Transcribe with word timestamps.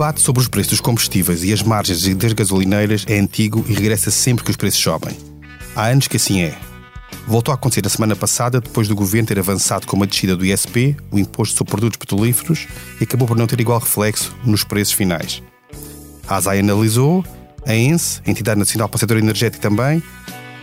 debate 0.00 0.22
sobre 0.22 0.40
os 0.40 0.48
preços 0.48 0.70
dos 0.70 0.80
combustíveis 0.80 1.44
e 1.44 1.52
as 1.52 1.62
margens 1.62 2.08
das 2.14 2.32
gasolineiras 2.32 3.04
é 3.06 3.18
antigo 3.18 3.62
e 3.68 3.74
regressa 3.74 4.10
sempre 4.10 4.42
que 4.42 4.50
os 4.50 4.56
preços 4.56 4.80
sobem. 4.80 5.14
Há 5.76 5.88
anos 5.88 6.08
que 6.08 6.16
assim 6.16 6.40
é. 6.40 6.56
Voltou 7.28 7.52
a 7.52 7.54
acontecer 7.54 7.82
na 7.82 7.90
semana 7.90 8.16
passada, 8.16 8.62
depois 8.62 8.88
do 8.88 8.94
governo 8.94 9.28
ter 9.28 9.38
avançado 9.38 9.86
com 9.86 9.96
uma 9.96 10.06
descida 10.06 10.34
do 10.34 10.46
ISP, 10.46 10.96
o 11.10 11.18
Imposto 11.18 11.58
sobre 11.58 11.72
Produtos 11.72 11.98
Petrolíferos, 11.98 12.66
e 12.98 13.04
acabou 13.04 13.28
por 13.28 13.36
não 13.36 13.46
ter 13.46 13.60
igual 13.60 13.78
reflexo 13.78 14.34
nos 14.42 14.64
preços 14.64 14.94
finais. 14.94 15.42
A 16.26 16.36
ASAI 16.36 16.60
analisou, 16.60 17.22
a 17.66 17.74
ENSE, 17.74 18.22
a 18.26 18.30
Entidade 18.30 18.58
Nacional 18.58 18.88
para 18.88 18.96
o 18.96 19.00
Setor 19.00 19.18
Energético 19.18 19.60
também, 19.60 20.02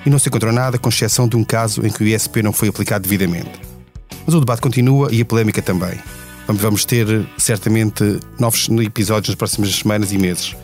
e 0.03 0.09
não 0.09 0.17
se 0.17 0.29
encontrou 0.29 0.51
nada, 0.51 0.79
com 0.79 0.89
exceção 0.89 1.27
de 1.27 1.37
um 1.37 1.43
caso 1.43 1.85
em 1.85 1.91
que 1.91 2.03
o 2.03 2.07
ISP 2.07 2.41
não 2.41 2.51
foi 2.51 2.69
aplicado 2.69 3.03
devidamente. 3.03 3.51
Mas 4.25 4.33
o 4.33 4.39
debate 4.39 4.63
continua 4.63 5.09
e 5.11 5.21
a 5.21 5.25
polémica 5.25 5.61
também. 5.61 5.99
Vamos 6.47 6.85
ter 6.85 7.27
certamente 7.37 8.19
novos 8.39 8.69
episódios 8.69 9.29
nas 9.29 9.35
próximas 9.35 9.75
semanas 9.75 10.11
e 10.13 10.17
meses. 10.17 10.55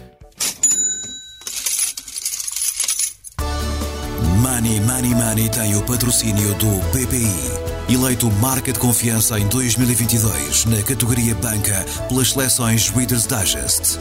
Money 4.40 4.80
Money 4.80 5.14
Money 5.14 5.50
tem 5.50 5.76
o 5.76 5.82
patrocínio 5.84 6.54
do 6.56 6.68
BPI. 6.92 7.94
Eleito 7.94 8.32
marca 8.32 8.72
de 8.72 8.80
confiança 8.80 9.38
em 9.38 9.46
2022 9.48 10.66
na 10.66 10.82
categoria 10.84 11.36
Banca 11.36 11.86
pelas 12.08 12.32
seleções 12.32 12.90
Reader's 12.90 13.28
Digest. 13.28 14.00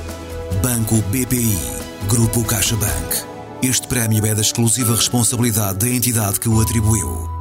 Banco 0.63 0.97
BPI. 1.11 1.59
Grupo 2.09 2.45
CaixaBank. 2.45 3.25
Este 3.61 3.89
prémio 3.89 4.25
é 4.25 4.35
da 4.35 4.41
exclusiva 4.41 4.95
responsabilidade 4.95 5.79
da 5.79 5.89
entidade 5.89 6.39
que 6.39 6.49
o 6.49 6.61
atribuiu. 6.61 7.32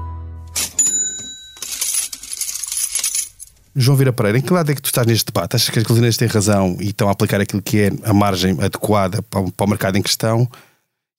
João 3.75 3.97
Vira 3.97 4.11
Pereira, 4.11 4.38
em 4.38 4.41
que 4.41 4.52
lado 4.52 4.72
é 4.72 4.75
que 4.75 4.81
tu 4.81 4.88
estás 4.88 5.08
neste 5.08 5.25
debate? 5.25 5.55
Achas 5.55 5.69
que 5.69 5.80
as 5.80 5.83
gasolineiras 5.83 6.17
têm 6.17 6.27
razão 6.27 6.77
e 6.80 6.89
estão 6.89 7.08
a 7.08 7.11
aplicar 7.11 7.39
aquilo 7.39 7.61
que 7.61 7.80
é 7.80 7.91
a 8.03 8.13
margem 8.13 8.52
adequada 8.61 9.22
para 9.22 9.41
o 9.41 9.67
mercado 9.67 9.97
em 9.97 10.02
questão? 10.02 10.50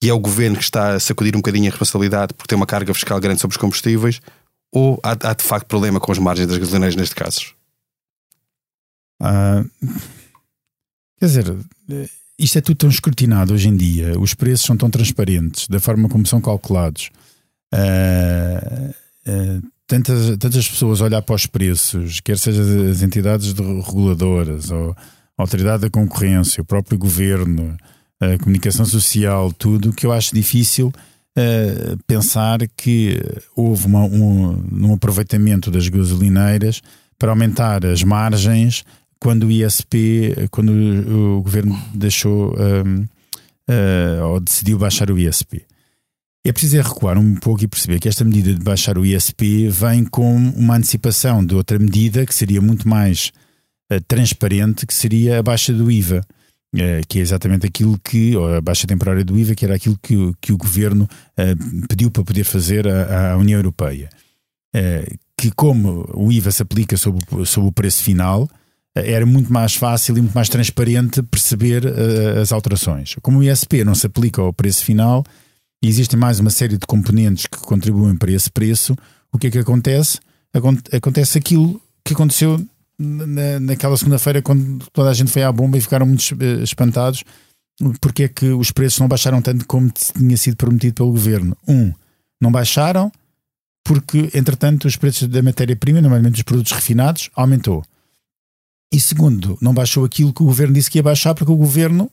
E 0.03 0.09
é 0.09 0.13
o 0.13 0.19
governo 0.19 0.57
que 0.57 0.65
está 0.65 0.95
a 0.95 1.01
sacudir 1.01 1.35
um 1.35 1.39
bocadinho 1.39 1.69
a 1.69 1.71
responsabilidade 1.71 2.35
porque 2.35 2.49
tem 2.49 2.57
uma 2.57 2.67
carga 2.67 2.93
fiscal 2.93 3.19
grande 3.21 3.41
sobre 3.41 3.55
os 3.55 3.61
combustíveis? 3.61 4.21
Ou 4.71 5.01
há, 5.03 5.13
há 5.31 5.35
de 5.35 5.45
facto 5.45 5.67
problema 5.67 6.01
com 6.01 6.13
as 6.13 6.19
margens 6.19 6.49
das 6.49 6.59
gasolineiras 6.59 6.97
neste 6.97 7.15
caso? 7.15 7.55
Ah, 9.21 9.65
quer 11.19 11.27
dizer, 11.27 11.57
isto 12.39 12.59
é 12.59 12.61
tudo 12.61 12.77
tão 12.77 12.91
escrutinado 12.91 13.55
hoje 13.55 13.69
em 13.69 13.77
dia, 13.77 14.19
os 14.19 14.35
preços 14.35 14.67
são 14.67 14.77
tão 14.77 14.91
transparentes, 14.91 15.69
da 15.69 15.79
forma 15.79 16.09
como 16.09 16.27
são 16.27 16.41
calculados. 16.41 17.11
Uh, 17.73 18.93
tantas, 19.93 20.39
tantas 20.39 20.69
pessoas 20.69 21.03
olhar 21.03 21.21
para 21.21 21.35
os 21.35 21.45
preços, 21.45 22.21
quer 22.21 22.39
seja 22.39 22.63
as 22.91 23.03
entidades 23.03 23.53
reguladoras, 23.53 24.71
ou 24.71 24.97
a 25.37 25.43
autoridade 25.43 25.83
da 25.83 25.91
concorrência, 25.91 26.63
o 26.63 26.65
próprio 26.65 26.99
governo, 26.99 27.77
a 28.19 28.39
comunicação 28.39 28.87
social, 28.87 29.53
tudo, 29.53 29.93
que 29.93 30.07
eu 30.07 30.13
acho 30.13 30.35
difícil 30.35 30.89
uh, 30.89 31.99
pensar 32.07 32.61
que 32.75 33.21
houve 33.55 33.87
uma, 33.87 34.05
um, 34.05 34.65
um 34.73 34.95
aproveitamento 34.95 35.71
das 35.71 35.87
gasolineiras 35.89 36.81
para 37.19 37.31
aumentar 37.31 37.85
as 37.85 38.03
margens 38.03 38.85
quando 39.21 39.47
o 39.47 39.51
ISP, 39.51 40.49
quando 40.51 40.71
o, 40.71 41.39
o 41.39 41.43
governo 41.43 41.79
deixou 41.95 42.55
uh, 42.55 44.25
ou 44.25 44.41
decidiu 44.41 44.79
baixar 44.79 45.11
o 45.11 45.19
ISP. 45.19 45.63
É 46.45 46.51
preciso 46.51 46.77
é 46.77 46.83
recuar 46.83 47.17
um 47.17 47.37
pouco 47.37 47.63
e 47.63 47.69
perceber 47.69 48.01
que 48.01 48.09
esta 48.09 48.25
medida 48.25 48.53
de 48.53 48.61
baixar 48.61 48.99
o 48.99 49.07
ISP 49.07 49.69
vem 49.69 50.05
com 50.05 50.35
uma 50.37 50.77
antecipação 50.77 51.45
de 51.45 51.55
outra 51.55 51.79
medida 51.79 52.27
que 52.27 52.35
seria 52.35 52.61
muito 52.61 52.89
mais 52.89 53.31
uh, 53.93 54.01
transparente, 54.09 54.85
que 54.85 54.93
seria 54.93 55.39
a 55.39 55.43
baixa 55.43 55.73
do 55.73 55.89
IVA, 55.89 56.27
uh, 56.75 56.79
que 57.09 57.21
é 57.21 57.23
exatamente 57.23 57.65
aquilo 57.65 57.97
que, 58.03 58.35
ou 58.35 58.57
a 58.57 58.61
baixa 58.61 58.89
temporária 58.89 59.25
do 59.25 59.39
IVA, 59.39 59.55
que 59.55 59.65
era 59.65 59.77
aquilo 59.77 59.97
que, 60.03 60.17
que 60.41 60.53
o 60.53 60.57
governo 60.57 61.05
uh, 61.05 61.87
pediu 61.87 62.11
para 62.11 62.25
poder 62.25 62.43
fazer 62.43 62.89
à, 62.89 63.35
à 63.35 63.37
União 63.37 63.61
Europeia. 63.61 64.11
que 65.39 65.53
como 65.53 66.11
o 66.13 66.33
IVA 66.33 66.51
se 66.51 66.63
aplica 66.63 66.97
sobre, 66.97 67.23
sobre 67.47 67.69
o 67.69 67.73
preço 67.73 68.03
final, 68.03 68.49
era 68.97 69.25
muito 69.25 69.53
mais 69.53 69.77
fácil 69.77 70.19
e 70.19 70.21
muito 70.21 70.35
mais 70.35 70.49
transparente 70.49 71.23
perceber 71.23 71.87
as 72.41 72.53
alterações. 72.53 73.15
Como 73.23 73.39
o 73.39 73.43
ISP 73.43 73.85
não 73.85 73.95
se 73.95 74.07
aplica 74.07 74.43
ao 74.43 74.53
preço 74.53 74.85
final, 74.85 75.25
e 75.83 75.89
existem 75.89 76.19
mais 76.19 76.39
uma 76.39 76.51
série 76.51 76.79
de 76.79 76.87
componentes 76.87 77.47
que 77.47 77.59
contribuem 77.59 78.17
para 78.17 78.31
esse 78.31 78.51
preço, 78.51 78.97
o 79.33 79.39
que 79.39 79.49
é 79.49 79.51
que 79.51 79.59
acontece? 79.59 80.21
Acontece 80.93 81.39
aquilo 81.39 81.81
que 82.05 82.15
aconteceu 82.15 82.65
na, 82.99 83.59
naquela 83.59 83.97
segunda-feira 83.97 84.41
quando 84.41 84.87
toda 84.93 85.11
a 85.11 85.15
gente 85.15 85.31
foi 85.31 85.43
à 85.43 85.51
bomba 85.51 85.77
e 85.77 85.81
ficaram 85.81 86.07
muito 86.07 86.23
espantados 86.63 87.25
porque 88.01 88.25
é 88.25 88.29
que 88.29 88.47
os 88.51 88.71
preços 88.71 89.01
não 89.01 89.09
baixaram 89.09 89.43
tanto 89.43 89.67
como 89.67 89.91
tinha 89.91 90.37
sido 90.37 90.57
prometido 90.57 90.95
pelo 90.95 91.11
governo. 91.11 91.57
Um, 91.67 91.93
não 92.41 92.53
baixaram 92.53 93.11
porque, 93.85 94.31
entretanto, 94.35 94.87
os 94.87 94.97
preços 94.97 95.27
da 95.27 95.43
matéria-prima, 95.43 96.01
normalmente 96.01 96.37
os 96.37 96.43
produtos 96.43 96.71
refinados, 96.71 97.31
aumentou. 97.35 97.83
E 98.93 99.01
segundo, 99.01 99.59
não 99.61 99.75
baixou 99.75 100.05
aquilo 100.05 100.33
que 100.33 100.43
o 100.43 100.47
governo 100.47 100.75
disse 100.75 100.91
que 100.91 100.99
ia 100.99 101.03
baixar 101.03 101.35
porque 101.35 101.51
o 101.51 101.57
governo 101.57 102.11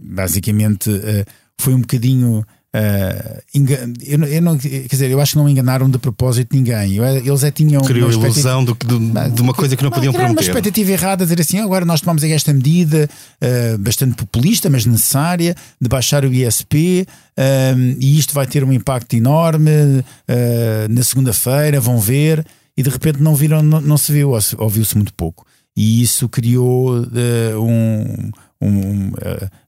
basicamente 0.00 0.88
uh, 0.88 1.26
foi 1.60 1.74
um 1.74 1.80
bocadinho. 1.80 2.44
Uh, 2.74 3.40
eu, 4.02 4.24
eu, 4.24 4.42
não, 4.42 4.58
quer 4.58 4.88
dizer, 4.90 5.08
eu 5.08 5.20
acho 5.20 5.32
que 5.32 5.38
não 5.38 5.48
enganaram 5.48 5.88
de 5.88 5.96
propósito 5.96 6.56
ninguém. 6.56 6.98
Eles 6.98 7.44
é 7.44 7.50
tinham. 7.50 7.80
Criou 7.82 8.10
a 8.10 8.12
ilusão 8.12 8.64
do, 8.64 8.74
do, 8.74 8.98
de 9.30 9.42
uma 9.42 9.54
coisa 9.54 9.76
que 9.76 9.82
não, 9.82 9.90
não 9.90 9.96
podiam 9.96 10.12
prometer. 10.12 10.32
uma 10.32 10.40
expectativa 10.40 10.90
errada, 10.90 11.24
dizer 11.24 11.40
assim: 11.40 11.60
agora 11.60 11.84
nós 11.84 12.00
tomamos 12.00 12.24
esta 12.24 12.52
medida 12.52 13.08
uh, 13.40 13.78
bastante 13.78 14.16
populista, 14.16 14.68
mas 14.68 14.84
necessária, 14.84 15.54
de 15.80 15.88
baixar 15.88 16.24
o 16.24 16.34
ISP 16.34 17.06
uh, 17.38 17.96
e 18.00 18.18
isto 18.18 18.34
vai 18.34 18.46
ter 18.46 18.64
um 18.64 18.72
impacto 18.72 19.14
enorme 19.14 20.04
na 20.90 21.02
segunda-feira, 21.02 21.80
vão 21.80 21.98
ver. 21.98 22.44
E 22.76 22.82
de 22.82 22.90
repente 22.90 23.22
não 23.22 23.36
viram, 23.36 23.62
não, 23.62 23.80
não 23.80 23.96
se 23.96 24.10
viu, 24.10 24.32
ouviu-se 24.58 24.96
muito 24.96 25.14
pouco. 25.14 25.46
E 25.76 26.02
isso 26.02 26.28
criou 26.28 27.06
um. 27.56 28.30
um 28.60 29.12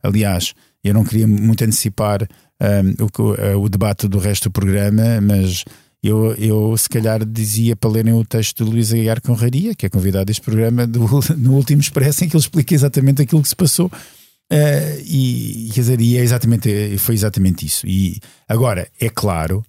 aliás 0.03 0.55
eu 0.89 0.95
não 0.95 1.05
queria 1.05 1.27
muito 1.27 1.63
antecipar 1.65 2.27
um, 2.61 3.05
o, 3.05 3.33
uh, 3.33 3.61
o, 3.61 3.69
debate 3.69 4.09
do 4.09 4.19
resto 4.19 4.49
do 4.49 4.53
programa, 4.53 5.21
mas 5.21 5.65
eu, 6.03 6.35
eu 6.35 6.77
se 6.77 6.89
calhar 6.89 7.25
dizia 7.25 7.75
para 7.75 7.91
lerem 7.91 8.15
o 8.15 8.25
texto 8.25 8.65
de 8.65 8.71
Luís 8.71 8.93
Aguiar 8.93 9.21
Conraria, 9.21 9.75
que 9.75 9.87
é 9.87 9.89
convidado 9.89 10.27
deste 10.27 10.43
programa 10.43 10.87
do, 10.87 11.01
no 11.37 11.55
último 11.55 11.81
Expresso, 11.81 12.25
em 12.25 12.29
que 12.29 12.37
ele 12.37 12.43
explica 12.43 12.75
exatamente 12.75 13.23
aquilo 13.23 13.43
que 13.43 13.49
se 13.49 13.57
passou. 13.57 13.87
Uh, 13.87 15.01
e, 15.05 15.71
quer 15.75 15.81
dizer, 15.81 16.01
e 16.01 16.17
é 16.17 16.21
exatamente, 16.21 16.97
foi 16.99 17.15
exatamente 17.15 17.67
isso. 17.67 17.87
E 17.87 18.21
agora, 18.49 18.89
é 19.01 19.09
claro 19.09 19.65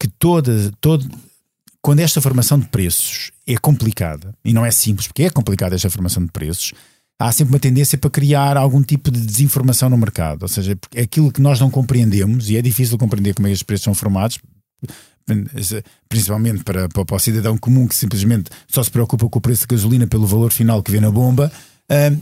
que 0.00 0.08
toda, 0.08 0.72
todo, 0.80 1.06
quando 1.80 2.00
esta 2.00 2.20
formação 2.20 2.58
de 2.58 2.66
preços 2.66 3.30
é 3.46 3.56
complicada, 3.56 4.34
e 4.44 4.52
não 4.52 4.64
é 4.64 4.70
simples, 4.70 5.06
porque 5.06 5.24
é 5.24 5.30
complicada 5.30 5.74
esta 5.74 5.90
formação 5.90 6.24
de 6.24 6.32
preços, 6.32 6.72
há 7.26 7.32
sempre 7.32 7.54
uma 7.54 7.60
tendência 7.60 7.96
para 7.96 8.10
criar 8.10 8.56
algum 8.56 8.82
tipo 8.82 9.10
de 9.10 9.20
desinformação 9.20 9.88
no 9.88 9.96
mercado. 9.96 10.42
Ou 10.42 10.48
seja, 10.48 10.76
é 10.94 11.02
aquilo 11.02 11.30
que 11.30 11.40
nós 11.40 11.60
não 11.60 11.70
compreendemos, 11.70 12.50
e 12.50 12.56
é 12.56 12.62
difícil 12.62 12.98
compreender 12.98 13.34
como 13.34 13.46
é 13.46 13.50
que 13.50 13.56
os 13.56 13.62
preços 13.62 13.84
são 13.84 13.94
formados, 13.94 14.38
principalmente 16.08 16.64
para, 16.64 16.88
para, 16.88 17.04
para, 17.04 17.16
o 17.16 17.18
cidadão 17.18 17.56
comum 17.56 17.86
que 17.86 17.94
simplesmente 17.94 18.50
só 18.66 18.82
se 18.82 18.90
preocupa 18.90 19.28
com 19.28 19.38
o 19.38 19.42
preço 19.42 19.62
de 19.62 19.68
gasolina 19.68 20.06
pelo 20.06 20.26
valor 20.26 20.50
final 20.50 20.82
que 20.82 20.90
vê 20.90 21.00
na 21.00 21.10
bomba. 21.10 21.50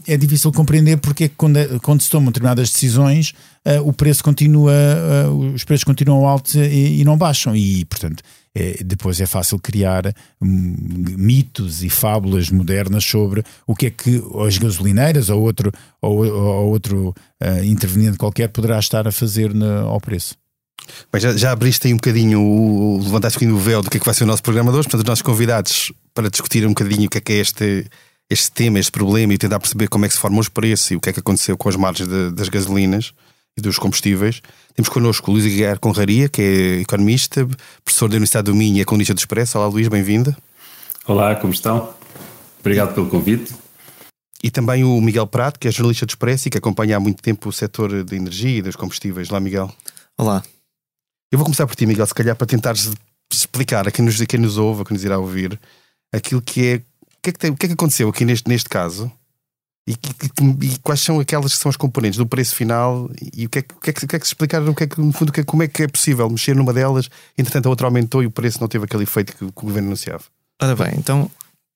É 0.06 0.16
difícil 0.16 0.50
compreender 0.52 0.96
porque 0.96 1.24
é 1.24 1.28
que 1.28 1.34
quando, 1.36 1.80
quando 1.80 2.02
se 2.02 2.10
tomam 2.10 2.32
determinadas 2.32 2.70
decisões 2.70 3.34
uh, 3.66 3.86
o 3.86 3.92
preço 3.92 4.22
continua, 4.24 4.72
uh, 4.72 5.54
os 5.54 5.64
preços 5.64 5.84
continuam 5.84 6.26
altos 6.26 6.54
e, 6.54 7.00
e 7.00 7.04
não 7.04 7.16
baixam. 7.16 7.54
E, 7.54 7.84
portanto, 7.84 8.22
é, 8.54 8.82
depois 8.84 9.20
é 9.20 9.26
fácil 9.26 9.58
criar 9.58 10.12
hum, 10.42 10.74
mitos 11.16 11.82
e 11.82 11.90
fábulas 11.90 12.50
modernas 12.50 13.04
sobre 13.04 13.44
o 13.66 13.76
que 13.76 13.86
é 13.86 13.90
que 13.90 14.22
as 14.44 14.58
gasolineiras 14.58 15.30
ou 15.30 15.40
outro, 15.40 15.72
ou, 16.02 16.26
ou 16.26 16.68
outro 16.68 17.14
uh, 17.42 17.64
interveniente 17.64 18.18
qualquer 18.18 18.48
poderá 18.48 18.78
estar 18.78 19.06
a 19.06 19.12
fazer 19.12 19.54
no, 19.54 19.88
ao 19.88 20.00
preço. 20.00 20.34
Bem, 21.12 21.20
já, 21.20 21.36
já, 21.36 21.52
abriste 21.52 21.86
aí 21.86 21.92
um 21.92 21.96
bocadinho, 21.96 22.40
o, 22.40 22.98
levantaste 22.98 23.36
um 23.36 23.40
bocadinho 23.40 23.56
o 23.56 23.60
véu 23.60 23.82
do 23.82 23.90
que 23.90 23.98
é 23.98 24.00
que 24.00 24.06
vai 24.06 24.14
ser 24.14 24.24
o 24.24 24.26
nosso 24.26 24.42
programa 24.42 24.72
de 24.72 24.78
hoje, 24.78 24.88
portanto, 24.88 25.02
os 25.02 25.08
nossos 25.08 25.22
convidados 25.22 25.92
para 26.12 26.28
discutir 26.28 26.66
um 26.66 26.70
bocadinho 26.70 27.06
o 27.06 27.10
que 27.10 27.18
é 27.18 27.20
que 27.20 27.32
é 27.32 27.36
este, 27.36 27.86
este 28.30 28.52
tema, 28.52 28.78
este 28.78 28.92
problema 28.92 29.34
e 29.34 29.38
tentar 29.38 29.58
perceber 29.58 29.88
como 29.88 30.04
é 30.04 30.08
que 30.08 30.14
se 30.14 30.20
formam 30.20 30.38
os 30.38 30.48
preços 30.48 30.92
e 30.92 30.96
o 30.96 31.00
que 31.00 31.10
é 31.10 31.12
que 31.12 31.18
aconteceu 31.18 31.56
com 31.58 31.68
as 31.68 31.74
margens 31.74 32.08
de, 32.08 32.30
das 32.30 32.48
gasolinas 32.48 33.12
e 33.58 33.60
dos 33.60 33.76
combustíveis. 33.76 34.40
Temos 34.74 34.88
connosco 34.88 35.30
o 35.30 35.34
Luís 35.34 35.44
Aguiar 35.44 35.80
Conraria, 35.80 36.28
que 36.28 36.40
é 36.40 36.80
economista, 36.80 37.46
professor 37.84 38.08
da 38.08 38.14
Universidade 38.14 38.44
do 38.46 38.54
Minho 38.54 38.78
e 38.78 38.80
economista 38.80 39.12
do 39.12 39.18
Expresso. 39.18 39.58
Olá, 39.58 39.66
Luís, 39.66 39.88
bem-vindo. 39.88 40.34
Olá, 41.06 41.34
como 41.34 41.52
estão? 41.52 41.92
Obrigado 42.60 42.94
pelo 42.94 43.08
convite. 43.08 43.52
E 44.42 44.50
também 44.50 44.84
o 44.84 45.00
Miguel 45.00 45.26
Prato, 45.26 45.58
que 45.58 45.66
é 45.66 45.70
jornalista 45.72 46.06
do 46.06 46.10
Expresso 46.10 46.46
e 46.46 46.50
que 46.52 46.58
acompanha 46.58 46.96
há 46.96 47.00
muito 47.00 47.20
tempo 47.22 47.48
o 47.48 47.52
setor 47.52 48.04
da 48.04 48.16
energia 48.16 48.58
e 48.58 48.62
dos 48.62 48.76
combustíveis. 48.76 49.28
Olá, 49.28 49.40
Miguel. 49.40 49.70
Olá. 50.16 50.42
Eu 51.32 51.38
vou 51.38 51.44
começar 51.44 51.66
por 51.66 51.74
ti, 51.74 51.84
Miguel, 51.84 52.06
se 52.06 52.14
calhar 52.14 52.36
para 52.36 52.46
tentar 52.46 52.74
explicar 53.32 53.86
a 53.88 53.90
quem 53.90 54.04
nos, 54.04 54.20
a 54.20 54.26
quem 54.26 54.38
nos 54.38 54.56
ouve, 54.56 54.82
a 54.82 54.84
quem 54.84 54.94
nos 54.94 55.04
irá 55.04 55.18
ouvir, 55.18 55.58
aquilo 56.12 56.40
que 56.40 56.66
é. 56.66 56.89
O 57.20 57.22
que 57.22 57.30
é 57.30 57.32
que, 57.32 57.38
tem, 57.38 57.50
o 57.50 57.56
que, 57.56 57.66
é 57.66 57.68
que 57.68 57.74
aconteceu 57.74 58.08
aqui 58.08 58.24
neste, 58.24 58.48
neste 58.48 58.66
caso 58.66 59.12
E, 59.86 59.92
e, 59.92 60.66
e, 60.66 60.78
quais 60.78 61.00
são 61.00 61.20
aquelas 61.20 61.52
que 61.52 61.58
são 61.58 61.68
as 61.68 61.76
componentes 61.76 62.16
do 62.16 62.26
preço 62.26 62.54
final 62.54 63.10
e 63.34 63.44
o 63.44 63.50
que 63.50 63.58
é, 63.58 63.62
o 63.62 63.80
que, 63.80 63.90
é, 63.90 63.92
o 63.92 64.08
que, 64.08 64.16
é 64.16 64.18
que 64.18 64.26
se 64.26 64.32
explicar 64.32 64.62
no 64.62 64.74
que 64.74 64.84
é 64.84 64.86
que, 64.86 64.98
no 64.98 65.12
fundo, 65.12 65.30
como 65.44 65.62
é 65.62 65.68
que 65.68 65.82
é 65.82 65.88
possível 65.88 66.28
mexer 66.30 66.56
numa 66.56 66.72
delas, 66.72 67.10
entretanto 67.36 67.66
a 67.66 67.68
outra 67.68 67.86
aumentou 67.86 68.22
e 68.22 68.26
o 68.26 68.30
preço 68.30 68.58
não 68.58 68.68
teve 68.68 68.86
aquele 68.86 69.02
efeito 69.02 69.36
que, 69.36 69.38
que 69.38 69.44
o 69.44 69.66
governo 69.66 69.88
anunciava? 69.88 70.24
Ora 70.62 70.74
bem, 70.74 70.94
então 70.96 71.30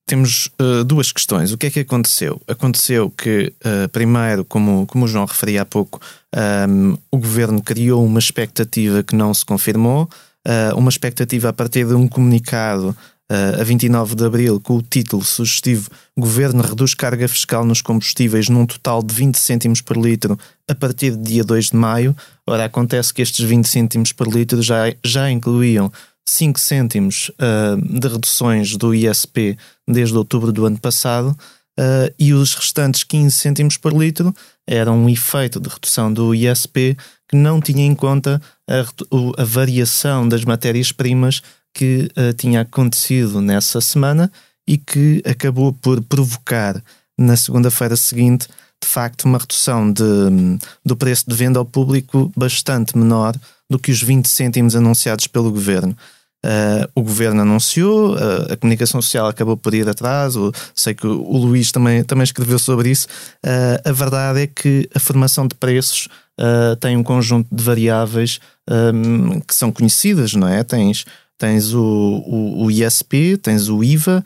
temos 0.06 0.50
uh, 0.60 0.82
duas 0.84 1.12
questões. 1.12 1.52
O 1.52 1.58
que 1.58 1.66
é 1.66 1.70
que 1.70 1.80
aconteceu? 1.80 2.40
Aconteceu 2.46 3.10
que, 3.10 3.52
uh, 3.64 3.88
primeiro, 3.90 4.44
como, 4.44 4.86
como 4.86 5.04
o 5.04 5.08
João 5.08 5.24
referia 5.24 5.62
há 5.62 5.64
pouco, 5.64 6.00
um, 6.34 6.38
ehm, 6.38 6.98
o 7.10 7.18
governo 7.18 7.62
criou 7.62 8.04
uma 8.04 8.18
expectativa 8.18 9.02
que 9.02 9.14
não 9.14 9.32
se 9.32 9.44
confirmou, 9.44 10.08
uh, 10.46 10.76
uma 10.76 10.90
expectativa 10.90 11.48
a 11.48 11.52
partir 11.52 11.86
de 11.86 11.94
um 11.94 12.06
comunicado 12.06 12.96
a 13.58 13.64
29 13.64 14.14
de 14.14 14.24
abril 14.24 14.60
com 14.60 14.76
o 14.76 14.82
título 14.82 15.24
sugestivo 15.24 15.90
Governo 16.16 16.62
reduz 16.62 16.94
carga 16.94 17.26
fiscal 17.26 17.64
nos 17.64 17.80
combustíveis 17.80 18.48
num 18.48 18.66
total 18.66 19.02
de 19.02 19.14
20 19.14 19.36
cêntimos 19.36 19.80
por 19.80 19.96
litro 19.96 20.38
a 20.68 20.74
partir 20.74 21.16
de 21.16 21.22
dia 21.22 21.42
2 21.42 21.70
de 21.70 21.76
maio. 21.76 22.14
Ora, 22.46 22.66
acontece 22.66 23.12
que 23.12 23.22
estes 23.22 23.44
20 23.44 23.66
cêntimos 23.66 24.12
por 24.12 24.28
litro 24.28 24.62
já, 24.62 24.94
já 25.02 25.30
incluíam 25.30 25.90
5 26.26 26.58
cêntimos 26.58 27.30
uh, 27.30 28.00
de 28.00 28.08
reduções 28.08 28.76
do 28.76 28.94
ISP 28.94 29.56
desde 29.88 30.16
outubro 30.16 30.52
do 30.52 30.66
ano 30.66 30.78
passado 30.78 31.36
uh, 31.78 32.14
e 32.18 32.32
os 32.32 32.54
restantes 32.54 33.04
15 33.04 33.34
cêntimos 33.34 33.76
por 33.76 33.92
litro 33.92 34.34
eram 34.66 34.98
um 34.98 35.08
efeito 35.08 35.58
de 35.58 35.68
redução 35.68 36.12
do 36.12 36.34
ISP 36.34 36.96
que 37.28 37.36
não 37.36 37.60
tinha 37.60 37.84
em 37.84 37.94
conta 37.94 38.40
a, 38.68 39.42
a 39.42 39.44
variação 39.44 40.28
das 40.28 40.44
matérias-primas 40.44 41.42
que 41.72 42.10
uh, 42.16 42.32
tinha 42.34 42.60
acontecido 42.60 43.40
nessa 43.40 43.80
semana 43.80 44.30
e 44.66 44.78
que 44.78 45.22
acabou 45.26 45.72
por 45.72 46.00
provocar 46.02 46.82
na 47.18 47.36
segunda-feira 47.36 47.96
seguinte 47.96 48.48
de 48.82 48.88
facto 48.88 49.24
uma 49.24 49.38
redução 49.38 49.90
de, 49.90 50.02
do 50.84 50.96
preço 50.96 51.24
de 51.28 51.34
venda 51.34 51.58
ao 51.58 51.64
público 51.64 52.30
bastante 52.36 52.96
menor 52.96 53.34
do 53.68 53.78
que 53.78 53.90
os 53.90 54.02
20 54.02 54.28
cêntimos 54.28 54.76
anunciados 54.76 55.26
pelo 55.26 55.50
governo. 55.50 55.96
Uh, 56.44 56.86
o 56.94 57.02
governo 57.02 57.40
anunciou, 57.40 58.16
uh, 58.16 58.52
a 58.52 58.56
comunicação 58.58 59.00
social 59.00 59.26
acabou 59.28 59.56
por 59.56 59.72
ir 59.72 59.88
atrás, 59.88 60.34
sei 60.74 60.92
que 60.92 61.06
o, 61.06 61.22
o 61.22 61.38
Luís 61.38 61.72
também, 61.72 62.04
também 62.04 62.24
escreveu 62.24 62.58
sobre 62.58 62.90
isso. 62.90 63.06
Uh, 63.42 63.88
a 63.88 63.92
verdade 63.92 64.42
é 64.42 64.46
que 64.46 64.86
a 64.94 65.00
formação 65.00 65.46
de 65.46 65.54
preços 65.54 66.06
tem 66.80 66.96
um 66.96 67.02
conjunto 67.02 67.54
de 67.54 67.62
variáveis 67.62 68.40
um, 68.68 69.40
que 69.40 69.54
são 69.54 69.70
conhecidas, 69.70 70.34
não 70.34 70.48
é? 70.48 70.64
Tens, 70.64 71.04
tens 71.38 71.72
o, 71.72 71.82
o, 71.82 72.64
o 72.64 72.70
ISP, 72.70 73.36
tens 73.36 73.68
o 73.68 73.84
IVA 73.84 74.24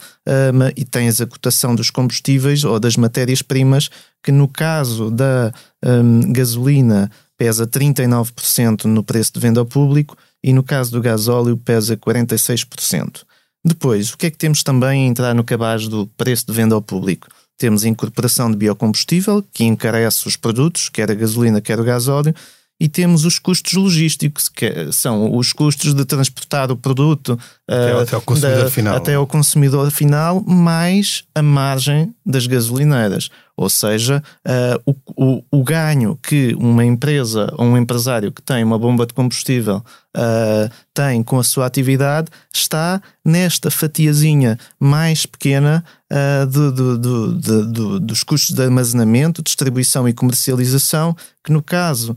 e 0.77 0.85
tens 0.85 1.21
a 1.21 1.27
cotação 1.27 1.75
dos 1.75 1.91
combustíveis 1.91 2.65
ou 2.65 2.79
das 2.79 2.97
matérias-primas, 2.97 3.91
que 4.23 4.33
no 4.33 4.49
caso 4.49 5.11
da 5.11 5.53
um, 5.85 6.33
gasolina 6.33 7.11
pesa 7.37 7.67
39% 7.67 8.85
no 8.85 9.03
preço 9.03 9.33
de 9.33 9.41
venda 9.41 9.61
ao 9.61 9.67
público 9.67 10.17
e 10.43 10.53
no 10.53 10.63
caso 10.63 10.91
do 10.91 11.01
gasóleo 11.01 11.57
pesa 11.57 11.97
46%. 11.97 13.23
Depois, 13.65 14.13
o 14.13 14.19
que 14.19 14.27
é 14.27 14.31
que 14.31 14.39
temos 14.39 14.63
também 14.63 15.05
a 15.05 15.09
entrar 15.09 15.35
no 15.35 15.45
cabaz 15.45 15.89
do 15.89 16.07
preço 16.17 16.47
de 16.47 16.53
venda 16.53 16.75
ao 16.75 16.83
público? 16.83 17.29
Temos 17.59 17.85
a 17.85 17.89
incorporação 17.89 18.51
de 18.51 18.57
biocombustível, 18.57 19.45
que 19.53 19.65
encarece 19.65 20.27
os 20.29 20.37
produtos, 20.37 20.89
quer 20.89 21.11
a 21.11 21.15
gasolina, 21.15 21.61
quer 21.61 21.79
o 21.81 21.85
gasóleo, 21.85 22.33
e 22.81 22.89
temos 22.89 23.25
os 23.25 23.39
custos 23.41 23.73
logísticos, 23.73 24.49
que 24.49 24.93
são 24.93 25.35
os 25.35 25.53
custos 25.53 25.93
de 25.93 26.05
transportar 26.05 26.71
o 26.71 26.77
produto 26.77 27.39
até, 27.67 27.95
uh, 27.95 27.99
até 28.01 28.15
ao 28.15 28.23
consumidor 28.23 28.65
da, 28.65 28.71
final. 28.71 28.97
Até 28.97 29.15
ao 29.15 29.27
consumidor 29.27 29.91
final, 29.91 30.45
mais 30.47 31.25
a 31.35 31.43
margem 31.43 32.15
das 32.25 32.47
gasolineiras. 32.47 33.31
Ou 33.57 33.69
seja, 33.69 34.23
uh, 34.47 34.95
o, 35.17 35.41
o, 35.41 35.45
o, 35.51 35.65
ganho 35.65 36.17
que 36.23 36.55
uma 36.57 36.85
empresa 36.85 37.53
ou 37.59 37.67
um 37.67 37.77
empresário 37.77 38.31
que 38.31 38.41
tem 38.41 38.63
uma 38.63 38.79
bomba 38.79 39.05
de 39.05 39.13
combustível 39.13 39.83
uh, 40.17 40.71
tem 40.95 41.25
com 41.25 41.41
a 41.41 41.43
sua 41.43 41.67
atividade 41.67 42.29
está 42.55 43.03
nesta 43.25 43.69
fatiazinha 43.69 44.57
mais 44.79 45.27
pequena 45.27 45.85
uh, 46.13 46.47
do, 46.47 46.99
do, 46.99 47.35
do, 47.65 48.01
dos 48.01 48.23
custos 48.23 48.55
de 48.55 48.63
armazenamento, 48.63 49.43
distribuição 49.43 50.09
e 50.09 50.13
comercialização, 50.13 51.17
que 51.45 51.53
no 51.53 51.63
caso 51.63 52.17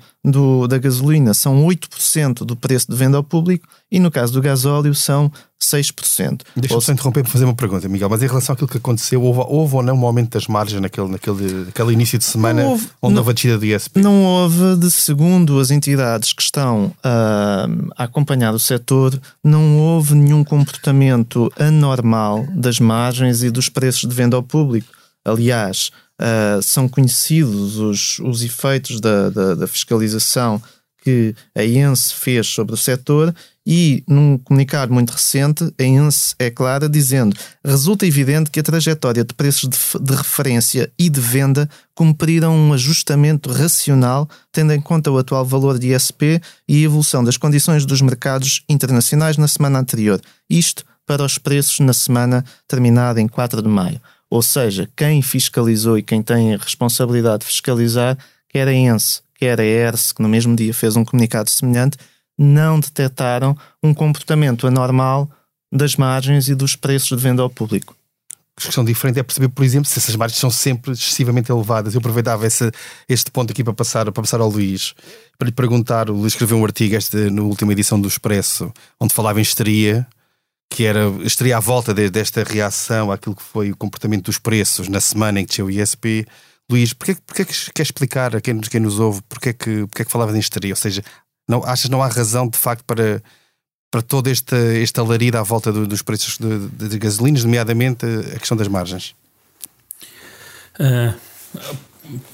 da 0.69 0.77
gasolina 0.77 1.33
são 1.33 1.65
8% 1.65 2.45
do 2.45 2.55
preço 2.55 2.89
de 2.89 2.95
venda 2.95 3.17
ao 3.17 3.23
público 3.23 3.67
e 3.91 3.99
no 3.99 4.09
caso 4.09 4.31
do 4.31 4.41
gasóleo 4.41 4.95
são 4.95 5.31
6%. 5.61 6.41
Deixa-me 6.55 6.81
só 6.81 6.91
interromper 6.91 7.21
para 7.21 7.31
fazer 7.31 7.45
uma 7.45 7.53
pergunta, 7.53 7.87
Miguel, 7.87 8.09
mas 8.09 8.23
em 8.23 8.27
relação 8.27 8.53
àquilo 8.53 8.67
que 8.67 8.77
aconteceu, 8.77 9.21
houve, 9.21 9.41
houve 9.47 9.75
ou 9.75 9.83
não 9.83 9.95
um 9.95 10.05
aumento 10.05 10.31
das 10.31 10.47
margens 10.47 10.81
naquele, 10.81 11.09
naquele, 11.09 11.65
naquele 11.65 11.93
início 11.93 12.17
de 12.17 12.23
semana 12.23 12.63
houve, 12.63 12.89
onde 13.01 13.17
houve 13.17 13.29
a 13.29 13.33
descida 13.33 13.57
do 13.57 13.65
ISP? 13.65 13.99
Não 13.99 14.23
houve, 14.23 14.77
de 14.77 14.89
segundo 14.89 15.59
as 15.59 15.69
entidades 15.69 16.33
que 16.33 16.41
estão 16.41 16.85
uh, 16.85 17.91
a 17.95 18.05
acompanhar 18.05 18.53
o 18.53 18.59
setor, 18.59 19.19
não 19.43 19.77
houve 19.77 20.15
nenhum 20.15 20.43
comportamento 20.43 21.51
anormal 21.59 22.45
das 22.55 22.79
margens 22.79 23.43
e 23.43 23.51
dos 23.51 23.69
preços 23.69 24.09
de 24.09 24.15
venda 24.15 24.35
ao 24.35 24.41
público. 24.41 24.87
Aliás, 25.23 25.91
uh, 26.19 26.61
são 26.63 26.87
conhecidos 26.87 27.77
os, 27.77 28.19
os 28.19 28.41
efeitos 28.41 28.99
da, 28.99 29.29
da, 29.29 29.55
da 29.55 29.67
fiscalização 29.67 30.61
que 31.03 31.35
a 31.55 31.63
ENSE 31.63 32.13
fez 32.13 32.47
sobre 32.47 32.73
o 32.73 32.77
setor 32.77 33.33
e, 33.65 34.03
num 34.07 34.37
comunicado 34.39 34.93
muito 34.93 35.11
recente, 35.11 35.71
a 35.79 35.83
ENSE 35.83 36.33
é 36.39 36.49
clara 36.49 36.89
dizendo 36.89 37.35
resulta 37.63 38.07
evidente 38.07 38.49
que 38.49 38.59
a 38.59 38.63
trajetória 38.63 39.23
de 39.23 39.33
preços 39.33 39.69
de, 39.69 39.77
de, 40.03 40.15
referência 40.15 40.91
e 40.97 41.09
de 41.09 41.19
venda 41.19 41.69
cumpriram 41.93 42.55
um 42.55 42.73
ajustamento 42.73 43.51
racional, 43.51 44.27
tendo 44.51 44.73
em 44.73 44.81
conta 44.81 45.11
o 45.11 45.17
atual 45.17 45.45
valor 45.45 45.77
de 45.77 45.93
ISP 45.93 46.41
e 46.67 46.81
a 46.81 46.85
evolução 46.85 47.23
das 47.23 47.37
condições 47.37 47.85
dos 47.85 48.01
mercados 48.01 48.63
internacionais 48.67 49.37
na 49.37 49.47
semana 49.47 49.79
anterior. 49.79 50.19
Isto 50.49 50.83
para 51.05 51.23
os 51.23 51.37
preços 51.37 51.79
na 51.79 51.93
semana 51.93 52.43
terminada 52.67 53.21
em 53.21 53.27
4 53.27 53.61
de 53.61 53.67
maio. 53.67 54.01
Ou 54.29 54.41
seja, 54.41 54.89
quem 54.95 55.21
fiscalizou 55.21 55.97
e 55.97 56.01
quem 56.03 56.23
tem 56.23 56.55
a 56.55 56.57
responsabilidade 56.57 57.39
de 57.39 57.47
fiscalizar, 57.47 58.17
quer 58.49 58.67
a 58.67 58.73
ENSE, 58.73 59.21
quer 59.35 59.59
a 59.59 59.63
ERSE, 59.63 60.15
que 60.15 60.21
no 60.21 60.29
mesmo 60.29 60.55
dia 60.55 60.73
fez 60.73 60.95
um 60.95 61.03
comunicado 61.03 61.49
semelhante, 61.49 61.97
não 62.37 62.79
detectaram 62.79 63.55
um 63.83 63.93
comportamento 63.93 64.67
anormal 64.67 65.29
das 65.71 65.95
margens 65.95 66.49
e 66.49 66.55
dos 66.55 66.75
preços 66.75 67.17
de 67.17 67.23
venda 67.23 67.41
ao 67.41 67.49
público. 67.49 67.95
A 68.57 68.61
questão 68.61 68.83
diferente 68.83 69.19
é 69.19 69.23
perceber, 69.23 69.47
por 69.49 69.63
exemplo, 69.63 69.87
se 69.87 69.97
essas 69.97 70.15
margens 70.15 70.39
são 70.39 70.51
sempre 70.51 70.91
excessivamente 70.91 71.51
elevadas. 71.51 71.95
Eu 71.95 71.99
aproveitava 71.99 72.45
esse, 72.45 72.69
este 73.07 73.31
ponto 73.31 73.51
aqui 73.51 73.63
para 73.63 73.73
passar, 73.73 74.03
para 74.11 74.21
passar 74.21 74.41
ao 74.41 74.49
Luís, 74.49 74.93
para 75.37 75.47
lhe 75.47 75.51
perguntar. 75.51 76.09
O 76.09 76.13
Luís 76.13 76.33
escreveu 76.33 76.57
um 76.57 76.65
artigo 76.65 76.95
este, 76.95 77.29
na 77.29 77.41
última 77.41 77.71
edição 77.71 77.99
do 77.99 78.07
Expresso, 78.07 78.71
onde 78.99 79.13
falava 79.13 79.39
em 79.39 79.41
histeria, 79.41 80.05
que 80.69 80.85
era 80.85 81.07
estaria 81.23 81.57
à 81.57 81.59
volta 81.59 81.93
de, 81.93 82.09
desta 82.09 82.43
reação 82.43 83.11
àquilo 83.11 83.35
que 83.35 83.43
foi 83.43 83.71
o 83.71 83.75
comportamento 83.75 84.25
dos 84.25 84.37
preços 84.37 84.87
na 84.87 85.01
semana 85.01 85.39
em 85.39 85.45
que 85.45 85.53
tinha 85.53 85.65
o 85.65 85.71
ISP. 85.71 86.27
Luís, 86.69 86.93
porquê, 86.93 87.15
porquê 87.25 87.45
que 87.45 87.53
quer 87.73 87.83
explicar 87.83 88.35
a 88.35 88.41
quem, 88.41 88.59
quem 88.59 88.79
nos 88.79 88.99
ouve 88.99 89.21
porquê 89.27 89.53
que, 89.53 89.87
porquê 89.87 90.05
que 90.05 90.11
falava 90.11 90.31
de 90.31 90.39
histeria? 90.39 90.71
Ou 90.71 90.77
seja, 90.77 91.03
não, 91.51 91.63
achas 91.63 91.85
que 91.85 91.91
não 91.91 92.01
há 92.01 92.07
razão 92.07 92.47
de 92.47 92.57
facto 92.57 92.83
para, 92.85 93.21
para 93.91 94.01
todo 94.01 94.27
este, 94.29 94.55
este 94.81 94.99
alarido 94.99 95.37
à 95.37 95.43
volta 95.43 95.71
do, 95.71 95.85
dos 95.85 96.01
preços 96.01 96.37
de, 96.37 96.67
de, 96.69 96.87
de, 96.87 96.97
gasolinas, 96.97 97.43
nomeadamente 97.43 98.05
a 98.33 98.39
questão 98.39 98.55
das 98.55 98.67
margens? 98.67 99.13
Uh, 100.79 101.13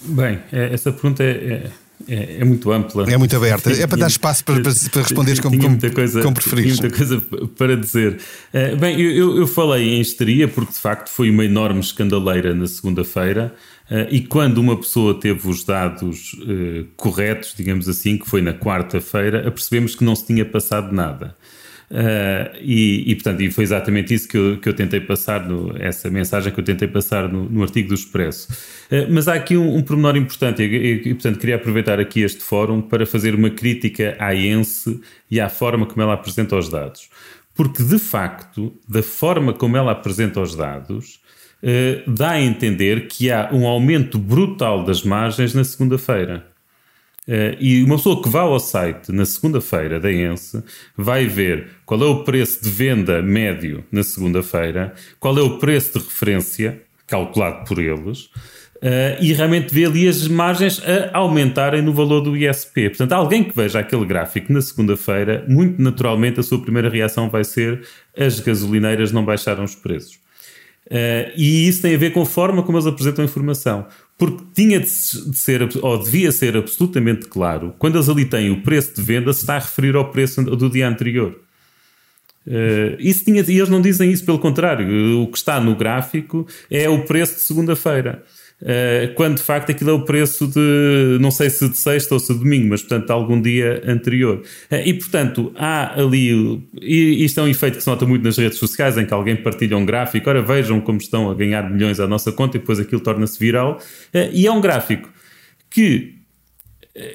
bem, 0.04 0.40
é, 0.52 0.74
essa 0.74 0.92
pergunta 0.92 1.24
é, 1.24 1.30
é 1.30 1.72
é, 2.08 2.42
é, 2.42 2.46
muito 2.46 2.72
ampla. 2.72 3.12
É 3.12 3.18
muito 3.18 3.36
aberta. 3.36 3.72
É 3.72 3.88
para 3.88 3.98
dar 3.98 4.08
espaço 4.08 4.44
para, 4.46 4.62
para, 4.62 4.72
para 4.92 5.02
responderes 5.02 5.40
como, 5.40 5.60
como, 5.60 5.94
coisa, 5.94 6.22
como 6.22 6.36
preferires. 6.36 6.80
muita 6.80 6.96
coisa 6.96 7.22
para 7.58 7.76
dizer. 7.76 8.20
Uh, 8.54 8.78
bem, 8.78 9.02
eu, 9.02 9.36
eu 9.36 9.48
falei 9.48 9.96
em 9.96 10.00
histeria 10.00 10.48
porque 10.48 10.72
de 10.72 10.78
facto 10.78 11.10
foi 11.10 11.30
uma 11.30 11.44
enorme 11.44 11.80
escandaleira 11.80 12.54
na 12.54 12.68
segunda-feira. 12.68 13.54
Uh, 13.90 14.08
e 14.10 14.22
quando 14.22 14.58
uma 14.58 14.76
pessoa 14.76 15.18
teve 15.20 15.48
os 15.48 15.64
dados 15.64 16.34
uh, 16.34 16.86
corretos, 16.98 17.54
digamos 17.56 17.88
assim, 17.88 18.18
que 18.18 18.30
foi 18.30 18.42
na 18.42 18.54
quarta-feira, 18.54 19.48
apercebemos 19.48 19.96
que 19.96 20.04
não 20.04 20.16
se 20.16 20.26
tinha 20.26 20.46
passado 20.46 20.94
nada. 20.94 21.36
Uh, 21.90 22.52
e, 22.62 23.10
e, 23.12 23.16
portanto, 23.16 23.42
e 23.42 23.50
foi 23.50 23.64
exatamente 23.64 24.14
isso 24.14 24.28
que 24.28 24.38
eu, 24.38 24.60
que 24.60 24.68
eu 24.68 24.74
tentei 24.74 25.00
passar, 25.00 25.48
no, 25.48 25.74
essa 25.80 26.10
mensagem 26.10 26.52
que 26.52 26.60
eu 26.60 26.64
tentei 26.64 26.88
passar 26.88 27.32
no, 27.32 27.50
no 27.50 27.64
artigo 27.64 27.88
do 27.88 27.94
Expresso. 27.94 28.52
Uh, 28.92 29.08
mas 29.10 29.28
há 29.28 29.36
aqui 29.36 29.56
um, 29.56 29.78
um 29.78 29.82
pormenor 29.82 30.18
importante, 30.18 30.62
e, 30.64 31.14
portanto, 31.14 31.40
queria 31.40 31.56
aproveitar 31.56 32.00
aqui 32.00 32.22
este 32.22 32.44
fórum 32.44 32.82
para 32.82 33.06
fazer 33.06 33.34
uma 33.34 33.50
crítica 33.50 34.18
à 34.20 34.36
ENSE 34.36 35.00
e 35.32 35.40
à 35.40 35.48
forma 35.48 35.86
como 35.86 36.02
ela 36.02 36.14
apresenta 36.14 36.58
os 36.58 36.68
dados. 36.68 37.10
Porque, 37.56 37.82
de 37.82 37.98
facto, 37.98 38.74
da 38.88 39.02
forma 39.02 39.54
como 39.54 39.78
ela 39.78 39.94
apresenta 39.94 40.42
os 40.42 40.56
dados, 40.56 41.22
dá 42.08 42.32
a 42.32 42.42
entender 42.42 43.08
que 43.08 43.32
há 43.32 43.50
um 43.52 43.68
aumento 43.68 44.18
brutal 44.18 44.84
das 44.84 45.04
margens 45.04 45.54
na 45.54 45.64
segunda-feira. 45.64 46.46
Uh, 47.28 47.60
e 47.60 47.84
uma 47.84 47.98
pessoa 47.98 48.24
que 48.24 48.30
vá 48.30 48.42
ao 48.42 48.58
site 48.58 49.12
na 49.12 49.26
segunda-feira 49.26 50.00
da 50.00 50.10
ENSE 50.10 50.64
vai 50.96 51.26
ver 51.26 51.68
qual 51.86 52.02
é 52.02 52.06
o 52.06 52.24
preço 52.24 52.64
de 52.64 52.70
venda 52.70 53.22
médio 53.22 53.84
na 53.92 54.02
segunda-feira, 54.02 54.94
qual 55.20 55.38
é 55.38 55.42
o 55.42 55.58
preço 55.58 56.00
de 56.00 56.06
referência 56.06 56.82
calculado 57.06 57.66
por 57.66 57.80
eles, 57.80 58.30
Uh, 58.78 59.18
e 59.20 59.34
realmente 59.34 59.74
vê 59.74 59.86
ali 59.86 60.08
as 60.08 60.28
margens 60.28 60.80
a 61.12 61.18
aumentarem 61.18 61.82
no 61.82 61.92
valor 61.92 62.22
do 62.22 62.38
ISP. 62.38 62.90
Portanto, 62.90 63.12
alguém 63.14 63.44
que 63.44 63.56
veja 63.56 63.80
aquele 63.80 64.06
gráfico 64.06 64.54
na 64.54 64.62
segunda-feira, 64.62 65.44
muito 65.48 65.82
naturalmente 65.82 66.40
a 66.40 66.44
sua 66.44 66.62
primeira 66.62 66.88
reação 66.88 67.28
vai 67.28 67.44
ser 67.44 67.82
as 68.16 68.40
gasolineiras 68.40 69.12
não 69.12 69.26
baixaram 69.26 69.64
os 69.64 69.74
preços. 69.74 70.20
Uh, 70.88 71.32
e 71.36 71.68
isso 71.68 71.82
tem 71.82 71.94
a 71.94 71.98
ver 71.98 72.14
com 72.14 72.22
a 72.22 72.26
forma 72.26 72.64
como 72.64 72.78
eles 72.78 72.88
apresentam 72.88 73.24
a 73.24 73.28
informação. 73.28 73.86
Porque 74.18 74.44
tinha 74.54 74.80
de 74.80 74.88
ser, 74.90 75.68
ou 75.82 76.02
devia 76.02 76.32
ser 76.32 76.56
absolutamente 76.56 77.28
claro, 77.28 77.76
quando 77.78 77.98
eles 77.98 78.10
ali 78.10 78.26
têm 78.26 78.50
o 78.50 78.62
preço 78.62 78.96
de 78.96 79.02
venda, 79.02 79.32
se 79.34 79.42
está 79.42 79.56
a 79.56 79.60
referir 79.60 79.96
ao 79.96 80.10
preço 80.12 80.42
do 80.44 80.70
dia 80.70 80.88
anterior. 80.88 81.40
Uh, 82.48 82.96
isso 83.00 83.26
tinha, 83.26 83.42
e 83.42 83.58
eles 83.58 83.70
não 83.70 83.82
dizem 83.82 84.10
isso, 84.12 84.24
pelo 84.24 84.40
contrário. 84.40 85.22
O 85.22 85.28
que 85.28 85.38
está 85.38 85.60
no 85.60 85.76
gráfico 85.76 86.48
é 86.72 86.90
o 86.90 87.04
preço 87.04 87.36
de 87.36 87.42
segunda-feira. 87.42 88.24
Uh, 88.60 89.14
quando 89.14 89.38
de 89.38 89.44
facto 89.44 89.70
aquilo 89.70 89.92
é 89.92 89.94
o 89.94 90.04
preço 90.04 90.48
de, 90.48 91.20
não 91.22 91.30
sei 91.30 91.48
se 91.48 91.70
de 91.70 91.78
sexta 91.78 92.16
ou 92.16 92.20
se 92.20 92.34
de 92.34 92.40
domingo, 92.40 92.70
mas 92.70 92.82
portanto 92.82 93.12
algum 93.12 93.40
dia 93.40 93.84
anterior. 93.86 94.42
Uh, 94.72 94.76
e 94.84 94.96
portanto 94.96 95.52
há 95.56 96.00
ali, 96.00 96.64
e 96.82 97.24
isto 97.24 97.40
é 97.40 97.44
um 97.44 97.48
efeito 97.48 97.78
que 97.78 97.84
se 97.84 97.88
nota 97.88 98.06
muito 98.08 98.24
nas 98.24 98.36
redes 98.36 98.58
sociais, 98.58 98.98
em 98.98 99.06
que 99.06 99.14
alguém 99.14 99.36
partilha 99.36 99.78
um 99.78 99.86
gráfico, 99.86 100.28
ora 100.28 100.42
vejam 100.42 100.82
como 100.82 100.98
estão 100.98 101.30
a 101.30 101.36
ganhar 101.36 101.70
milhões 101.70 102.00
à 102.00 102.08
nossa 102.08 102.32
conta 102.32 102.58
e 102.58 102.60
depois 102.60 102.80
aquilo 102.80 103.00
torna-se 103.00 103.40
viral. 103.40 103.80
Uh, 104.14 104.30
e 104.34 104.48
é 104.48 104.52
um 104.52 104.60
gráfico 104.60 105.08
que 105.70 106.18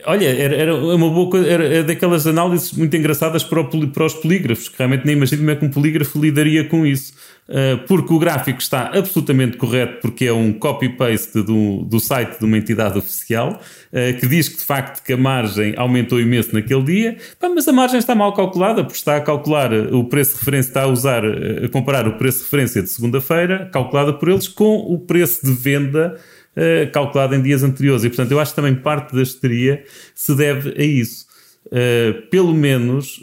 Olha, 0.07 0.27
era, 0.27 0.55
era 0.55 0.77
uma 0.77 1.11
boa 1.11 1.29
coisa, 1.29 1.49
era, 1.49 1.65
era, 1.65 1.83
daquelas 1.83 2.25
análises 2.25 2.73
muito 2.73 2.97
engraçadas 2.97 3.43
para, 3.43 3.61
o, 3.61 3.89
para, 3.89 4.07
os 4.07 4.15
polígrafos, 4.15 4.69
que 4.69 4.79
realmente 4.79 5.05
nem 5.05 5.17
imagino 5.17 5.41
como 5.41 5.51
é 5.51 5.57
que 5.57 5.65
um 5.65 5.71
polígrafo 5.71 6.21
lidaria 6.21 6.63
com 6.63 6.87
isso. 6.87 7.13
Uh, 7.49 7.77
porque 7.89 8.15
o 8.15 8.21
gráfico 8.21 8.61
está 8.61 8.93
absolutamente 8.97 9.57
correto, 9.57 10.01
porque 10.01 10.27
é 10.27 10.33
um 10.33 10.53
copy-paste 10.53 11.43
do, 11.43 11.83
do 11.83 11.99
site 11.99 12.39
de 12.39 12.45
uma 12.45 12.57
entidade 12.57 12.97
oficial, 12.97 13.61
uh, 13.93 14.19
que 14.19 14.27
diz 14.29 14.49
que 14.49 14.59
de 14.59 14.65
facto 14.65 15.05
que 15.05 15.13
a 15.13 15.17
margem 15.17 15.75
aumentou 15.77 16.21
imenso 16.21 16.55
naquele 16.55 16.83
dia, 16.85 17.17
mas 17.43 17.67
a 17.67 17.73
margem 17.73 17.99
está 17.99 18.15
mal 18.15 18.33
calculada, 18.33 18.85
porque 18.85 18.97
está 18.97 19.17
a 19.17 19.21
calcular 19.21 19.73
o 19.93 20.05
preço 20.05 20.35
de 20.35 20.39
referência, 20.39 20.69
está 20.69 20.83
a 20.85 20.87
usar, 20.87 21.25
a 21.27 21.69
comparar 21.69 22.07
o 22.07 22.13
preço 22.13 22.39
de 22.39 22.45
referência 22.45 22.81
de 22.81 22.89
segunda-feira, 22.89 23.69
calculada 23.73 24.13
por 24.13 24.29
eles, 24.29 24.47
com 24.47 24.77
o 24.77 24.99
preço 25.01 25.45
de 25.45 25.53
venda 25.53 26.17
calculado 26.93 27.35
em 27.35 27.43
dias 27.43 27.63
anteriores. 27.63 28.05
E, 28.05 28.09
portanto, 28.09 28.31
eu 28.31 28.39
acho 28.39 28.53
que 28.53 28.57
também 28.57 28.75
parte 28.75 29.15
da 29.15 29.23
histeria 29.23 29.85
se 30.15 30.35
deve 30.35 30.75
a 30.79 30.85
isso. 30.85 31.27
Pelo 32.31 32.55
menos, 32.55 33.21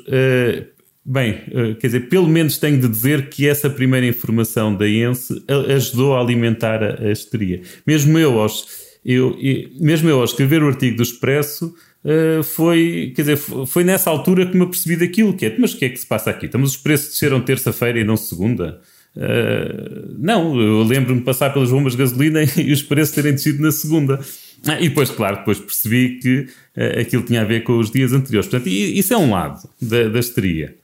bem, 1.06 1.42
quer 1.80 1.88
dizer, 1.88 2.10
pelo 2.10 2.28
menos 2.28 2.58
tenho 2.58 2.80
de 2.80 2.88
dizer 2.88 3.30
que 3.30 3.48
essa 3.48 3.70
primeira 3.70 4.06
informação 4.06 4.76
da 4.76 4.88
ENSE 4.88 5.44
ajudou 5.76 6.16
a 6.16 6.22
alimentar 6.22 6.84
a, 6.84 7.12
histeria. 7.12 7.62
Mesmo 7.86 8.18
eu, 8.18 8.40
aos, 8.40 8.66
eu, 9.04 9.38
mesmo 9.80 10.10
eu, 10.10 10.20
ao 10.20 10.26
escrever 10.26 10.62
o 10.64 10.68
artigo 10.68 10.98
do 10.98 11.04
Expresso, 11.04 11.74
Uh, 12.04 12.42
foi, 12.44 13.12
quer 13.14 13.24
dizer, 13.24 13.38
foi 13.38 13.84
nessa 13.84 14.10
altura 14.10 14.46
que 14.46 14.56
me 14.56 14.64
apercebi 14.64 14.96
daquilo, 14.96 15.34
que 15.34 15.46
é, 15.46 15.56
mas 15.60 15.74
o 15.74 15.78
que 15.78 15.84
é 15.84 15.90
que 15.90 15.98
se 15.98 16.08
passa 16.08 16.30
aqui? 16.30 16.46
Estamos 16.46 16.72
os 16.72 16.78
preços 16.78 17.10
desceram 17.10 17.42
terça-feira 17.42 18.00
e 18.00 18.06
não 18.06 18.16
segunda. 18.16 18.80
Uh, 19.16 20.16
não, 20.18 20.60
eu 20.60 20.84
lembro-me 20.84 21.20
de 21.20 21.26
passar 21.26 21.52
pelas 21.52 21.72
bombas 21.72 21.94
de 21.94 22.00
gasolina 22.00 22.40
e 22.56 22.72
os 22.72 22.82
preços 22.82 23.14
terem 23.14 23.34
descido 23.34 23.62
na 23.62 23.72
segunda. 23.72 24.20
Ah, 24.66 24.80
e 24.80 24.88
depois, 24.90 25.10
claro, 25.10 25.38
depois 25.38 25.60
percebi 25.60 26.20
que 26.20 26.40
uh, 26.40 27.02
aquilo 27.02 27.24
tinha 27.24 27.42
a 27.42 27.46
ver 27.46 27.64
com 27.64 27.78
os 27.78 27.92
dias 27.92 28.14
anteriores. 28.14 28.50
Portanto, 28.50 28.70
isso 28.70 29.14
é 29.14 29.18
um 29.18 29.32
lado 29.32 29.68
da, 29.82 30.08
da 30.08 30.20
histeria. 30.20 30.79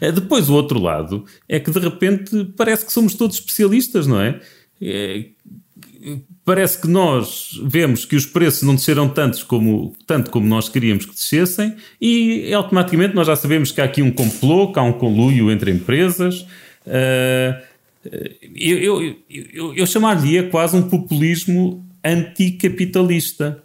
Uh, 0.00 0.12
depois, 0.12 0.48
o 0.48 0.54
outro 0.54 0.80
lado 0.80 1.24
é 1.48 1.60
que 1.60 1.70
de 1.70 1.78
repente 1.78 2.52
parece 2.56 2.84
que 2.84 2.92
somos 2.92 3.14
todos 3.14 3.36
especialistas, 3.36 4.06
não 4.06 4.20
é? 4.20 4.40
parece 6.46 6.80
que 6.80 6.88
nós 6.88 7.50
vemos 7.64 8.06
que 8.06 8.16
os 8.16 8.24
preços 8.24 8.62
não 8.62 8.74
desceram 8.74 9.06
tantos 9.06 9.42
como, 9.42 9.94
tanto 10.06 10.30
como 10.30 10.46
nós 10.46 10.70
queríamos 10.70 11.04
que 11.04 11.12
descessem 11.12 11.76
e 12.00 12.50
automaticamente 12.54 13.14
nós 13.14 13.26
já 13.26 13.36
sabemos 13.36 13.70
que 13.70 13.82
há 13.82 13.84
aqui 13.84 14.00
um 14.00 14.10
complô, 14.10 14.72
que 14.72 14.78
há 14.78 14.82
um 14.82 14.94
conluio 14.94 15.50
entre 15.50 15.70
empresas, 15.70 16.46
Uh, 16.86 17.60
eu, 18.54 18.78
eu, 18.78 19.16
eu, 19.28 19.74
eu 19.74 19.86
chamaria 19.86 20.48
quase 20.48 20.76
um 20.76 20.88
populismo 20.88 21.84
anticapitalista. 22.04 23.62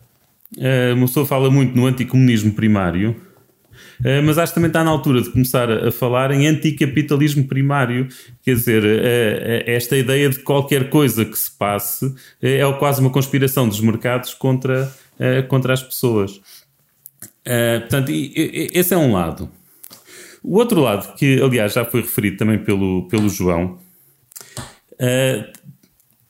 Uh, 0.57 0.95
uma 0.95 1.07
pessoa 1.07 1.25
fala 1.25 1.50
muito 1.50 1.75
no 1.75 1.86
anticomunismo 1.86 2.53
primário, 2.53 3.15
mas 4.23 4.37
acho 4.37 4.51
que 4.51 4.55
também 4.55 4.69
está 4.69 4.83
na 4.83 4.91
altura 4.91 5.21
de 5.21 5.29
começar 5.29 5.69
a, 5.69 5.91
falar 5.91 6.31
em 6.31 6.47
anticapitalismo 6.47 7.47
primário. 7.47 8.07
Quer 8.43 8.55
dizer, 8.55 8.83
uh, 8.83 9.69
esta 9.69 9.97
ideia 9.97 10.29
de 10.29 10.39
qualquer 10.39 10.89
coisa 10.89 11.25
que 11.25 11.37
se 11.37 11.51
passe 11.51 12.13
é 12.41 12.59
quase 12.73 13.01
uma 13.01 13.09
conspiração 13.09 13.67
dos 13.67 13.79
mercados 13.79 14.33
contra, 14.33 14.91
contra 15.47 15.73
as 15.73 15.83
pessoas. 15.83 16.41
portanto, 17.81 18.11
esse 18.11 18.93
é 18.93 18.97
um 18.97 19.13
lado. 19.13 19.49
O 20.43 20.57
outro 20.57 20.81
lado, 20.81 21.15
que 21.15 21.41
aliás 21.41 21.73
já 21.73 21.83
foi 21.83 22.01
referido 22.01 22.37
também 22.37 22.59
pelo, 22.59 23.07
pelo 23.07 23.29
João, 23.29 23.79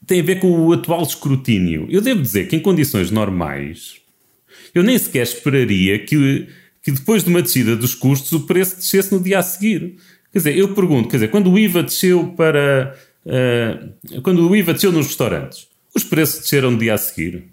tem 0.05 0.19
a 0.19 0.24
ver 0.24 0.39
com 0.39 0.51
o 0.51 0.74
atual 0.74 1.03
escrutínio. 1.03 1.88
Eu 1.89 2.01
devo 2.01 2.22
dizer 2.22 2.48
que 2.48 2.55
em 2.55 2.60
condições 2.60 3.10
normais, 3.12 3.95
eu 4.74 4.84
nem 4.84 4.98
sequer 4.98 5.24
esperaria 5.24 5.98
que, 6.00 6.48
que 6.86 6.92
depois 6.92 7.24
de 7.24 7.32
uma 7.32 7.42
descida 7.42 7.75
dos 7.75 7.96
custos 7.96 8.32
o 8.32 8.42
preço 8.42 8.75
descesse 8.75 9.12
no 9.12 9.20
dia 9.20 9.39
a 9.39 9.44
seguir. 9.44 9.96
Quer 10.32 10.38
dizer, 10.38 10.56
eu 10.56 10.72
pergunto, 10.75 11.10
quer 11.10 11.18
dizer, 11.18 11.30
quando 11.30 11.51
o 11.51 11.58
IVA 11.58 11.82
desceu 11.82 12.27
para. 12.38 12.96
Uh, 13.25 14.22
quando 14.22 14.48
o 14.48 14.56
IVA 14.56 14.74
desceu 14.74 14.92
nos 14.92 15.08
restaurantes, 15.08 15.68
os 15.96 16.04
preços 16.04 16.42
desceram 16.42 16.70
no 16.70 16.77
dia 16.77 16.94
a 16.94 16.98
seguir? 17.00 17.46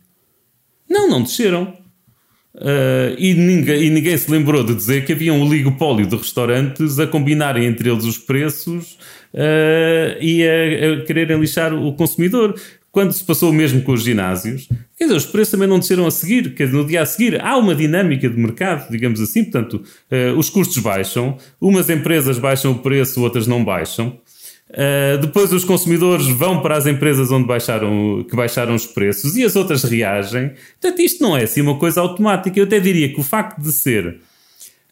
Não, 0.87 1.09
não 1.09 1.23
desceram. 1.23 1.75
Uh, 2.55 3.17
e, 3.17 3.33
ninguém, 3.33 3.85
e, 3.85 3.89
ninguém, 3.89 4.19
se 4.19 4.31
lembrou 4.31 4.63
de 4.63 4.75
dizer 4.75 5.07
que 5.07 5.15
havia 5.15 5.33
um 5.33 5.41
oligopólio 5.41 6.07
de 6.07 6.15
restaurantes 6.15 6.99
a 6.99 7.07
combinarem 7.07 7.65
entre 7.65 7.89
eles 7.89 8.05
os 8.05 8.19
preços 8.19 8.99
uh, 9.35 10.19
e 10.21 10.43
a, 10.47 10.93
a, 10.93 11.05
quererem 11.05 11.39
lixar 11.41 11.75
o 11.75 11.93
consumidor. 11.95 12.55
Quando 12.91 13.13
se 13.13 13.25
passou 13.25 13.49
o 13.49 13.55
mesmo 13.55 13.81
com 13.83 13.93
os 13.93 14.03
ginásios, 14.03 14.69
quer 14.99 15.05
dizer, 15.05 15.17
os 15.17 15.25
preços 15.25 15.53
também 15.53 15.67
não 15.67 15.79
desceram 15.79 16.07
a 16.07 16.11
seguir, 16.11 16.55
quer 16.55 16.67
dizer, 16.67 16.77
no 16.77 16.87
dia 16.87 17.01
a 17.01 17.07
seguir 17.07 17.41
há 17.41 17.57
uma 17.57 17.75
dinâmica 17.75 18.29
de 18.29 18.39
mercado, 18.39 18.91
digamos 18.91 19.19
assim, 19.19 19.45
portanto, 19.45 19.83
uh, 20.11 20.39
os 20.39 20.51
custos 20.51 20.77
baixam, 20.77 21.39
umas 21.59 21.89
empresas 21.89 22.39
baixam 22.39 22.73
o 22.73 22.79
preço, 22.81 23.23
outras 23.23 23.47
não 23.47 23.65
baixam. 23.65 24.21
Uh, 24.73 25.19
depois 25.19 25.53
os 25.53 25.65
consumidores 25.65 26.27
vão 26.27 26.63
para 26.63 26.77
as 26.77 26.87
empresas 26.87 27.31
onde 27.31 27.47
baixaram, 27.47 28.25
que 28.29 28.35
baixaram 28.35 28.75
os 28.75 28.87
preços 28.87 29.37
e 29.37 29.45
as 29.45 29.55
outras 29.55 29.85
reagem. 29.85 30.53
Portanto, 30.81 31.01
isto 31.01 31.23
não 31.23 31.37
é 31.37 31.45
assim 31.45 31.61
uma 31.61 31.79
coisa 31.79 32.01
automática. 32.01 32.59
Eu 32.59 32.65
até 32.65 32.81
diria 32.81 33.13
que 33.13 33.21
o 33.21 33.23
facto 33.23 33.61
de 33.61 33.71
ser 33.71 34.19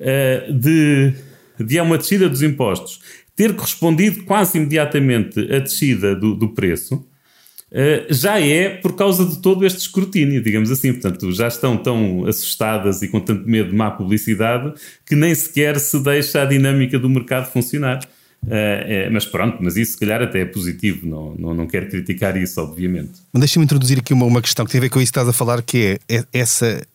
uh, 0.00 0.52
de, 0.52 1.14
de 1.59 1.80
uma 1.80 1.97
descida 1.97 2.28
dos 2.28 2.42
impostos 2.42 3.00
ter 3.40 3.54
correspondido 3.54 4.25
quase 4.25 4.59
imediatamente 4.59 5.40
a 5.50 5.61
descida 5.61 6.14
do, 6.14 6.35
do 6.35 6.50
preço, 6.50 6.97
uh, 6.97 8.12
já 8.12 8.38
é 8.38 8.68
por 8.68 8.94
causa 8.94 9.25
de 9.25 9.40
todo 9.40 9.64
este 9.64 9.78
escrutínio, 9.78 10.42
digamos 10.42 10.70
assim. 10.70 10.92
Portanto, 10.92 11.32
já 11.32 11.49
estão 11.49 11.75
tão 11.78 12.26
assustadas 12.26 13.00
e 13.00 13.09
com 13.09 13.18
tanto 13.18 13.49
medo 13.49 13.70
de 13.70 13.75
má 13.75 13.90
publicidade 13.92 14.75
que 15.06 15.16
nem 15.16 15.35
sequer 15.35 15.80
se 15.80 15.99
deixa 16.00 16.42
a 16.42 16.44
dinâmica 16.44 16.99
do 16.99 17.09
mercado 17.09 17.50
funcionar. 17.50 18.04
Uh, 18.44 18.50
é, 18.52 19.11
mas 19.11 19.25
pronto, 19.25 19.56
mas 19.62 19.75
isso 19.78 19.92
se 19.92 19.99
calhar 19.99 20.20
até 20.20 20.40
é 20.40 20.44
positivo, 20.44 21.06
não, 21.06 21.35
não, 21.38 21.54
não 21.54 21.66
quero 21.66 21.88
criticar 21.88 22.37
isso, 22.37 22.61
obviamente. 22.61 23.12
Mas 23.32 23.40
deixa-me 23.40 23.64
introduzir 23.64 24.00
aqui 24.00 24.12
uma, 24.12 24.26
uma 24.26 24.42
questão 24.42 24.66
que 24.66 24.73
tem 24.73 24.80
a 24.80 24.82
ver 24.82 24.90
com 24.90 25.00
isso 25.00 25.11
que 25.12 25.18
estás 25.18 25.28
a 25.28 25.32
falar, 25.32 25.62
que 25.62 25.99
é, 26.09 26.16
é 26.18 26.25
essa, 26.35 26.87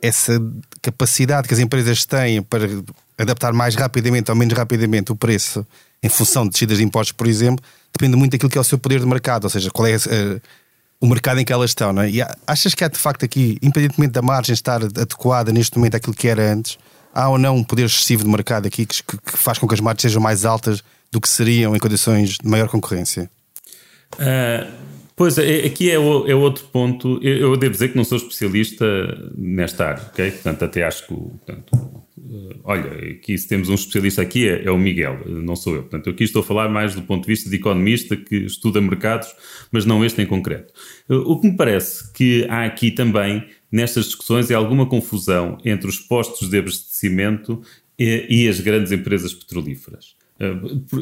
essa 0.00 0.42
capacidade 0.80 1.48
que 1.48 1.52
as 1.52 1.60
empresas 1.60 2.06
têm 2.06 2.42
para 2.42 2.66
adaptar 3.22 3.52
mais 3.52 3.74
rapidamente 3.74 4.30
ou 4.30 4.36
menos 4.36 4.54
rapidamente 4.54 5.12
o 5.12 5.16
preço 5.16 5.66
em 6.02 6.08
função 6.08 6.44
de 6.44 6.50
descidas 6.50 6.78
de 6.78 6.84
impostos, 6.84 7.12
por 7.12 7.26
exemplo, 7.26 7.64
depende 7.92 8.16
muito 8.16 8.32
daquilo 8.32 8.50
que 8.50 8.58
é 8.58 8.60
o 8.60 8.64
seu 8.64 8.78
poder 8.78 8.98
de 9.00 9.06
mercado, 9.06 9.44
ou 9.44 9.50
seja, 9.50 9.70
qual 9.70 9.86
é 9.86 9.96
uh, 9.96 10.40
o 11.00 11.06
mercado 11.06 11.40
em 11.40 11.44
que 11.44 11.52
elas 11.52 11.70
estão. 11.70 11.92
Não 11.92 12.02
é? 12.02 12.10
E 12.10 12.20
achas 12.46 12.74
que 12.74 12.84
há 12.84 12.88
de 12.88 12.98
facto 12.98 13.24
aqui, 13.24 13.58
independentemente 13.62 14.12
da 14.12 14.22
margem 14.22 14.52
estar 14.52 14.82
adequada 14.82 15.52
neste 15.52 15.76
momento 15.76 15.96
àquilo 15.96 16.14
que 16.14 16.28
era 16.28 16.52
antes, 16.52 16.78
há 17.14 17.28
ou 17.28 17.38
não 17.38 17.56
um 17.56 17.64
poder 17.64 17.84
excessivo 17.84 18.24
de 18.24 18.30
mercado 18.30 18.66
aqui 18.66 18.86
que, 18.86 19.02
que 19.02 19.36
faz 19.38 19.58
com 19.58 19.68
que 19.68 19.74
as 19.74 19.80
margens 19.80 20.02
sejam 20.02 20.22
mais 20.22 20.44
altas 20.44 20.82
do 21.10 21.20
que 21.20 21.28
seriam 21.28 21.76
em 21.76 21.78
condições 21.78 22.38
de 22.38 22.48
maior 22.48 22.68
concorrência? 22.68 23.30
Uh, 24.14 24.70
pois, 25.14 25.38
é, 25.38 25.66
aqui 25.66 25.90
é, 25.90 25.98
o, 25.98 26.26
é 26.28 26.34
outro 26.34 26.64
ponto. 26.72 27.18
Eu, 27.22 27.50
eu, 27.50 27.56
devo 27.56 27.72
dizer 27.72 27.88
que 27.88 27.96
não 27.96 28.04
sou 28.04 28.18
especialista 28.18 28.84
nesta 29.36 29.86
área, 29.86 30.02
ok? 30.06 30.30
Portanto, 30.30 30.64
até 30.64 30.84
acho 30.84 31.06
que. 31.06 31.14
Portanto, 31.14 32.01
olha, 32.64 33.10
aqui 33.10 33.36
se 33.36 33.48
temos 33.48 33.68
um 33.68 33.74
especialista 33.74 34.22
aqui 34.22 34.48
é, 34.48 34.64
é, 34.64 34.70
o 34.70 34.78
Miguel, 34.78 35.20
não 35.26 35.56
sou 35.56 35.74
eu. 35.74 35.82
Portanto, 35.82 36.10
aqui 36.10 36.24
estou 36.24 36.40
a 36.40 36.44
falar 36.44 36.68
mais 36.68 36.94
do 36.94 37.02
ponto 37.02 37.22
de 37.22 37.28
vista 37.28 37.50
de 37.50 37.56
economista 37.56 38.16
que 38.16 38.36
estuda 38.36 38.80
mercados, 38.80 39.28
mas 39.70 39.84
não 39.84 40.04
este 40.04 40.22
em 40.22 40.26
concreto. 40.26 40.72
Uh, 41.08 41.16
o 41.16 41.40
que 41.40 41.48
me 41.48 41.56
parece 41.56 42.12
que 42.12 42.46
há 42.48 42.64
aqui 42.64 42.90
também 42.90 43.44
nestas 43.70 44.06
discussões 44.06 44.50
é 44.50 44.54
alguma 44.54 44.86
confusão 44.86 45.58
entre 45.64 45.88
os 45.88 45.98
postos 45.98 46.48
de 46.48 46.58
abastecimento 46.58 47.62
e, 47.98 48.26
e 48.44 48.48
as 48.48 48.60
grandes 48.60 48.92
empresas 48.92 49.32
petrolíferas. 49.34 50.14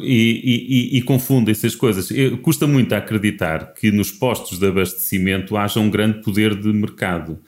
e, 0.01 0.91
e, 0.93 0.97
e 0.97 1.01
confundem-se 1.01 1.65
as 1.67 1.75
coisas. 1.75 2.09
Custa 2.41 2.67
muito 2.67 2.93
acreditar 2.93 3.73
que 3.73 3.91
nos 3.91 4.11
postos 4.11 4.59
de 4.59 4.67
abastecimento 4.67 5.57
haja 5.57 5.79
um 5.79 5.89
grande 5.89 6.21
poder 6.21 6.55
de 6.55 6.71
mercado. 6.71 7.39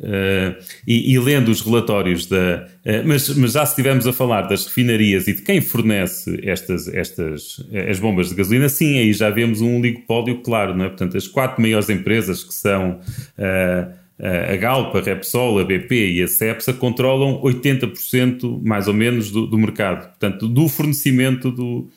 Uh, 0.00 0.56
e, 0.86 1.12
e, 1.12 1.18
lendo 1.18 1.50
os 1.50 1.60
relatórios 1.60 2.24
da. 2.24 2.66
Uh, 2.86 3.06
mas, 3.06 3.28
mas, 3.36 3.52
já 3.52 3.66
se 3.66 3.72
estivermos 3.72 4.06
a 4.06 4.14
falar 4.14 4.42
das 4.42 4.64
refinarias 4.64 5.28
e 5.28 5.34
de 5.34 5.42
quem 5.42 5.60
fornece 5.60 6.40
estas, 6.42 6.88
estas 6.88 7.62
as 7.86 7.98
bombas 7.98 8.30
de 8.30 8.34
gasolina, 8.34 8.66
sim, 8.70 8.98
aí 8.98 9.12
já 9.12 9.28
vemos 9.28 9.60
um 9.60 9.76
oligopólio 9.76 10.38
claro, 10.38 10.74
não 10.74 10.86
é? 10.86 10.88
Portanto, 10.88 11.18
as 11.18 11.28
quatro 11.28 11.60
maiores 11.60 11.90
empresas 11.90 12.42
que 12.42 12.54
são 12.54 12.98
uh, 13.38 14.00
a 14.18 14.56
Galp, 14.56 14.96
a 14.96 15.02
Repsol, 15.02 15.58
a 15.58 15.64
BP 15.64 16.12
e 16.12 16.22
a 16.22 16.28
Cepsa 16.28 16.72
controlam 16.72 17.38
80% 17.42 18.62
mais 18.64 18.88
ou 18.88 18.94
menos 18.94 19.30
do, 19.30 19.46
do, 19.46 19.58
mercado, 19.58 20.08
portanto, 20.08 20.48
do 20.48 20.66
fornecimento 20.66 21.50
do, 21.50 21.90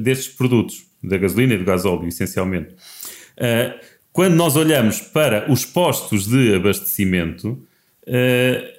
destes 0.00 0.28
produtos, 0.28 0.84
da 1.02 1.16
gasolina 1.16 1.54
e 1.54 1.58
do 1.58 1.64
gasóleo, 1.64 2.08
essencialmente. 2.08 2.74
Quando 4.12 4.34
nós 4.34 4.56
olhamos 4.56 5.00
para 5.00 5.50
os 5.50 5.64
postos 5.64 6.26
de 6.26 6.54
abastecimento, 6.54 7.62
uh, 8.06 8.78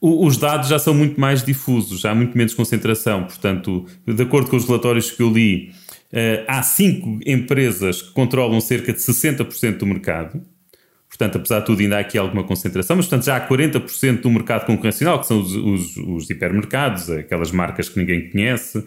os 0.00 0.36
dados 0.36 0.68
já 0.68 0.78
são 0.78 0.94
muito 0.94 1.20
mais 1.20 1.42
difusos, 1.42 2.00
já 2.00 2.10
há 2.10 2.14
muito 2.14 2.36
menos 2.36 2.54
concentração. 2.54 3.24
Portanto, 3.24 3.86
de 4.06 4.22
acordo 4.22 4.48
com 4.50 4.56
os 4.56 4.66
relatórios 4.66 5.10
que 5.10 5.22
eu 5.22 5.30
li, 5.30 5.72
uh, 6.12 6.44
há 6.46 6.62
cinco 6.62 7.18
empresas 7.26 8.02
que 8.02 8.12
controlam 8.12 8.60
cerca 8.60 8.92
de 8.92 8.98
60% 9.00 9.78
do 9.78 9.86
mercado. 9.86 10.42
Portanto, 11.08 11.36
apesar 11.38 11.60
de 11.60 11.66
tudo, 11.66 11.80
ainda 11.80 11.96
há 11.96 12.00
aqui 12.00 12.18
alguma 12.18 12.44
concentração, 12.44 12.96
mas 12.96 13.06
portanto, 13.06 13.24
já 13.24 13.36
há 13.36 13.48
40% 13.48 14.20
do 14.20 14.30
mercado 14.30 14.66
concorrencial, 14.66 15.20
que 15.20 15.26
são 15.26 15.40
os, 15.40 15.54
os, 15.54 15.96
os, 15.96 16.30
hipermercados, 16.30 17.08
aquelas 17.08 17.50
marcas 17.52 17.88
que 17.88 17.98
ninguém 17.98 18.28
conhece, 18.28 18.78
uh, 18.78 18.84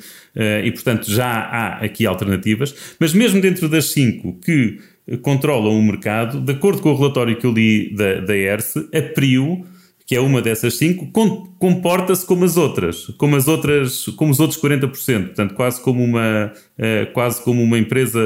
e 0.64 0.72
portanto 0.72 1.10
já 1.10 1.28
há 1.28 1.78
aqui 1.78 2.06
alternativas. 2.06 2.96
Mas 3.00 3.14
mesmo 3.14 3.42
dentro 3.42 3.68
das 3.68 3.86
cinco 3.86 4.34
que 4.40 4.80
controlam 5.18 5.78
o 5.78 5.84
mercado, 5.84 6.40
de 6.40 6.52
acordo 6.52 6.82
com 6.82 6.92
o 6.92 6.96
relatório 6.96 7.38
que 7.38 7.46
eu 7.46 7.52
li 7.52 7.94
da, 7.94 8.22
da 8.22 8.36
ERSE, 8.36 8.88
a 8.94 9.02
PRIO, 9.02 9.66
que 10.10 10.16
é 10.16 10.20
uma 10.20 10.42
dessas 10.42 10.76
cinco, 10.76 11.12
comporta-se 11.60 12.26
como 12.26 12.44
as 12.44 12.58
outras, 12.58 13.06
como 13.16 13.36
as 13.36 13.48
outras, 13.48 14.06
como 14.16 14.32
os 14.32 14.40
outros 14.40 14.60
40%, 14.60 14.90
portanto, 15.28 15.54
quase 15.54 15.80
como 15.82 16.04
uma, 16.04 16.52
uh, 16.80 17.14
quase 17.14 17.44
como 17.44 17.62
uma 17.62 17.78
empresa 17.78 18.20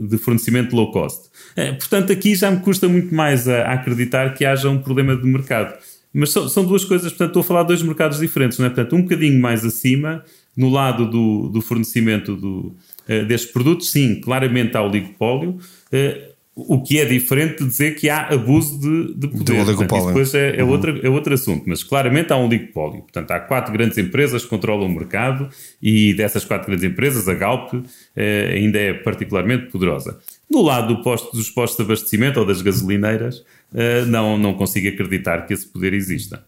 de 0.00 0.16
fornecimento 0.16 0.74
low 0.74 0.90
cost. 0.90 1.26
Uh, 1.52 1.76
portanto, 1.76 2.10
aqui 2.10 2.34
já 2.34 2.50
me 2.50 2.60
custa 2.60 2.88
muito 2.88 3.14
mais 3.14 3.46
a, 3.46 3.70
acreditar 3.70 4.32
que 4.32 4.46
haja 4.46 4.70
um 4.70 4.78
problema 4.78 5.14
de 5.14 5.26
mercado. 5.26 5.78
Mas 6.10 6.30
são, 6.30 6.64
duas 6.64 6.86
coisas, 6.86 7.10
portanto, 7.10 7.28
estou 7.28 7.40
a 7.40 7.44
falar 7.44 7.62
de 7.64 7.68
dois 7.68 7.82
mercados 7.82 8.18
diferentes, 8.18 8.58
não 8.58 8.64
é? 8.64 8.70
Portanto, 8.70 8.96
um 8.96 9.02
bocadinho 9.02 9.38
mais 9.38 9.62
acima, 9.62 10.24
no 10.56 10.70
lado 10.70 11.04
do, 11.04 11.50
do 11.50 11.60
fornecimento 11.60 12.34
do, 12.34 12.74
uh, 13.06 13.26
destes 13.28 13.52
produtos, 13.52 13.90
sim, 13.90 14.22
claramente 14.22 14.74
há 14.74 14.82
oligopólio, 14.82 15.58
Uh, 15.92 16.30
o 16.68 16.82
que 16.82 16.98
é 16.98 17.04
diferente 17.04 17.58
de 17.58 17.68
dizer 17.68 17.94
que 17.94 18.08
há 18.08 18.28
abuso 18.28 18.78
de, 18.78 19.14
de 19.14 19.28
poder. 19.28 19.64
Do 19.64 19.76
Portanto, 19.76 19.96
isso 19.96 20.06
depois 20.06 20.34
é, 20.34 20.56
é, 20.56 20.64
uhum. 20.64 20.70
outro, 20.70 21.06
é 21.06 21.08
outro 21.08 21.34
assunto, 21.34 21.64
mas 21.66 21.82
claramente 21.82 22.32
há 22.32 22.36
um 22.36 22.46
oligopólio. 22.46 23.02
Portanto, 23.02 23.30
há 23.30 23.40
quatro 23.40 23.72
grandes 23.72 23.96
empresas 23.98 24.42
que 24.42 24.48
controlam 24.48 24.86
o 24.86 24.88
mercado 24.88 25.48
e 25.80 26.12
dessas 26.14 26.44
quatro 26.44 26.66
grandes 26.66 26.84
empresas, 26.84 27.28
a 27.28 27.34
Galp 27.34 27.72
eh, 28.16 28.52
ainda 28.54 28.78
é 28.78 28.92
particularmente 28.92 29.70
poderosa. 29.70 30.18
No 30.50 30.62
lado 30.62 30.96
do 30.96 31.02
posto, 31.02 31.34
dos 31.36 31.48
postos 31.50 31.78
de 31.78 31.84
abastecimento 31.84 32.40
ou 32.40 32.46
das 32.46 32.60
gasolineiras, 32.60 33.44
eh, 33.74 34.04
não, 34.06 34.36
não 34.36 34.54
consigo 34.54 34.88
acreditar 34.88 35.46
que 35.46 35.54
esse 35.54 35.66
poder 35.66 35.94
exista. 35.94 36.44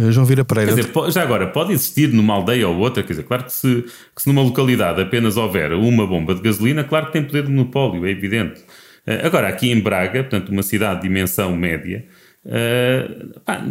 Eh, 0.00 0.10
João 0.10 0.24
Vira 0.24 0.44
Pereira. 0.44 0.74
Quer 0.74 0.80
dizer, 0.80 1.12
já 1.12 1.22
agora, 1.22 1.46
pode 1.46 1.72
existir 1.72 2.08
numa 2.08 2.34
aldeia 2.34 2.66
ou 2.68 2.78
outra, 2.78 3.02
quer 3.02 3.12
dizer, 3.12 3.24
claro 3.24 3.44
que 3.44 3.52
se, 3.52 3.84
que 4.14 4.22
se 4.22 4.28
numa 4.28 4.42
localidade 4.42 5.00
apenas 5.02 5.36
houver 5.36 5.72
uma 5.72 6.06
bomba 6.06 6.34
de 6.34 6.40
gasolina, 6.40 6.82
claro 6.84 7.06
que 7.06 7.12
tem 7.12 7.22
poder 7.22 7.44
de 7.44 7.50
monopólio, 7.50 8.06
é 8.06 8.10
evidente. 8.10 8.60
Eh, 9.06 9.26
agora, 9.26 9.48
aqui 9.48 9.70
em 9.70 9.78
Braga, 9.80 10.22
portanto, 10.22 10.50
uma 10.50 10.62
cidade 10.62 11.02
de 11.02 11.08
dimensão 11.08 11.54
média, 11.54 12.04
Uh, 12.42 13.38
pá, 13.40 13.62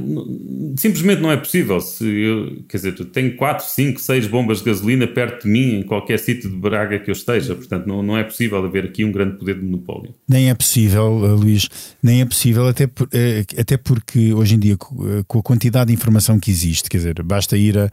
simplesmente 0.77 1.21
não 1.21 1.31
é 1.31 1.37
possível. 1.37 1.81
Se 1.81 2.05
eu, 2.05 2.63
quer 2.67 2.77
dizer, 2.77 3.05
tenho 3.05 3.35
4, 3.35 3.65
5, 3.65 3.99
6 3.99 4.27
bombas 4.27 4.59
de 4.59 4.65
gasolina 4.65 5.07
perto 5.07 5.43
de 5.43 5.49
mim, 5.49 5.79
em 5.79 5.83
qualquer 5.83 6.19
sítio 6.19 6.49
de 6.49 6.55
Braga 6.55 6.99
que 6.99 7.09
eu 7.09 7.13
esteja, 7.13 7.55
portanto, 7.55 7.87
não, 7.87 8.03
não 8.03 8.17
é 8.17 8.23
possível 8.23 8.63
haver 8.63 8.85
aqui 8.85 9.03
um 9.03 9.11
grande 9.11 9.37
poder 9.37 9.55
de 9.55 9.65
monopólio. 9.65 10.13
Nem 10.27 10.49
é 10.49 10.53
possível, 10.53 11.07
uh, 11.07 11.35
Luís, 11.35 11.67
nem 12.01 12.21
é 12.21 12.25
possível, 12.25 12.67
até, 12.67 12.85
uh, 12.85 13.59
até 13.59 13.75
porque 13.75 14.33
hoje 14.33 14.55
em 14.55 14.59
dia, 14.59 14.77
com 14.77 15.39
a 15.39 15.43
quantidade 15.43 15.87
de 15.87 15.93
informação 15.93 16.39
que 16.39 16.51
existe, 16.51 16.89
quer 16.89 16.97
dizer, 16.97 17.23
basta 17.23 17.57
ir 17.57 17.77
a. 17.77 17.89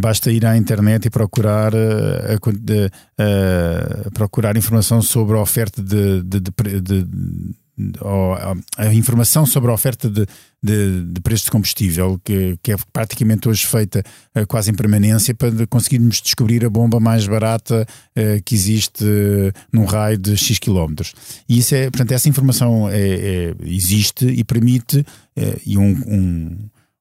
Basta 0.00 0.32
ir 0.32 0.44
à 0.44 0.56
internet 0.56 1.06
e 1.06 1.10
procurar, 1.10 1.72
procurar 4.12 4.56
informação 4.56 5.00
sobre 5.00 5.36
a 5.36 5.40
oferta 5.40 5.80
de, 5.80 6.22
de, 6.24 6.40
de, 6.40 6.82
de 6.82 7.06
a 8.78 8.94
informação 8.94 9.44
sobre 9.44 9.70
a 9.70 9.74
oferta 9.74 10.08
de, 10.08 10.26
de, 10.62 11.02
de 11.02 11.20
de 11.20 11.50
combustível, 11.50 12.18
que, 12.24 12.58
que, 12.62 12.72
é 12.72 12.76
praticamente 12.92 13.48
hoje 13.48 13.66
feita 13.66 14.02
uh, 14.34 14.46
quase 14.46 14.70
em 14.70 14.74
permanência, 14.74 15.34
para 15.34 15.66
conseguirmos 15.66 16.20
descobrir 16.22 16.64
a 16.64 16.70
bomba 16.70 16.98
mais 16.98 17.26
barata 17.26 17.86
uh, 18.16 18.42
que 18.44 18.54
existe 18.54 19.04
uh, 19.04 19.52
num 19.70 19.84
raio 19.84 20.16
de 20.16 20.36
X 20.36 20.58
quilómetros. 20.58 21.12
E 21.48 21.58
isso 21.58 21.74
é, 21.74 21.90
portanto, 21.90 22.12
essa 22.12 22.28
informação 22.28 22.88
é, 22.88 22.98
é, 22.98 23.54
existe 23.62 24.26
e 24.26 24.42
permite, 24.42 25.04
e 25.66 25.76
um, 25.76 25.90
um 26.06 26.58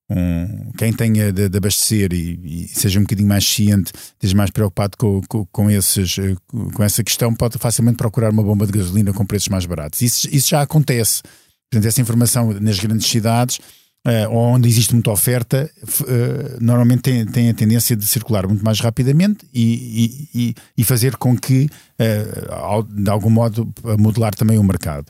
um, 0.09 0.71
quem 0.77 0.93
tenha 0.93 1.31
de, 1.31 1.49
de 1.49 1.57
abastecer 1.57 2.13
e, 2.13 2.39
e, 2.43 2.67
seja 2.67 2.99
um 2.99 3.03
bocadinho 3.03 3.27
mais 3.27 3.45
ciente, 3.45 3.91
esteja 4.13 4.35
mais 4.35 4.51
preocupado 4.51 4.97
com, 4.97 5.21
com, 5.27 5.45
com, 5.47 5.69
esses, 5.69 6.17
eh, 6.19 6.35
com 6.73 6.83
essa 6.83 7.03
questão, 7.03 7.33
pode 7.33 7.57
facilmente 7.57 7.97
procurar 7.97 8.31
uma 8.31 8.43
bomba 8.43 8.67
de 8.67 8.71
gasolina 8.71 9.11
com 9.13 9.25
preços 9.25 9.49
mais 9.49 9.65
baratos. 9.65 10.01
Isso, 10.01 10.27
isso 10.31 10.49
já 10.49 10.61
acontece. 10.61 11.23
Portanto, 11.71 11.87
essa 11.87 12.01
informação 12.01 12.53
nas 12.53 12.79
grandes 12.79 13.07
cidades, 13.07 13.57
uh, 14.05 14.29
onde 14.29 14.69
existe 14.69 14.93
muita 14.93 15.09
oferta, 15.09 15.69
uh, 15.83 16.63
normalmente 16.63 17.01
tem, 17.01 17.25
tem, 17.25 17.49
a 17.49 17.53
tendência 17.53 17.95
de 17.95 18.05
circular 18.05 18.47
muito 18.47 18.63
mais 18.63 18.79
rapidamente 18.79 19.45
e, 19.51 20.29
e, 20.33 20.55
e 20.77 20.83
fazer 20.83 21.17
com 21.17 21.35
que, 21.35 21.67
uh, 21.99 22.83
de 22.83 23.09
algum 23.09 23.31
modo, 23.31 23.73
modelar 23.97 24.35
também 24.35 24.59
o 24.59 24.63
mercado. 24.63 25.07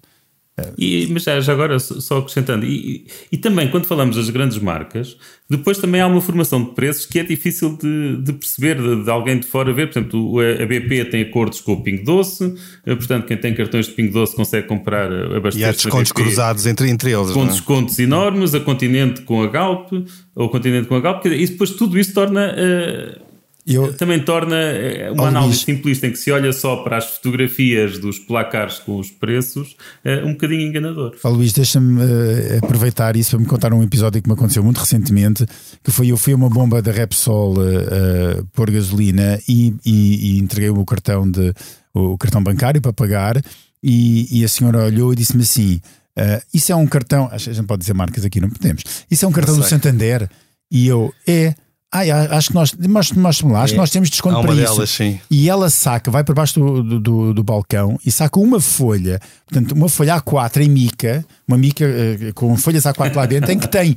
E, 0.77 1.07
mas 1.11 1.23
já, 1.23 1.37
já, 1.41 1.51
agora, 1.51 1.77
só 1.79 2.19
acrescentando, 2.19 2.65
e, 2.65 3.05
e, 3.29 3.37
também 3.37 3.69
quando 3.69 3.85
falamos 3.85 4.15
das 4.15 4.29
grandes 4.29 4.57
marcas, 4.57 5.17
depois 5.49 5.77
também 5.77 5.99
há 5.99 6.07
uma 6.07 6.21
formação 6.21 6.63
de 6.63 6.71
preços 6.71 7.05
que 7.05 7.19
é 7.19 7.23
difícil 7.23 7.77
de, 7.77 8.21
de 8.21 8.31
perceber, 8.31 8.81
de, 8.81 9.03
de, 9.03 9.09
alguém 9.09 9.37
de 9.37 9.45
fora 9.45 9.73
ver. 9.73 9.91
Portanto, 9.91 10.39
a 10.39 10.65
BP 10.65 11.05
tem 11.05 11.23
acordos 11.23 11.59
com 11.59 11.73
o 11.73 11.83
Pingo 11.83 12.05
Doce, 12.05 12.55
eh, 12.85 12.95
portanto, 12.95 13.25
quem 13.25 13.35
tem 13.35 13.53
cartões 13.53 13.87
de 13.87 13.91
Pingo 13.91 14.13
Doce 14.13 14.33
consegue 14.33 14.65
comprar 14.65 15.11
eh, 15.11 15.35
abastecer. 15.35 15.67
E 15.67 15.69
há 15.69 15.73
descontos 15.73 16.13
cruzados 16.13 16.65
entre, 16.65 16.89
entre 16.89 17.11
eles. 17.11 17.31
Com 17.31 17.43
é? 17.43 17.47
descontos 17.47 17.99
enormes, 17.99 18.55
a 18.55 18.61
Continente 18.61 19.21
com 19.21 19.43
a 19.43 19.47
Galp, 19.47 19.91
ou 20.33 20.49
Continente 20.49 20.87
com 20.87 20.95
a 20.95 21.01
Galp, 21.01 21.25
e 21.25 21.47
depois 21.47 21.71
tudo 21.71 21.99
isso 21.99 22.13
torna. 22.13 22.55
Uh, 22.55 23.24
eu, 23.73 23.93
também 23.93 24.23
torna 24.23 24.55
eh, 24.55 25.09
uma 25.09 25.27
análise 25.27 25.59
simplista 25.59 26.05
em 26.05 26.11
que 26.11 26.19
se 26.19 26.31
olha 26.31 26.53
só 26.53 26.83
para 26.83 26.97
as 26.97 27.05
fotografias 27.05 27.97
dos 27.97 28.19
placares 28.19 28.77
com 28.77 28.99
os 28.99 29.09
preços 29.09 29.75
é 30.03 30.23
um 30.23 30.33
bocadinho 30.33 30.61
enganador. 30.61 31.15
Oh, 31.23 31.29
Luís, 31.29 31.51
deixa-me 31.51 31.99
uh, 31.99 32.57
aproveitar 32.63 33.15
isso 33.15 33.31
para 33.31 33.39
me 33.39 33.45
contar 33.47 33.73
um 33.73 33.81
episódio 33.81 34.21
que 34.21 34.29
me 34.29 34.35
aconteceu 34.35 34.63
muito 34.63 34.77
recentemente, 34.77 35.47
que 35.83 35.89
foi 35.89 36.09
eu 36.11 36.17
fui 36.17 36.33
a 36.33 36.35
uma 36.35 36.47
bomba 36.47 36.79
da 36.79 36.91
Repsol 36.91 37.53
uh, 37.53 38.45
pôr 38.53 38.69
gasolina 38.69 39.39
e, 39.49 39.73
e, 39.83 40.35
e, 40.35 40.39
entreguei 40.39 40.69
o 40.69 40.85
cartão, 40.85 41.29
de, 41.29 41.51
o 41.91 42.19
cartão 42.19 42.43
bancário 42.43 42.79
para 42.79 42.93
pagar 42.93 43.41
e, 43.81 44.27
e 44.41 44.45
a 44.45 44.47
senhora 44.47 44.85
olhou 44.85 45.11
e 45.11 45.15
disse-me 45.15 45.41
assim, 45.41 45.81
uh, 46.19 46.39
isso 46.53 46.71
é 46.71 46.75
um 46.75 46.85
cartão, 46.85 47.29
a 47.31 47.39
gente 47.39 47.63
pode 47.63 47.79
dizer 47.79 47.95
marcas 47.95 48.23
aqui, 48.23 48.39
não 48.39 48.49
podemos, 48.51 48.83
isso 49.09 49.25
é 49.25 49.27
um 49.27 49.31
cartão 49.31 49.57
do 49.57 49.63
Santander? 49.63 50.29
E 50.71 50.85
eu, 50.85 51.11
é... 51.27 51.55
Ah, 51.95 52.37
acho 52.37 52.49
que 52.49 52.55
nós, 52.55 52.73
mostre-me 53.15 53.53
lá, 53.53 53.63
acho 53.63 53.71
que 53.71 53.79
nós 53.79 53.89
temos 53.89 54.09
desconto 54.09 54.41
para 54.41 54.53
delas, 54.53 54.89
isso. 54.89 54.97
Sim. 54.97 55.17
E 55.31 55.49
ela 55.49 55.69
saca, 55.69 56.11
vai 56.11 56.25
para 56.25 56.35
baixo 56.35 56.59
do, 56.59 56.99
do, 56.99 57.33
do, 57.33 57.43
balcão 57.43 57.97
e 58.05 58.11
saca 58.11 58.37
uma 58.37 58.59
folha, 58.59 59.17
portanto, 59.47 59.71
uma 59.71 59.87
folha 59.87 60.19
A4 60.19 60.61
em 60.61 60.67
mica, 60.67 61.25
uma 61.47 61.57
mica 61.57 61.85
uh, 61.85 62.33
com 62.33 62.57
folhas 62.57 62.83
A4 62.83 63.15
lá 63.15 63.25
dentro, 63.25 63.49
em 63.49 63.57
que 63.57 63.69
tem 63.69 63.95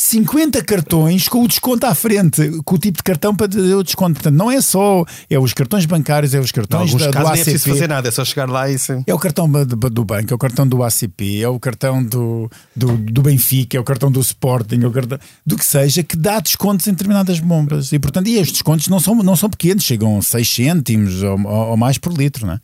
50 0.00 0.64
cartões 0.64 1.28
com 1.28 1.42
o 1.42 1.46
desconto 1.46 1.84
à 1.84 1.94
frente, 1.94 2.62
com 2.64 2.74
o 2.74 2.78
tipo 2.78 2.96
de 2.96 3.02
cartão 3.02 3.36
para 3.36 3.46
ter 3.46 3.74
o 3.74 3.82
desconto. 3.82 4.14
Portanto, 4.14 4.34
não 4.34 4.50
é 4.50 4.58
só 4.62 5.04
é 5.28 5.38
os 5.38 5.52
cartões 5.52 5.84
bancários, 5.84 6.32
é 6.32 6.40
os 6.40 6.50
cartões 6.50 6.90
da, 6.94 6.98
do 6.98 7.04
ACP. 7.04 7.22
Não 7.22 7.28
é 7.28 7.32
preciso 7.32 7.68
fazer 7.68 7.86
nada, 7.86 8.08
é 8.08 8.10
só 8.10 8.24
chegar 8.24 8.48
lá 8.48 8.70
e 8.70 8.78
sim. 8.78 9.04
É 9.06 9.12
o 9.12 9.18
cartão 9.18 9.46
do, 9.46 9.66
do 9.66 10.04
banco, 10.04 10.32
é 10.32 10.34
o 10.34 10.38
cartão 10.38 10.66
do 10.66 10.82
ACP, 10.82 11.42
é 11.42 11.48
o 11.50 11.60
cartão 11.60 12.02
do, 12.02 12.50
do, 12.74 12.96
do 12.96 13.20
Benfica, 13.20 13.76
é 13.76 13.80
o 13.80 13.84
cartão 13.84 14.10
do 14.10 14.20
Sporting, 14.20 14.80
é 14.82 14.86
o 14.86 14.90
cartão 14.90 15.18
do 15.44 15.56
que 15.58 15.66
seja, 15.66 16.02
que 16.02 16.16
dá 16.16 16.40
descontos 16.40 16.86
em 16.86 16.92
determinadas 16.92 17.38
bombas. 17.38 17.92
E, 17.92 17.98
portanto, 17.98 18.26
e 18.26 18.36
estes 18.36 18.52
descontos 18.52 18.88
não 18.88 19.00
são, 19.00 19.14
não 19.16 19.36
são 19.36 19.50
pequenos, 19.50 19.84
chegam 19.84 20.16
a 20.16 20.22
6 20.22 20.48
cêntimos 20.48 21.22
ou, 21.22 21.46
ou 21.46 21.76
mais 21.76 21.98
por 21.98 22.14
litro, 22.14 22.46
não 22.46 22.54
é? 22.54 22.60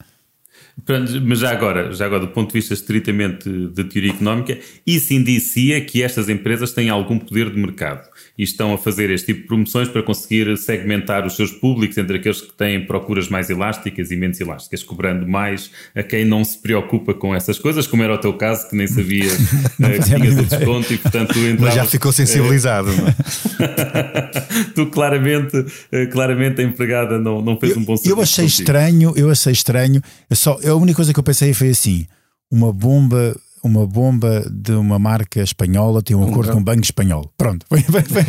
Mas 1.24 1.38
já 1.40 1.50
agora, 1.50 1.92
já 1.92 2.04
agora, 2.04 2.26
do 2.26 2.32
ponto 2.32 2.48
de 2.48 2.54
vista 2.54 2.74
estritamente 2.74 3.48
de 3.48 3.84
teoria 3.84 4.12
económica, 4.12 4.58
isso 4.86 5.14
indicia 5.14 5.80
que 5.80 6.02
estas 6.02 6.28
empresas 6.28 6.72
têm 6.72 6.90
algum 6.90 7.18
poder 7.18 7.50
de 7.50 7.58
mercado 7.58 8.06
e 8.38 8.42
estão 8.42 8.74
a 8.74 8.78
fazer 8.78 9.10
este 9.10 9.26
tipo 9.26 9.42
de 9.42 9.46
promoções 9.46 9.88
para 9.88 10.02
conseguir 10.02 10.56
segmentar 10.58 11.26
os 11.26 11.36
seus 11.36 11.50
públicos 11.50 11.96
entre 11.96 12.18
aqueles 12.18 12.40
que 12.40 12.52
têm 12.52 12.84
procuras 12.84 13.28
mais 13.28 13.48
elásticas 13.48 14.10
e 14.10 14.16
menos 14.16 14.40
elásticas, 14.40 14.82
cobrando 14.82 15.26
mais 15.26 15.70
a 15.94 16.02
quem 16.02 16.24
não 16.24 16.44
se 16.44 16.58
preocupa 16.58 17.14
com 17.14 17.34
essas 17.34 17.58
coisas, 17.58 17.86
como 17.86 18.02
era 18.02 18.14
o 18.14 18.18
teu 18.18 18.34
caso, 18.34 18.68
que 18.68 18.76
nem 18.76 18.86
sabia 18.86 19.32
uh, 19.32 19.36
que 19.36 20.04
tinhas 20.04 20.38
o 20.38 20.44
desconto 20.44 20.92
e 20.92 20.98
portanto 20.98 21.32
tu 21.32 21.38
entravas, 21.38 21.60
Mas 21.60 21.74
já 21.74 21.84
ficou 21.84 22.12
sensibilizado, 22.12 22.90
uh, 22.90 24.74
tu 24.74 24.86
claramente, 24.86 25.56
uh, 25.56 26.10
claramente 26.12 26.60
a 26.60 26.64
empregada 26.64 27.18
não, 27.18 27.40
não 27.40 27.58
fez 27.58 27.72
eu, 27.72 27.78
um 27.78 27.84
bom 27.84 27.96
serviço. 27.96 28.16
Eu 28.16 28.22
achei 28.22 28.44
contigo. 28.44 28.62
estranho, 28.62 29.12
eu 29.16 29.30
achei 29.30 29.52
estranho, 29.52 30.02
eu 30.28 30.36
só, 30.36 30.58
a 30.62 30.74
única 30.74 30.96
coisa 30.96 31.12
que 31.12 31.18
eu 31.18 31.24
pensei 31.24 31.54
foi 31.54 31.70
assim, 31.70 32.06
uma 32.50 32.72
bomba 32.72 33.34
uma 33.62 33.86
bomba 33.86 34.44
de 34.50 34.72
uma 34.72 34.98
marca 34.98 35.42
espanhola 35.42 36.02
tem 36.02 36.16
um 36.16 36.28
acordo 36.28 36.52
com 36.52 36.58
um 36.58 36.64
banco 36.64 36.82
espanhol. 36.82 37.32
Pronto, 37.36 37.66
foi, 37.68 37.82
foi, 37.82 38.02
foi, 38.02 38.24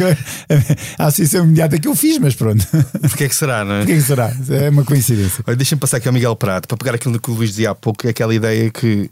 a 0.98 1.06
associação 1.06 1.46
imediata 1.46 1.80
que 1.80 1.88
eu 1.88 1.96
fiz, 1.96 2.18
mas 2.18 2.36
pronto. 2.36 2.66
Porquê 3.02 3.26
é 3.26 3.30
que 3.30 3.36
será, 3.36 3.64
não 3.64 3.76
é? 3.76 3.78
Porquê 3.80 3.94
é 3.94 3.96
que 3.96 4.02
será? 4.02 4.32
É 4.50 4.70
uma 4.70 4.84
coincidência. 4.84 5.44
Deixa-me 5.56 5.80
passar 5.80 5.98
aqui 5.98 6.08
ao 6.08 6.14
Miguel 6.14 6.36
Prato 6.36 6.68
para 6.68 6.78
pegar 6.78 6.96
aquilo 6.96 7.20
que 7.20 7.30
o 7.30 7.34
Luís 7.34 7.52
dizia 7.52 7.72
há 7.72 7.76
pouco, 7.76 8.08
é 8.08 8.10
aquela 8.10 8.34
ideia 8.34 8.70
que 8.72 9.10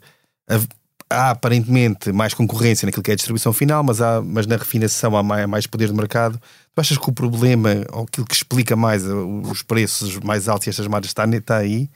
há 1.10 1.32
aparentemente 1.32 2.12
mais 2.12 2.34
concorrência 2.34 2.86
naquilo 2.86 3.04
que 3.04 3.12
é 3.12 3.14
a 3.14 3.16
distribuição 3.16 3.54
final, 3.54 3.84
mas, 3.84 4.02
há, 4.02 4.22
mas 4.22 4.48
na 4.48 4.58
refinação 4.58 5.16
há 5.16 5.24
mais, 5.24 5.48
mais 5.48 5.68
poder 5.68 5.88
de 5.88 5.94
mercado. 5.94 6.40
Tu 6.74 6.82
achas 6.82 6.98
que 6.98 7.10
o 7.10 7.14
problema, 7.14 7.86
ou 7.92 8.04
aquilo 8.04 8.26
que 8.26 8.36
explica 8.36 8.76
mais 8.76 9.04
os 9.06 9.62
preços 9.62 10.18
mais 10.20 10.48
altos 10.48 10.68
e 10.68 10.70
estas 10.70 10.88
margens 10.88 11.12
está, 11.12 11.26
está 11.26 11.58
aí? 11.58 11.90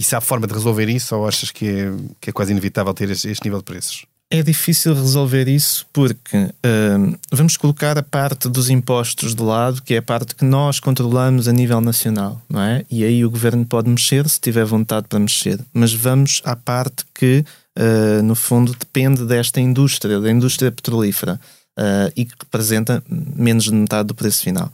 E 0.00 0.02
se 0.02 0.16
há 0.16 0.20
forma 0.22 0.46
de 0.46 0.54
resolver 0.54 0.88
isso 0.88 1.14
ou 1.14 1.28
achas 1.28 1.50
que 1.50 1.68
é, 1.68 1.92
que 2.18 2.30
é 2.30 2.32
quase 2.32 2.52
inevitável 2.52 2.94
ter 2.94 3.10
este, 3.10 3.28
este 3.28 3.44
nível 3.44 3.58
de 3.58 3.66
preços? 3.66 4.06
É 4.30 4.42
difícil 4.42 4.94
resolver 4.94 5.46
isso 5.46 5.86
porque 5.92 6.38
uh, 6.38 7.18
vamos 7.30 7.58
colocar 7.58 7.98
a 7.98 8.02
parte 8.02 8.48
dos 8.48 8.70
impostos 8.70 9.34
de 9.34 9.42
lado, 9.42 9.82
que 9.82 9.92
é 9.92 9.98
a 9.98 10.02
parte 10.02 10.34
que 10.34 10.44
nós 10.44 10.80
controlamos 10.80 11.48
a 11.48 11.52
nível 11.52 11.82
nacional, 11.82 12.40
não 12.48 12.62
é? 12.62 12.82
E 12.90 13.04
aí 13.04 13.22
o 13.26 13.30
governo 13.30 13.66
pode 13.66 13.90
mexer 13.90 14.26
se 14.26 14.40
tiver 14.40 14.64
vontade 14.64 15.06
para 15.06 15.18
mexer. 15.18 15.60
Mas 15.70 15.92
vamos 15.92 16.40
à 16.46 16.56
parte 16.56 17.04
que, 17.14 17.44
uh, 17.78 18.22
no 18.22 18.34
fundo, 18.34 18.74
depende 18.74 19.26
desta 19.26 19.60
indústria, 19.60 20.18
da 20.18 20.30
indústria 20.30 20.72
petrolífera, 20.72 21.38
uh, 21.78 22.10
e 22.16 22.24
que 22.24 22.34
representa 22.40 23.02
menos 23.06 23.64
de 23.64 23.74
metade 23.74 24.06
do 24.06 24.14
preço 24.14 24.42
final. 24.44 24.72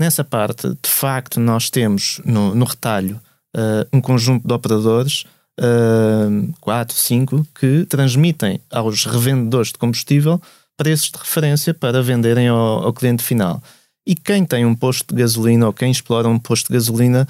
Nessa 0.00 0.22
parte, 0.22 0.68
de 0.68 0.88
facto, 0.88 1.40
nós 1.40 1.68
temos 1.68 2.20
no, 2.24 2.54
no 2.54 2.64
retalho 2.64 3.20
uh, 3.56 3.86
um 3.92 4.00
conjunto 4.00 4.46
de 4.46 4.52
operadores, 4.52 5.24
uh, 5.60 6.52
quatro, 6.60 6.96
cinco, 6.96 7.46
que 7.58 7.84
transmitem 7.86 8.60
aos 8.70 9.04
revendedores 9.04 9.68
de 9.68 9.78
combustível 9.78 10.40
preços 10.76 11.10
de 11.10 11.18
referência 11.18 11.72
para 11.74 12.02
venderem 12.02 12.48
ao, 12.48 12.84
ao 12.84 12.92
cliente 12.92 13.22
final. 13.22 13.62
E 14.06 14.14
quem 14.14 14.44
tem 14.44 14.66
um 14.66 14.74
posto 14.74 15.14
de 15.14 15.20
gasolina 15.20 15.66
ou 15.66 15.72
quem 15.72 15.90
explora 15.90 16.28
um 16.28 16.38
posto 16.38 16.68
de 16.68 16.74
gasolina 16.74 17.26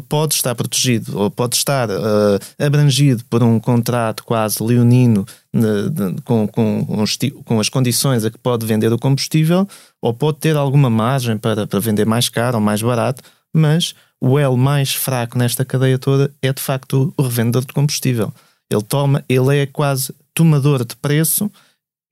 pode 0.00 0.34
estar 0.34 0.54
protegido 0.54 1.18
ou 1.18 1.30
pode 1.30 1.56
estar 1.56 1.90
uh, 1.90 2.38
abrangido 2.58 3.22
por 3.28 3.42
um 3.42 3.60
contrato 3.60 4.24
quase 4.24 4.62
leonino 4.62 5.26
de, 5.52 6.22
com, 6.24 6.48
com, 6.48 7.06
com, 7.44 7.60
as 7.60 7.68
condições 7.68 8.24
a 8.24 8.30
que 8.30 8.38
pode 8.38 8.64
vender 8.64 8.92
o 8.92 8.98
combustível 8.98 9.68
ou 10.00 10.14
pode 10.14 10.38
ter 10.38 10.56
alguma 10.56 10.88
margem 10.88 11.36
para, 11.36 11.66
para 11.66 11.78
vender 11.78 12.06
mais 12.06 12.28
caro 12.28 12.56
ou 12.56 12.62
mais 12.62 12.80
barato, 12.80 13.22
mas 13.52 13.94
o 14.22 14.38
elo 14.38 14.56
mais 14.56 14.94
fraco 14.94 15.36
nesta 15.36 15.64
cadeia 15.64 15.98
toda 15.98 16.32
é 16.40 16.52
de 16.52 16.62
facto 16.62 17.12
o 17.16 17.22
revendedor 17.22 17.64
de 17.64 17.72
combustível. 17.72 18.32
Ele 18.70 18.82
toma, 18.82 19.24
ele 19.28 19.58
é 19.58 19.66
quase 19.66 20.14
tomador 20.32 20.84
de 20.84 20.94
preço 20.94 21.50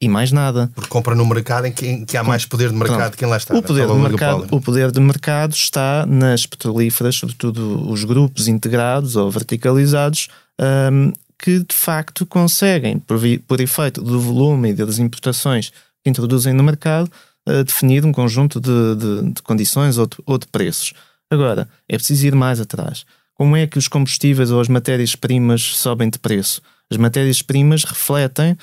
e 0.02 0.08
mais 0.08 0.32
nada. 0.32 0.68
Porque 0.74 0.90
compra 0.90 1.14
no 1.14 1.24
mercado 1.24 1.66
em 1.66 1.72
que, 1.72 1.86
em 1.86 2.04
que 2.04 2.16
há 2.16 2.24
mais 2.24 2.44
poder 2.44 2.70
de 2.70 2.74
mercado 2.74 2.98
Pronto. 2.98 3.16
quem 3.16 3.28
lá 3.28 3.36
está. 3.36 3.54
O 3.54 3.58
né? 3.58 3.62
poder, 3.62 3.86
de 3.86 3.94
mercado, 3.94 4.48
o 4.50 4.60
poder 4.60 4.90
de 4.90 4.98
mercado 4.98 5.52
está 5.52 6.04
nas 6.04 6.46
petrolíferas, 6.46 7.14
sobretudo 7.14 7.88
os 7.88 8.02
grupos 8.02 8.48
integrados 8.48 9.14
ou 9.14 9.30
verticalizados, 9.30 10.26
um, 10.60 11.12
que 11.38 11.60
de 11.60 11.74
facto 11.74 12.26
conseguem, 12.26 12.98
por, 12.98 13.20
por, 13.46 13.60
efeito 13.60 14.02
do 14.02 14.20
volume 14.20 14.70
e 14.70 14.74
das 14.74 14.98
importações 14.98 15.70
que 16.02 16.10
introduzem 16.10 16.54
no 16.54 16.64
mercado, 16.64 17.08
uh, 17.48 17.62
definir 17.62 18.04
um 18.04 18.10
conjunto 18.10 18.60
de, 18.60 18.96
de, 18.96 19.32
de 19.32 19.42
condições 19.42 19.96
ou 19.96 20.06
de, 20.06 20.16
ou 20.26 20.38
de 20.38 20.48
preços. 20.48 20.92
Agora, 21.30 21.68
é 21.88 21.96
preciso 21.96 22.26
ir 22.26 22.34
mais 22.34 22.60
atrás. 22.60 23.04
Como 23.34 23.56
é 23.56 23.66
que 23.66 23.78
os 23.78 23.88
combustíveis 23.88 24.50
ou 24.50 24.60
as 24.60 24.68
matérias-primas 24.68 25.62
sobem 25.62 26.10
de 26.10 26.18
preço? 26.18 26.60
As 26.90 26.96
matérias-primas 26.98 27.84
refletem 27.84 28.56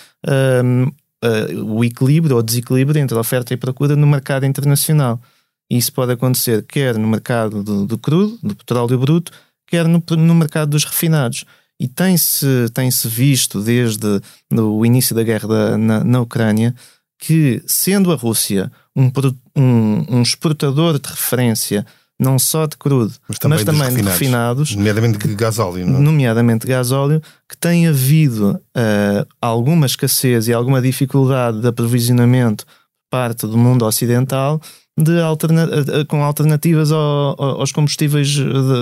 um, 0.63 0.91
uh, 1.23 1.75
o 1.75 1.83
equilíbrio 1.83 2.35
ou 2.35 2.43
desequilíbrio 2.43 3.01
entre 3.01 3.17
oferta 3.17 3.53
e 3.53 3.57
procura 3.57 3.95
no 3.95 4.05
mercado 4.05 4.45
internacional. 4.45 5.19
Isso 5.69 5.91
pode 5.93 6.11
acontecer 6.11 6.63
quer 6.63 6.97
no 6.97 7.07
mercado 7.07 7.63
do, 7.63 7.85
do 7.85 7.97
crudo, 7.97 8.37
do 8.43 8.55
petróleo 8.55 8.99
bruto, 8.99 9.31
quer 9.65 9.87
no, 9.87 10.03
no 10.17 10.35
mercado 10.35 10.69
dos 10.69 10.83
refinados. 10.83 11.45
E 11.79 11.87
tem-se 11.87 12.69
tem 12.73 12.89
-se 12.89 13.07
visto 13.07 13.61
desde 13.61 14.21
o 14.51 14.85
início 14.85 15.15
da 15.15 15.23
guerra 15.23 15.47
da, 15.47 15.77
na, 15.77 16.03
na 16.03 16.21
Ucrânia 16.21 16.73
que, 17.19 17.61
sendo 17.65 18.11
a 18.11 18.15
Rússia 18.15 18.71
um, 18.95 19.11
um, 19.55 20.17
um 20.17 20.21
exportador 20.21 20.99
de 20.99 21.09
referência 21.09 21.85
não 22.19 22.39
só 22.39 22.65
de 22.65 22.75
crudo, 22.77 23.13
mas 23.27 23.37
também, 23.37 23.63
mas 23.63 23.65
também 23.65 23.95
de 23.95 24.01
refinados, 24.01 24.75
nomeadamente 24.75 25.27
de 25.27 25.35
gasóleo, 25.35 25.85
não? 25.85 25.97
É? 25.97 26.01
nomeadamente 26.01 26.65
gasóleo, 26.65 27.21
que 27.47 27.55
tem 27.55 27.87
havido 27.87 28.59
uh, 28.75 29.27
alguma 29.39 29.85
escassez 29.85 30.47
e 30.47 30.53
alguma 30.53 30.81
dificuldade 30.81 31.61
de 31.61 31.67
aprovisionamento 31.67 32.65
parte 33.09 33.45
do 33.45 33.57
mundo 33.57 33.85
ocidental 33.85 34.59
de 34.99 35.21
alterna 35.21 35.65
uh, 35.65 36.05
com 36.07 36.23
alternativas 36.23 36.91
ao, 36.91 37.39
aos 37.39 37.71
combustíveis 37.71 38.35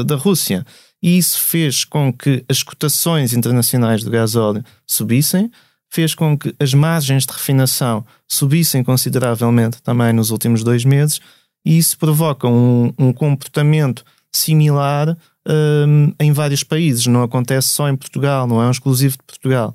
da 0.05 0.15
Rússia. 0.15 0.65
E 1.03 1.17
isso 1.17 1.39
fez 1.39 1.83
com 1.83 2.11
que 2.11 2.43
as 2.49 2.63
cotações 2.63 3.33
internacionais 3.33 4.01
do 4.01 4.09
gasóleo 4.09 4.63
subissem, 4.87 5.51
fez 5.91 6.15
com 6.15 6.37
que 6.37 6.55
as 6.59 6.73
margens 6.73 7.25
de 7.25 7.33
refinação 7.33 8.05
subissem 8.27 8.83
consideravelmente 8.83 9.81
também 9.83 10.13
nos 10.13 10.31
últimos 10.31 10.63
dois 10.63 10.83
meses 10.83 11.19
e 11.65 11.77
isso 11.77 11.97
provoca 11.97 12.47
um, 12.47 12.93
um 12.97 13.11
comportamento 13.11 14.03
similar 14.31 15.17
um, 15.47 16.13
em 16.19 16.31
vários 16.31 16.63
países. 16.63 17.07
Não 17.07 17.23
acontece 17.23 17.69
só 17.69 17.89
em 17.89 17.95
Portugal, 17.95 18.47
não 18.47 18.61
é 18.61 18.67
um 18.67 18.71
exclusivo 18.71 19.17
de 19.17 19.23
Portugal. 19.23 19.73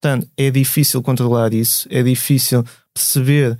Portanto, 0.00 0.28
é 0.36 0.50
difícil 0.50 1.02
controlar 1.02 1.52
isso, 1.52 1.86
é 1.90 2.02
difícil 2.02 2.64
perceber 2.94 3.58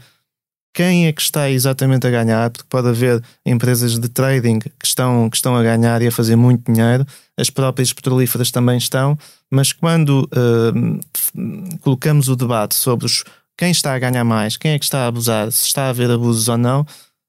quem 0.73 1.09
é 1.09 1.13
que 1.13 1.21
está 1.21 1.51
exatamente 1.51 2.07
a 2.07 2.11
ganhar, 2.11 2.51
porque 2.51 2.69
pode 2.69 2.87
haver 2.87 3.21
empresas 3.45 3.99
de 3.99 4.09
trading 4.09 4.61
que 4.61 4.71
estão, 4.85 5.29
que 5.29 5.37
estão 5.37 5.57
a 5.57 5.63
ganhar 5.63 6.01
e 6.03 6.07
a 6.07 6.13
fazer 6.13 6.37
muito 6.37 6.71
dinheiro, 6.71 7.05
as 7.37 7.51
próprias 7.51 7.93
petrolíferas 7.93 8.53
também 8.53 8.79
estão, 8.79 9.19
mas 9.51 9.73
quando 9.73 10.29
uh, 10.33 11.79
colocamos 11.81 12.29
o 12.29 12.37
debate 12.37 12.77
sobre 12.77 13.07
os, 13.07 13.25
quem 13.57 13.73
está 13.73 13.93
a 13.93 13.99
ganhar 13.99 14.23
mais, 14.23 14.57
quem 14.57 14.71
é 14.71 14.79
que 14.79 14.85
está 14.85 15.01
a 15.01 15.07
abusar, 15.09 15.51
se 15.51 15.67
está 15.67 15.87
a 15.87 15.89
haver 15.89 16.13
abusos 16.13 16.49
ou 16.49 16.57
não, 16.57 16.87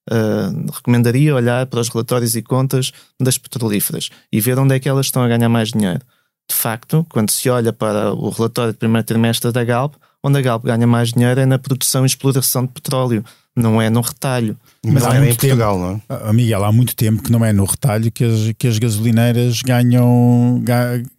uh, 0.10 0.72
recomendaria 0.72 1.36
olhar 1.36 1.66
para 1.66 1.80
os 1.80 1.90
relatórios 1.90 2.36
e 2.36 2.42
contas 2.42 2.92
das 3.20 3.38
petrolíferas 3.38 4.10
e 4.32 4.42
ver 4.42 4.58
onde 4.60 4.76
é 4.76 4.80
que 4.80 4.90
elas 4.90 5.08
estão 5.08 5.24
a 5.24 5.28
ganhar 5.28 5.50
mais 5.50 5.70
dinheiro. 5.70 6.02
De 6.50 6.56
facto, 6.56 7.06
quando 7.10 7.30
se 7.30 7.50
olha 7.50 7.72
para 7.72 8.14
o 8.14 8.30
relatório 8.30 8.74
do 8.74 8.78
primeiro 8.78 9.06
trimestre 9.06 9.52
da 9.52 9.64
Galp, 9.64 9.94
onde 10.24 10.40
a 10.40 10.42
Galp 10.42 10.66
ganha 10.66 10.88
mais 10.88 11.10
dinheiro 11.10 11.40
é 11.40 11.46
na 11.46 11.60
produção 11.60 12.04
e 12.04 12.08
exploração 12.08 12.66
de 12.66 12.72
petróleo, 12.72 13.24
não 13.56 13.82
é 13.82 13.90
no 13.90 14.02
retalho. 14.02 14.58
Mas 14.84 15.04
há 15.04 15.14
muito 15.14 15.24
em 15.24 15.36
Portugal, 15.36 15.76
tempo, 15.76 16.04
não 16.10 16.18
é? 16.18 16.30
Ah, 16.30 16.34
Miguel, 16.34 16.64
há 16.64 16.72
muito 16.72 16.96
tempo 16.96 17.22
que 17.22 17.32
não 17.32 17.46
é 17.46 17.54
no 17.54 17.66
retalho 17.66 18.12
que 18.12 18.24
as, 18.24 18.54
que 18.58 18.68
as 18.68 18.80
gasolineiras 18.80 19.62
ganham, 19.62 20.64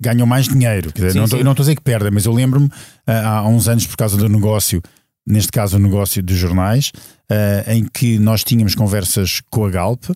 ganham 0.00 0.26
mais 0.26 0.46
dinheiro. 0.46 0.92
Quer 0.92 1.07
dizer, 1.07 1.12
sim, 1.12 1.42
não, 1.42 1.53
estou 1.53 1.62
a 1.62 1.66
dizer 1.66 1.76
que 1.76 1.83
perdem, 1.83 2.11
mas 2.11 2.24
eu 2.24 2.33
lembro-me 2.33 2.70
ah, 3.07 3.38
há 3.38 3.48
uns 3.48 3.68
anos, 3.68 3.87
por 3.87 3.96
causa 3.96 4.16
do 4.16 4.29
negócio 4.29 4.83
neste 5.26 5.53
caso 5.53 5.76
o 5.76 5.81
negócio 5.81 6.22
dos 6.22 6.37
jornais, 6.37 6.92
uh, 7.31 7.71
em 7.71 7.87
que 7.87 8.19
nós 8.19 8.43
tínhamos 8.43 8.75
conversas 8.75 9.40
com 9.49 9.64
a 9.64 9.71
Galp, 9.71 10.11
uh, 10.11 10.14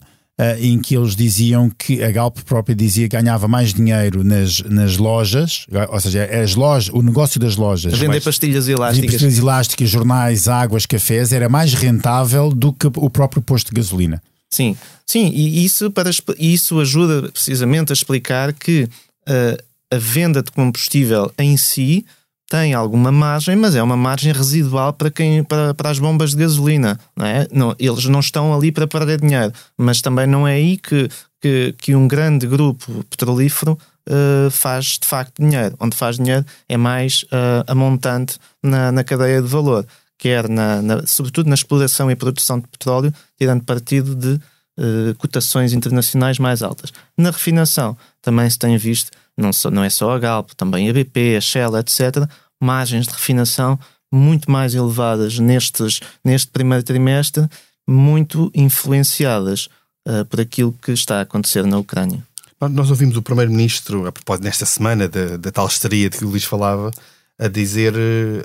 em 0.61 0.79
que 0.81 0.97
eles 0.97 1.15
diziam 1.15 1.71
que 1.71 2.03
a 2.03 2.11
Galp 2.11 2.39
própria 2.41 2.75
dizia 2.75 3.09
que 3.09 3.17
ganhava 3.17 3.47
mais 3.47 3.73
dinheiro 3.73 4.25
nas, 4.25 4.61
nas 4.63 4.97
lojas, 4.97 5.67
ou 5.89 6.01
seja, 6.01 6.25
as 6.25 6.55
lojas, 6.55 6.93
o 6.93 7.01
negócio 7.03 7.39
das 7.39 7.57
lojas. 7.57 7.95
A 7.95 7.97
vender 7.97 8.21
pastilhas 8.21 8.69
elásticas. 8.69 9.13
Pastilhas 9.13 9.39
elásticas, 9.39 9.89
jornais, 9.89 10.49
águas, 10.49 10.87
cafés, 10.87 11.33
era 11.33 11.49
mais 11.49 11.73
rentável 11.75 12.51
do 12.51 12.73
que 12.73 12.87
o 12.87 13.09
próprio 13.09 13.41
posto 13.41 13.69
de 13.69 13.77
gasolina. 13.77 14.21
Sim, 14.51 14.77
sim, 15.05 15.33
e 15.35 15.65
isso, 15.65 15.91
para, 15.91 16.11
isso 16.39 16.79
ajuda 16.79 17.29
precisamente 17.33 17.91
a 17.91 17.95
explicar 17.95 18.53
que 18.53 18.85
uh, 19.29 19.65
a 19.91 19.99
venda 19.99 20.43
de 20.43 20.53
combustível 20.53 21.33
em 21.37 21.57
si 21.57 22.05
tem 22.49 22.75
alguma 22.75 23.11
margem, 23.11 23.57
mas 23.57 23.75
é 23.75 23.83
uma 23.83 23.97
margem 23.97 24.33
residual 24.33 24.93
para, 24.93 25.11
quem, 25.11 25.43
para, 25.43 25.75
para 25.75 25.91
as 25.91 25.99
bombas 25.99 26.33
de 26.33 26.39
gasolina. 26.39 26.99
Não 27.17 27.27
é? 27.27 27.47
não, 27.53 27.75
eles 27.79 28.05
não 28.07 28.21
estão 28.21 28.55
ali 28.55 28.71
para 28.71 28.87
perder 28.87 29.21
dinheiro, 29.21 29.53
mas 29.77 30.01
também 30.01 30.27
não 30.27 30.47
é 30.47 30.55
aí 30.55 30.77
que, 30.77 31.09
que, 31.41 31.75
que 31.79 31.95
um 31.95 32.07
grande 32.07 32.47
grupo 32.47 33.05
petrolífero 33.11 33.79
uh, 34.09 34.51
faz 34.51 34.99
de 35.01 35.07
facto 35.07 35.43
dinheiro. 35.43 35.75
Onde 35.81 35.97
faz 35.97 36.17
dinheiro 36.17 36.45
é 36.69 36.77
mais 36.77 37.23
uh, 37.25 37.65
a 37.67 37.75
montante 37.75 38.39
na, 38.63 38.93
na 38.93 39.03
cadeia 39.03 39.41
de 39.41 39.49
valor, 39.49 39.87
quer 40.19 40.49
na, 40.49 40.83
na, 40.83 41.07
sobretudo 41.07 41.49
na 41.49 41.55
exploração 41.55 42.11
e 42.11 42.17
produção 42.17 42.61
de 42.61 42.69
petróleo, 42.69 43.13
tirando 43.39 43.65
partido 43.65 44.15
de 44.15 44.39
uh, 44.79 45.15
cotações 45.17 45.73
internacionais 45.73 46.39
mais 46.39 46.63
altas. 46.63 46.93
Na 47.17 47.31
refinação 47.31 47.97
também 48.23 48.49
se 48.49 48.59
tem 48.59 48.77
visto, 48.77 49.11
não, 49.37 49.53
só, 49.53 49.71
não 49.71 49.85
é 49.85 49.91
só 49.91 50.13
a 50.13 50.19
Galp, 50.19 50.51
também 50.57 50.89
a 50.89 50.93
BP, 50.93 51.37
a 51.37 51.41
Shell, 51.41 51.77
etc., 51.79 52.29
margens 52.63 53.07
de 53.07 53.13
refinação 53.13 53.79
muito 54.13 54.51
mais 54.51 54.75
elevadas 54.75 55.39
nestes, 55.39 56.01
neste 56.25 56.49
primeiro 56.49 56.85
trimestre, 56.85 57.49
muito 57.89 58.51
influenciadas 58.55 59.69
uh, 60.09 60.25
por 60.27 60.41
aquilo 60.41 60.73
que 60.81 60.93
está 60.93 61.19
a 61.19 61.23
acontecer 61.23 61.67
na 61.67 61.79
Ucrânia. 61.79 62.23
Nós 62.71 62.89
ouvimos 62.89 63.17
o 63.17 63.23
Primeiro-Ministro, 63.23 64.07
a 64.07 64.13
propósito 64.13 64.45
nesta 64.45 64.65
semana 64.65 65.07
da, 65.07 65.37
da 65.37 65.53
tal 65.53 65.67
estaria 65.67 66.09
de 66.09 66.17
que 66.17 66.25
o 66.25 66.29
Luís 66.29 66.45
falava, 66.45 66.91
a 67.39 67.49
dizer, 67.49 67.93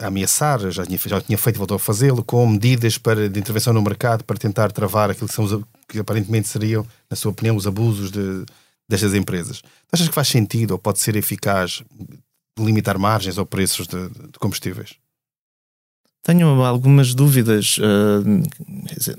a 0.01 0.07
ameaçar, 0.07 0.59
já 0.71 0.85
tinha, 0.85 0.97
já 0.97 1.21
tinha 1.21 1.37
feito 1.37 1.55
e 1.55 1.59
voltou 1.59 1.75
a 1.75 1.79
fazê-lo, 1.79 2.23
com 2.23 2.45
medidas 2.47 2.97
para, 2.97 3.29
de 3.29 3.39
intervenção 3.39 3.71
no 3.71 3.81
mercado 3.81 4.23
para 4.23 4.37
tentar 4.37 4.71
travar 4.71 5.11
aquilo 5.11 5.27
que, 5.27 5.33
são 5.33 5.45
os, 5.45 5.61
que 5.89 5.99
aparentemente 5.99 6.47
seriam, 6.47 6.85
na 7.09 7.17
sua 7.17 7.31
opinião, 7.31 7.55
os 7.55 7.65
abusos 7.65 8.11
de, 8.11 8.45
destas 8.87 9.13
empresas. 9.13 9.61
Achas 9.91 10.07
que 10.07 10.13
faz 10.13 10.27
sentido 10.27 10.71
ou 10.71 10.79
pode 10.79 10.99
ser 10.99 11.15
eficaz 11.15 11.83
limitar 12.57 12.97
margens 12.99 13.37
ou 13.37 13.45
preços 13.45 13.87
de, 13.87 14.09
de 14.09 14.39
combustíveis? 14.39 14.95
Tenho 16.23 16.47
algumas 16.63 17.13
dúvidas. 17.13 17.77
Uh, 17.77 18.43
dizer, 18.95 19.17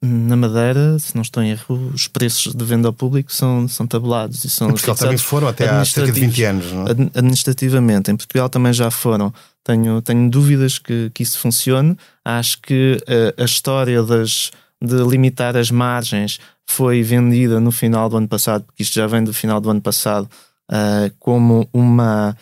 na 0.00 0.36
Madeira, 0.36 0.98
se 0.98 1.14
não 1.14 1.22
estou 1.22 1.42
em 1.42 1.50
erro, 1.50 1.92
os 1.94 2.08
preços 2.08 2.52
de 2.52 2.64
venda 2.64 2.88
ao 2.88 2.92
público 2.92 3.32
são, 3.32 3.68
são 3.68 3.86
tabulados 3.86 4.44
e 4.44 4.50
são 4.50 4.68
em 4.68 4.70
Portugal 4.72 4.96
também 4.96 5.18
foram 5.18 5.46
até 5.46 5.68
há 5.68 5.84
cerca 5.84 6.10
de 6.10 6.20
20 6.20 6.42
anos, 6.42 6.72
não 6.72 6.86
é? 6.86 6.90
Administrativamente, 7.14 8.10
em 8.10 8.16
Portugal 8.16 8.48
também 8.48 8.72
já 8.72 8.90
foram. 8.90 9.32
Tenho, 9.62 10.02
tenho 10.02 10.28
dúvidas 10.28 10.78
que, 10.78 11.10
que 11.14 11.22
isso 11.22 11.38
funcione. 11.38 11.96
Acho 12.24 12.60
que 12.60 12.98
a, 13.38 13.42
a 13.42 13.44
história 13.44 14.02
das, 14.02 14.50
de 14.82 15.02
limitar 15.04 15.56
as 15.56 15.70
margens 15.70 16.40
foi 16.66 17.02
vendida 17.02 17.60
no 17.60 17.70
final 17.70 18.08
do 18.08 18.16
ano 18.16 18.28
passado, 18.28 18.64
porque 18.64 18.82
isto 18.82 18.94
já 18.94 19.06
vem 19.06 19.22
do 19.22 19.32
final 19.32 19.60
do 19.60 19.70
ano 19.70 19.80
passado, 19.80 20.28
uh, 20.70 21.14
como 21.18 21.68
uma 21.72 22.36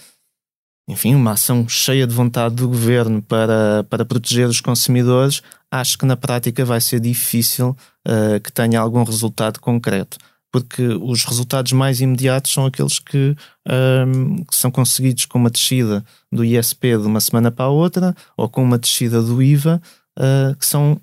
enfim, 0.88 1.14
uma 1.14 1.32
ação 1.32 1.68
cheia 1.68 2.04
de 2.04 2.14
vontade 2.14 2.56
do 2.56 2.66
governo 2.66 3.22
para, 3.22 3.84
para 3.88 4.04
proteger 4.04 4.48
os 4.48 4.60
consumidores, 4.60 5.40
acho 5.70 5.96
que 5.96 6.04
na 6.04 6.16
prática 6.16 6.64
vai 6.64 6.80
ser 6.80 6.98
difícil 6.98 7.76
uh, 8.08 8.40
que 8.42 8.50
tenha 8.50 8.80
algum 8.80 9.04
resultado 9.04 9.60
concreto. 9.60 10.18
Porque 10.52 10.82
os 10.82 11.22
resultados 11.24 11.70
mais 11.70 12.00
imediatos 12.00 12.52
são 12.52 12.66
aqueles 12.66 12.98
que, 12.98 13.36
um, 13.68 13.72
ehm, 13.72 14.36
que 14.42 14.56
são 14.56 14.68
conseguidos 14.68 15.24
com 15.26 15.38
uma 15.38 15.48
descida 15.48 16.04
do 16.32 16.44
ISP 16.44 16.98
de 16.98 17.06
uma 17.06 17.20
semana 17.20 17.52
para 17.52 17.66
a 17.66 17.68
outra 17.68 18.16
ou 18.36 18.48
com 18.48 18.60
uma 18.60 18.76
descida 18.76 19.22
do 19.22 19.40
IVA, 19.40 19.80
uh, 20.18 20.56
que 20.56 20.66
são 20.66 21.00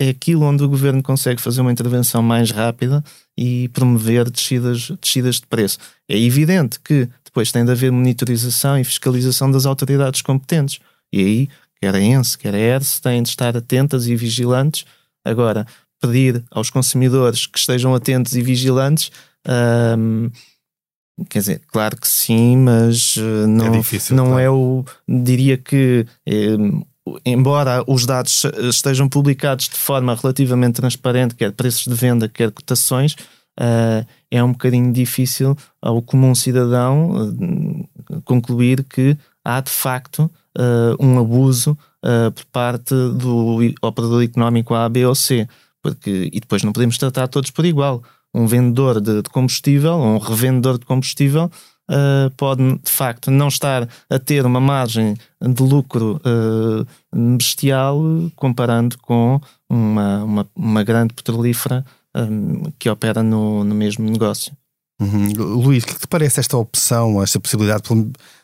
é 0.00 0.10
aquilo 0.10 0.44
onde 0.44 0.62
o 0.62 0.68
governo 0.68 1.02
consegue 1.02 1.40
fazer 1.40 1.60
uma 1.60 1.72
intervenção 1.72 2.22
mais 2.22 2.50
rápida 2.50 3.02
e 3.36 3.68
promover 3.68 4.30
descidas, 4.30 4.90
descidas 5.00 5.36
de 5.36 5.46
preço. 5.46 5.78
É 6.08 6.16
evidente 6.16 6.78
que 6.80 7.08
depois 7.24 7.50
tem 7.50 7.64
de 7.64 7.72
haver 7.72 7.90
monitorização 7.90 8.78
e 8.78 8.84
fiscalização 8.84 9.50
das 9.50 9.66
autoridades 9.66 10.22
competentes. 10.22 10.78
E 11.12 11.20
aí, 11.20 11.48
quer 11.80 11.94
a 11.94 12.00
ENSE, 12.00 12.38
quer 12.38 12.54
a 12.54 12.58
ERSE, 12.58 13.00
têm 13.00 13.22
de 13.22 13.28
estar 13.28 13.56
atentas 13.56 14.06
e 14.06 14.14
vigilantes. 14.14 14.84
Agora, 15.24 15.66
pedir 16.00 16.44
aos 16.50 16.70
consumidores 16.70 17.46
que 17.46 17.58
estejam 17.58 17.94
atentos 17.94 18.34
e 18.34 18.42
vigilantes. 18.42 19.10
Hum, 19.98 20.30
quer 21.28 21.40
dizer, 21.40 21.62
claro 21.68 21.96
que 21.96 22.06
sim, 22.06 22.56
mas 22.56 23.16
eh, 23.16 23.46
não, 23.46 23.66
é, 23.66 23.78
difícil, 23.78 24.16
não 24.16 24.26
claro. 24.26 24.40
é 24.40 24.50
o. 24.50 24.84
Diria 25.08 25.56
que. 25.56 26.06
Hum, 26.26 26.82
embora 27.24 27.82
os 27.86 28.06
dados 28.06 28.44
estejam 28.68 29.08
publicados 29.08 29.68
de 29.68 29.76
forma 29.76 30.14
relativamente 30.14 30.76
transparente, 30.76 31.34
quer 31.34 31.52
preços 31.52 31.84
de 31.84 31.94
venda, 31.94 32.28
quer 32.28 32.50
cotações, 32.50 33.14
uh, 33.60 34.06
é 34.30 34.42
um 34.42 34.52
bocadinho 34.52 34.92
difícil 34.92 35.56
ao 35.80 36.02
comum 36.02 36.34
cidadão 36.34 37.10
uh, 37.10 38.22
concluir 38.24 38.84
que 38.84 39.16
há 39.44 39.60
de 39.60 39.70
facto 39.70 40.30
um 40.98 41.20
abuso 41.20 41.78
por 42.34 42.44
parte 42.46 42.92
do 42.92 43.60
operador 43.80 44.24
económico 44.24 44.74
A, 44.74 44.88
B 44.88 45.06
ou 45.06 45.14
C. 45.14 45.46
Porque, 45.80 46.28
e 46.32 46.40
depois 46.40 46.64
não 46.64 46.72
podemos 46.72 46.98
tratar 46.98 47.28
todos 47.28 47.52
por 47.52 47.64
igual. 47.64 48.02
Um 48.34 48.44
vendedor 48.44 49.00
de, 49.00 49.22
de 49.22 49.30
combustível, 49.30 49.94
um 49.94 50.18
revendedor 50.18 50.78
de 50.78 50.84
combustível, 50.84 51.48
Uh, 51.90 52.30
pode 52.36 52.62
de 52.78 52.90
facto 52.90 53.30
não 53.30 53.48
estar 53.48 53.88
a 54.10 54.18
ter 54.18 54.44
uma 54.44 54.60
margem 54.60 55.16
de 55.40 55.62
lucro 55.62 56.20
uh, 56.20 56.86
bestial 57.36 57.98
comparando 58.36 58.98
com 58.98 59.40
uma, 59.70 60.22
uma, 60.22 60.46
uma 60.54 60.84
grande 60.84 61.14
petrolífera 61.14 61.84
um, 62.14 62.70
que 62.78 62.90
opera 62.90 63.22
no, 63.22 63.64
no 63.64 63.74
mesmo 63.74 64.08
negócio. 64.08 64.52
Uhum. 65.00 65.32
Luís, 65.62 65.84
o 65.84 65.86
que 65.86 65.98
te 65.98 66.08
parece 66.08 66.40
esta 66.40 66.56
opção, 66.56 67.22
esta 67.22 67.38
possibilidade 67.38 67.84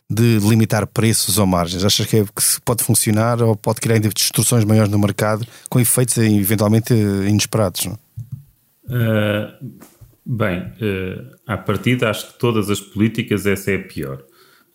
de 0.08 0.38
limitar 0.38 0.86
preços 0.86 1.36
ou 1.36 1.46
margens? 1.46 1.84
Achas 1.84 2.06
que, 2.06 2.18
é, 2.18 2.24
que 2.24 2.60
pode 2.64 2.84
funcionar 2.84 3.42
ou 3.42 3.56
pode 3.56 3.80
criar 3.80 3.98
distorções 3.98 4.64
maiores 4.64 4.90
no 4.90 4.98
mercado 4.98 5.46
com 5.68 5.80
efeitos 5.80 6.16
eventualmente 6.18 6.94
inesperados? 6.94 7.86
Não? 7.86 7.98
Uh, 8.86 9.74
bem, 10.24 10.60
uh, 10.60 11.36
à 11.46 11.56
partida 11.56 12.10
acho 12.10 12.32
que 12.32 12.38
todas 12.38 12.70
as 12.70 12.80
políticas 12.80 13.46
essa 13.46 13.72
é 13.72 13.76
a 13.76 13.82
pior. 13.82 14.24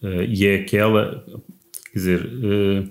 Uh, 0.02 0.24
e 0.28 0.46
é 0.46 0.56
aquela, 0.56 1.26
quer 1.92 2.00
dizer, 2.00 2.26
uh, 2.26 2.90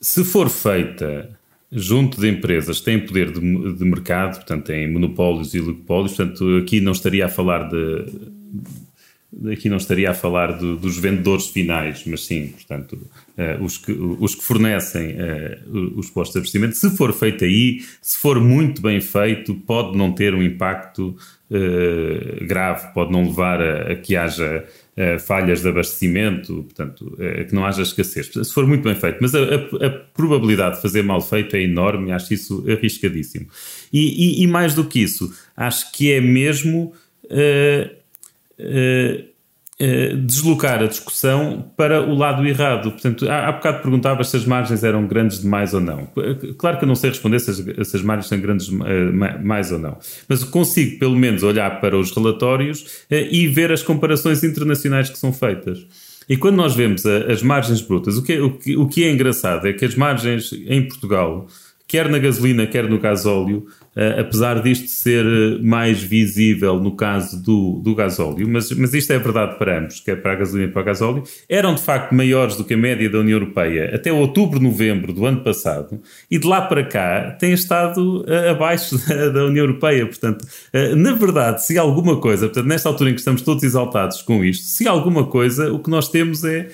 se 0.00 0.24
for 0.24 0.48
feita 0.48 1.38
junto 1.70 2.20
de 2.20 2.28
empresas 2.28 2.78
que 2.78 2.84
têm 2.84 3.04
poder 3.04 3.32
de, 3.32 3.74
de, 3.74 3.84
mercado, 3.84 4.36
portanto, 4.36 4.66
têm 4.66 4.90
monopólios 4.90 5.54
e 5.54 5.60
oligopólios, 5.60 6.16
portanto, 6.16 6.56
aqui 6.56 6.80
não 6.80 6.92
estaria 6.92 7.26
a 7.26 7.28
falar 7.28 7.68
de. 7.68 8.38
Aqui 9.52 9.68
não 9.68 9.76
estaria 9.76 10.10
a 10.10 10.14
falar 10.14 10.58
de, 10.58 10.76
dos 10.76 10.96
vendedores 10.96 11.48
finais, 11.48 12.02
mas 12.06 12.24
sim, 12.24 12.48
portanto, 12.48 12.94
uh, 13.36 13.62
os, 13.62 13.76
que, 13.76 13.92
os 13.92 14.34
que 14.34 14.42
fornecem 14.42 15.16
uh, 15.16 15.98
os 15.98 16.08
postos 16.08 16.32
de 16.32 16.38
abastecimento. 16.38 16.74
Se 16.74 16.88
for 16.96 17.12
feito 17.12 17.44
aí, 17.44 17.82
se 18.00 18.18
for 18.18 18.40
muito 18.40 18.80
bem 18.80 19.02
feito, 19.02 19.54
pode 19.54 19.98
não 19.98 20.12
ter 20.12 20.34
um 20.34 20.42
impacto 20.42 21.14
uh, 21.50 22.46
grave, 22.46 22.94
pode 22.94 23.12
não 23.12 23.26
levar 23.26 23.60
a, 23.60 23.92
a 23.92 23.96
que 23.96 24.16
haja 24.16 24.64
falhas 25.20 25.62
de 25.62 25.68
abastecimento, 25.68 26.64
portanto, 26.64 27.16
que 27.48 27.54
não 27.54 27.64
haja 27.64 27.82
escassez. 27.82 28.28
Se 28.32 28.52
for 28.52 28.66
muito 28.66 28.82
bem 28.82 28.96
feito, 28.96 29.18
mas 29.20 29.32
a, 29.32 29.38
a, 29.38 29.86
a, 29.86 29.90
probabilidade 29.90 30.74
de 30.74 30.82
fazer 30.82 31.02
mal 31.02 31.20
feito 31.20 31.54
é 31.54 31.62
enorme, 31.62 32.10
acho 32.10 32.34
isso 32.34 32.64
arriscadíssimo. 32.68 33.46
E, 33.92 34.40
e, 34.40 34.42
e 34.42 34.46
mais 34.48 34.74
do 34.74 34.84
que 34.84 34.98
isso, 34.98 35.32
acho 35.56 35.92
que 35.92 36.10
é 36.10 36.20
mesmo 36.20 36.92
deslocar 40.26 40.82
a 40.82 40.86
discussão 40.86 41.70
para 41.76 42.02
o 42.02 42.14
lado 42.14 42.44
errado. 42.44 42.90
Portanto, 42.90 43.28
há, 43.30 43.48
há 43.48 43.52
bocado 43.52 43.80
perguntava 43.80 44.24
se 44.24 44.36
as 44.36 44.44
margens 44.44 44.82
eram 44.82 45.06
grandes 45.06 45.40
demais 45.40 45.72
ou 45.72 45.80
não. 45.80 46.08
Claro 46.56 46.78
que 46.78 46.84
eu 46.84 46.88
não 46.88 46.96
sei 46.96 47.10
responder 47.10 47.38
se 47.38 47.50
as, 47.50 47.88
se 47.88 47.96
as 47.96 48.02
margens 48.02 48.26
são 48.26 48.40
grandes 48.40 48.68
mais 48.68 49.70
ou 49.70 49.78
não, 49.78 49.96
mas 50.28 50.42
consigo 50.42 50.98
pelo 50.98 51.16
menos 51.16 51.42
olhar 51.44 51.80
para 51.80 51.96
os 51.96 52.10
relatórios 52.10 53.04
e 53.08 53.46
ver 53.46 53.70
as 53.70 53.82
comparações 53.82 54.42
internacionais 54.42 55.08
que 55.08 55.18
são 55.18 55.32
feitas. 55.32 55.86
E 56.28 56.36
quando 56.36 56.56
nós 56.56 56.74
vemos 56.74 57.06
as 57.06 57.42
margens 57.42 57.80
brutas, 57.80 58.18
o 58.18 58.22
que, 58.22 58.34
é, 58.34 58.42
o, 58.42 58.50
que, 58.50 58.76
o 58.76 58.86
que 58.86 59.04
é 59.04 59.10
engraçado 59.10 59.66
é 59.66 59.72
que 59.72 59.84
as 59.84 59.94
margens 59.94 60.52
em 60.52 60.86
Portugal, 60.86 61.46
quer 61.86 62.08
na 62.10 62.18
gasolina, 62.18 62.66
quer 62.66 62.88
no 62.88 62.98
gasóleo, 62.98 63.66
Uh, 63.98 64.20
apesar 64.20 64.62
disto 64.62 64.86
ser 64.86 65.26
eh, 65.26 65.58
mais 65.60 66.00
visível 66.00 66.78
no 66.78 66.94
caso 66.94 67.42
do, 67.42 67.80
do 67.82 67.96
gasóleo, 67.96 68.46
mas, 68.48 68.70
mas 68.70 68.94
isto 68.94 69.12
é 69.12 69.18
verdade 69.18 69.58
para 69.58 69.80
ambos, 69.80 69.98
quer 69.98 70.22
para 70.22 70.34
a 70.34 70.36
gasolina 70.36 70.68
e 70.68 70.72
para 70.72 70.82
o 70.82 70.84
gasóleo, 70.84 71.24
eram 71.48 71.74
de 71.74 71.82
facto 71.82 72.14
maiores 72.14 72.54
do 72.54 72.62
que 72.62 72.74
a 72.74 72.76
média 72.76 73.10
da 73.10 73.18
União 73.18 73.40
Europeia 73.40 73.92
até 73.92 74.12
outubro, 74.12 74.60
novembro 74.60 75.12
do 75.12 75.26
ano 75.26 75.40
passado, 75.40 76.00
e 76.30 76.38
de 76.38 76.46
lá 76.46 76.62
para 76.62 76.84
cá 76.84 77.32
têm 77.40 77.52
estado 77.52 78.20
uh, 78.20 78.50
abaixo 78.50 78.96
da, 79.08 79.30
da, 79.30 79.44
União 79.46 79.64
Europeia. 79.64 80.06
Portanto, 80.06 80.42
uh, 80.44 80.94
na 80.94 81.14
verdade, 81.14 81.64
se 81.64 81.76
alguma 81.76 82.20
coisa, 82.20 82.46
portanto, 82.46 82.66
nesta 82.66 82.88
altura 82.88 83.10
em 83.10 83.14
que 83.14 83.20
estamos 83.20 83.42
todos 83.42 83.64
exaltados 83.64 84.22
com 84.22 84.44
isto, 84.44 84.64
se 84.64 84.86
alguma 84.86 85.26
coisa, 85.26 85.72
o 85.72 85.80
que 85.80 85.90
nós 85.90 86.08
temos 86.08 86.44
é, 86.44 86.68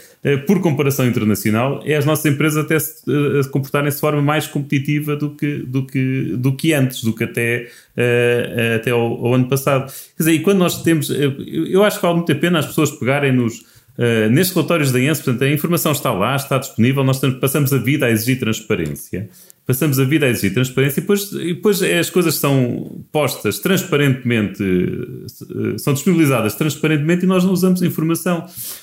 por 0.47 0.61
comparação 0.61 1.07
internacional, 1.07 1.81
é 1.87 1.97
as 1.97 2.05
nossas 2.05 2.31
empresas 2.31 2.65
até 2.65 2.79
se 2.79 3.49
comportarem-se 3.51 3.97
de 3.97 4.01
forma 4.01 4.21
mais 4.21 4.47
competitiva 4.47 5.17
do 5.17 5.31
que, 5.31 5.59
do 5.59 5.87
que, 5.87 6.35
do 6.37 6.55
que 6.55 6.73
antes, 6.75 7.03
do 7.03 7.14
que 7.15 7.25
até, 7.25 7.69
uh, 7.97 8.77
até 8.77 8.91
ao, 8.91 9.35
ano 9.35 9.49
passado. 9.49 9.93
Quer 10.17 10.23
dizer, 10.25 10.33
e 10.33 10.41
quando 10.41 10.59
nós 10.59 10.83
temos. 10.83 11.11
Eu, 11.11 11.35
eu 11.47 11.85
acho 11.85 11.97
que 11.97 12.03
vale 12.03 12.17
muito 12.17 12.33
a 12.33 12.35
pena 12.35 12.59
as 12.59 12.67
pessoas 12.67 12.91
pegarem 12.91 13.33
nos. 13.33 13.75
Uh, 13.97 14.29
nestes 14.29 14.57
relatórios 14.57 14.91
da 14.91 15.01
ENSE, 15.01 15.23
portanto, 15.23 15.45
a 15.45 15.49
informação 15.49 15.93
está 15.93 16.13
lá, 16.13 16.35
está 16.35 16.59
disponível, 16.59 17.05
nós 17.05 17.17
estamos, 17.17 17.39
passamos 17.39 17.73
a 17.73 17.79
vida 17.79 18.07
a 18.07 18.11
exigir 18.11 18.41
transparência. 18.41 19.29
passamos 19.67 19.99
a 19.99 20.05
vida 20.05 20.27
a 20.27 20.29
exigir 20.29 20.53
transparência 20.53 20.99
e 20.99 21.03
depois, 21.03 21.33
e 21.33 21.55
depois 21.55 21.83
as 21.83 22.11
coisas 22.11 22.35
são 22.35 23.05
postas 23.13 23.61
transparentemente, 23.61 24.63
eh, 24.63 25.79
são 25.79 25.95
disponibilizadas 25.95 26.55
transparentemente 26.55 27.25
e 27.25 27.29
nós 27.29 27.45
não 27.45 27.53
usamos 27.53 27.83
a 27.83 27.87
informação. 27.87 28.41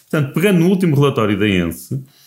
Portanto, 0.10 0.34
pegando 0.34 0.60
no 0.60 0.70
último 0.70 0.96
relatório 0.96 1.38
da 1.38 1.48
ENSE, 1.48 1.96
eh, 1.96 2.21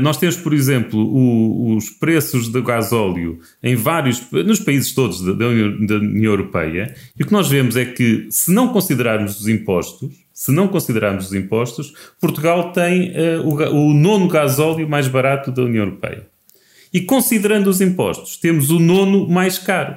nós 0.00 0.16
temos, 0.16 0.36
por 0.36 0.52
exemplo, 0.52 0.98
o, 0.98 1.76
os 1.76 1.88
preços 1.88 2.48
do 2.48 2.62
gasóleo 2.62 3.38
em 3.62 3.76
vários, 3.76 4.20
nos 4.30 4.58
países 4.58 4.92
todos 4.92 5.20
da, 5.20 5.32
da 5.32 5.46
União 5.46 6.32
Europeia, 6.32 6.94
e 7.18 7.22
o 7.22 7.26
que 7.26 7.32
nós 7.32 7.48
vemos 7.48 7.76
é 7.76 7.84
que, 7.84 8.26
se 8.28 8.52
não 8.52 8.68
considerarmos 8.72 9.40
os 9.40 9.46
impostos, 9.46 10.10
se 10.32 10.50
não 10.50 10.66
considerarmos 10.66 11.26
os 11.26 11.34
impostos, 11.34 11.92
Portugal 12.20 12.72
tem 12.72 13.10
uh, 13.10 13.46
o, 13.46 13.90
o 13.90 13.94
nono 13.94 14.28
gasóleo 14.28 14.88
mais 14.88 15.06
barato 15.06 15.52
da 15.52 15.62
União 15.62 15.84
Europeia. 15.84 16.26
E 16.92 17.00
considerando 17.00 17.68
os 17.68 17.80
impostos, 17.80 18.36
temos 18.36 18.70
o 18.70 18.78
nono 18.78 19.28
mais 19.28 19.58
caro. 19.58 19.96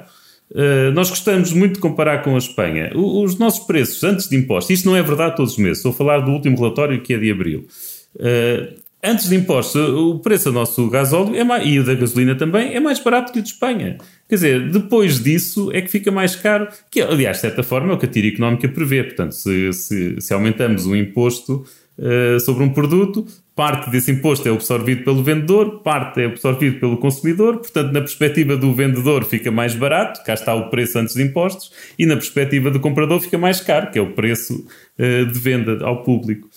Uh, 0.50 0.92
nós 0.92 1.10
gostamos 1.10 1.52
muito 1.52 1.74
de 1.74 1.80
comparar 1.80 2.22
com 2.22 2.34
a 2.34 2.38
Espanha. 2.38 2.92
O, 2.94 3.24
os 3.24 3.38
nossos 3.38 3.66
preços 3.66 4.04
antes 4.04 4.28
de 4.28 4.36
impostos, 4.36 4.78
isto 4.78 4.88
não 4.88 4.96
é 4.96 5.02
verdade 5.02 5.36
todos 5.36 5.52
os 5.52 5.58
meses, 5.58 5.78
estou 5.78 5.90
a 5.90 5.94
falar 5.94 6.20
do 6.20 6.30
último 6.30 6.56
relatório 6.56 7.02
que 7.02 7.14
é 7.14 7.18
de 7.18 7.30
abril. 7.30 7.66
Uh, 8.14 8.85
antes 9.02 9.28
de 9.28 9.36
impostos, 9.36 9.76
o 9.76 10.18
preço 10.18 10.50
do 10.50 10.52
nosso 10.52 10.88
gasóleo 10.88 11.36
é 11.36 11.44
mais, 11.44 11.66
e 11.66 11.78
o 11.78 11.84
da 11.84 11.94
gasolina 11.94 12.34
também 12.34 12.74
é 12.74 12.80
mais 12.80 12.98
barato 12.98 13.32
que 13.32 13.38
o 13.38 13.42
de 13.42 13.48
Espanha. 13.48 13.98
Quer 14.28 14.34
dizer, 14.34 14.70
depois 14.70 15.22
disso 15.22 15.70
é 15.72 15.80
que 15.80 15.88
fica 15.88 16.10
mais 16.10 16.34
caro, 16.34 16.68
que 16.90 17.00
aliás, 17.00 17.36
de 17.36 17.42
certa 17.42 17.62
forma, 17.62 17.92
é 17.92 17.94
o 17.94 17.98
que 17.98 18.06
a 18.06 18.08
tira 18.08 18.26
económica 18.26 18.68
prevê. 18.68 19.04
Portanto, 19.04 19.32
se, 19.32 19.72
se, 19.72 20.20
se 20.20 20.34
aumentamos 20.34 20.86
o 20.86 20.96
imposto 20.96 21.64
uh, 21.98 22.40
sobre 22.40 22.64
um 22.64 22.70
produto, 22.70 23.26
parte 23.54 23.90
desse 23.90 24.10
imposto 24.10 24.48
é 24.48 24.52
absorvido 24.52 25.04
pelo 25.04 25.22
vendedor, 25.22 25.80
parte 25.82 26.20
é 26.20 26.26
absorvido 26.26 26.78
pelo 26.80 26.96
consumidor, 26.98 27.58
portanto, 27.58 27.92
na 27.92 28.00
perspectiva 28.00 28.56
do 28.56 28.74
vendedor 28.74 29.24
fica 29.24 29.50
mais 29.50 29.74
barato, 29.74 30.22
cá 30.24 30.34
está 30.34 30.54
o 30.54 30.68
preço 30.68 30.98
antes 30.98 31.14
de 31.14 31.22
impostos, 31.22 31.72
e 31.98 32.04
na 32.04 32.16
perspectiva 32.16 32.70
do 32.70 32.80
comprador 32.80 33.20
fica 33.20 33.38
mais 33.38 33.60
caro, 33.60 33.90
que 33.90 33.98
é 33.98 34.02
o 34.02 34.12
preço 34.12 34.66
uh, 34.98 35.26
de 35.26 35.38
venda 35.38 35.84
ao 35.84 36.02
público. 36.02 36.48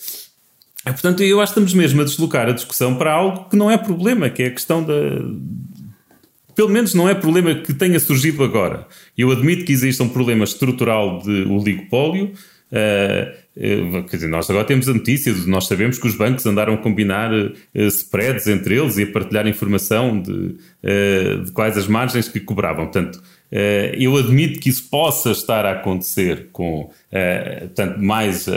E, 0.89 0.91
portanto, 0.91 1.23
eu 1.23 1.39
acho 1.39 1.53
que 1.53 1.59
estamos 1.59 1.73
mesmo 1.73 2.01
a 2.01 2.03
deslocar 2.03 2.49
a 2.49 2.51
discussão 2.51 2.95
para 2.95 3.13
algo 3.13 3.49
que 3.49 3.55
não 3.55 3.69
é 3.69 3.77
problema, 3.77 4.29
que 4.29 4.43
é 4.43 4.47
a 4.47 4.51
questão 4.51 4.83
da. 4.83 4.93
Pelo 6.55 6.69
menos 6.69 6.93
não 6.93 7.07
é 7.07 7.15
problema 7.15 7.55
que 7.55 7.73
tenha 7.73 7.99
surgido 7.99 8.43
agora. 8.43 8.85
Eu 9.17 9.31
admito 9.31 9.63
que 9.63 9.71
existe 9.71 10.01
um 10.03 10.09
problema 10.09 10.43
estrutural 10.43 11.19
de 11.19 11.43
oligopólio, 11.43 12.33
Uh, 12.71 14.03
quer 14.03 14.17
dizer, 14.17 14.27
nós 14.27 14.47
agora 14.47 14.63
temos 14.63 14.87
a 14.87 14.93
notícia, 14.93 15.33
nós 15.47 15.65
sabemos 15.65 15.97
que 15.97 16.07
os 16.07 16.15
bancos 16.15 16.45
andaram 16.45 16.75
a 16.75 16.77
combinar 16.77 17.33
uh, 17.33 17.51
spreads 17.73 18.45
entre 18.47 18.77
eles 18.77 18.97
e 18.97 19.03
a 19.03 19.07
partilhar 19.07 19.47
informação 19.47 20.21
de, 20.21 20.55
de 21.43 21.51
quais 21.51 21.77
as 21.77 21.87
margens 21.87 22.29
que 22.29 22.39
cobravam. 22.39 22.85
Portanto, 22.85 23.21
eu 23.97 24.15
admito 24.15 24.59
que 24.59 24.69
isso 24.69 24.87
possa 24.89 25.31
estar 25.31 25.65
a 25.65 25.71
acontecer 25.71 26.49
com, 26.51 26.91
portanto, 27.09 27.99
mais 27.99 28.47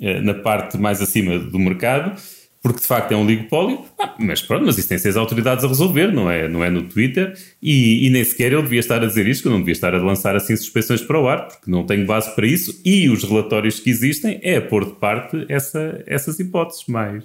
na 0.00 0.34
parte 0.34 0.78
mais 0.78 1.00
acima 1.02 1.38
do 1.38 1.58
mercado, 1.58 2.16
porque 2.62 2.80
de 2.80 2.86
facto 2.86 3.10
é 3.10 3.16
um 3.16 3.22
oligopólio, 3.22 3.80
ah, 3.98 4.14
mas 4.20 4.40
pronto, 4.40 4.64
mas 4.64 4.78
isso 4.78 4.88
tem 4.88 4.96
seis 4.96 5.16
autoridades 5.16 5.64
a 5.64 5.68
resolver, 5.68 6.12
não 6.12 6.30
é, 6.30 6.48
não 6.48 6.62
é 6.62 6.70
no 6.70 6.84
Twitter, 6.84 7.34
e, 7.60 8.06
e, 8.06 8.10
nem 8.10 8.22
sequer 8.22 8.52
eu 8.52 8.62
devia 8.62 8.78
estar 8.78 9.02
a 9.02 9.06
dizer 9.06 9.26
isto, 9.26 9.48
eu 9.48 9.52
não 9.52 9.58
devia 9.58 9.72
estar 9.72 9.92
a 9.92 9.98
lançar 9.98 10.36
assim 10.36 10.54
suspeições 10.56 11.02
para 11.02 11.20
o 11.20 11.28
ar, 11.28 11.48
porque 11.48 11.68
não 11.68 11.84
tenho 11.84 12.06
base 12.06 12.32
para 12.36 12.46
isso, 12.46 12.80
e 12.84 13.10
os 13.10 13.24
relatórios 13.24 13.80
que 13.80 13.90
existem 13.90 14.38
é 14.44 14.58
a 14.58 14.62
pôr 14.62 14.84
de 14.84 14.92
parte 14.92 15.44
essa, 15.48 16.04
essas 16.06 16.38
hipóteses 16.38 16.84
mais 16.86 17.24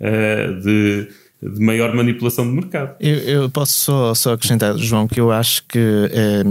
uh, 0.00 0.60
de, 0.60 1.08
de 1.40 1.60
maior 1.60 1.94
manipulação 1.94 2.44
de 2.44 2.52
mercado. 2.52 2.96
Eu, 2.98 3.18
eu, 3.18 3.50
posso 3.50 3.74
só, 3.74 4.12
só 4.12 4.32
acrescentar, 4.32 4.76
João, 4.76 5.06
que 5.06 5.20
eu 5.20 5.30
acho 5.30 5.64
que 5.68 5.78
eh, 5.78 6.42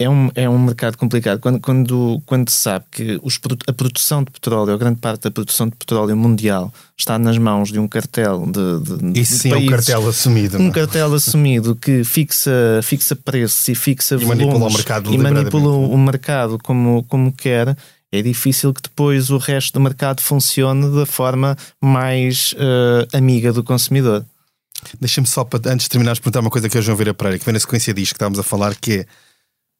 é 0.00 0.08
um, 0.08 0.30
é 0.34 0.48
um 0.48 0.58
mercado 0.58 0.96
complicado. 0.96 1.40
Quando, 1.40 1.60
quando, 1.60 2.22
quando 2.24 2.48
se 2.48 2.56
sabe 2.56 2.86
que 2.90 3.20
os, 3.22 3.38
a 3.66 3.72
produção 3.72 4.24
de 4.24 4.30
petróleo, 4.30 4.72
a 4.72 4.76
grande 4.78 4.98
parte 4.98 5.24
da 5.24 5.30
produção 5.30 5.68
de 5.68 5.76
petróleo 5.76 6.16
mundial, 6.16 6.72
está 6.96 7.18
nas 7.18 7.36
mãos 7.36 7.70
de 7.70 7.78
um 7.78 7.86
cartel 7.86 8.46
de. 8.46 9.12
de 9.12 9.20
Isso 9.20 9.36
sim, 9.36 9.52
é 9.52 9.56
um 9.58 9.66
cartel 9.66 10.08
assumido. 10.08 10.56
Um 10.56 10.64
não? 10.64 10.70
cartel 10.70 11.12
assumido 11.12 11.76
que 11.76 12.02
fixa, 12.02 12.80
fixa 12.82 13.14
preços 13.14 13.68
e 13.68 13.74
fixa 13.74 14.14
e 14.14 14.24
manipula 14.24 14.68
o 14.68 14.72
mercado, 14.72 15.12
e 15.12 15.18
manipula 15.18 15.68
o 15.68 15.98
mercado 15.98 16.58
como, 16.62 17.04
como 17.04 17.30
quer. 17.30 17.76
É 18.10 18.22
difícil 18.22 18.72
que 18.72 18.82
depois 18.82 19.30
o 19.30 19.36
resto 19.36 19.74
do 19.74 19.80
mercado 19.80 20.20
funcione 20.22 20.96
da 20.96 21.04
forma 21.04 21.56
mais 21.80 22.54
uh, 22.54 23.16
amiga 23.16 23.52
do 23.52 23.62
consumidor. 23.62 24.24
Deixa-me 24.98 25.26
só, 25.26 25.46
antes 25.66 25.84
de 25.84 25.90
terminarmos, 25.90 26.18
perguntar 26.18 26.40
uma 26.40 26.50
coisa 26.50 26.68
que 26.68 26.76
é 26.76 26.80
o 26.80 26.82
João 26.82 26.96
Vera 26.96 27.12
Pereira, 27.12 27.38
que 27.38 27.44
vem 27.44 27.52
na 27.52 27.60
sequência 27.60 27.92
disto 27.92 28.12
que 28.12 28.16
estávamos 28.16 28.38
a 28.38 28.42
falar, 28.42 28.74
que 28.74 29.00
é 29.00 29.06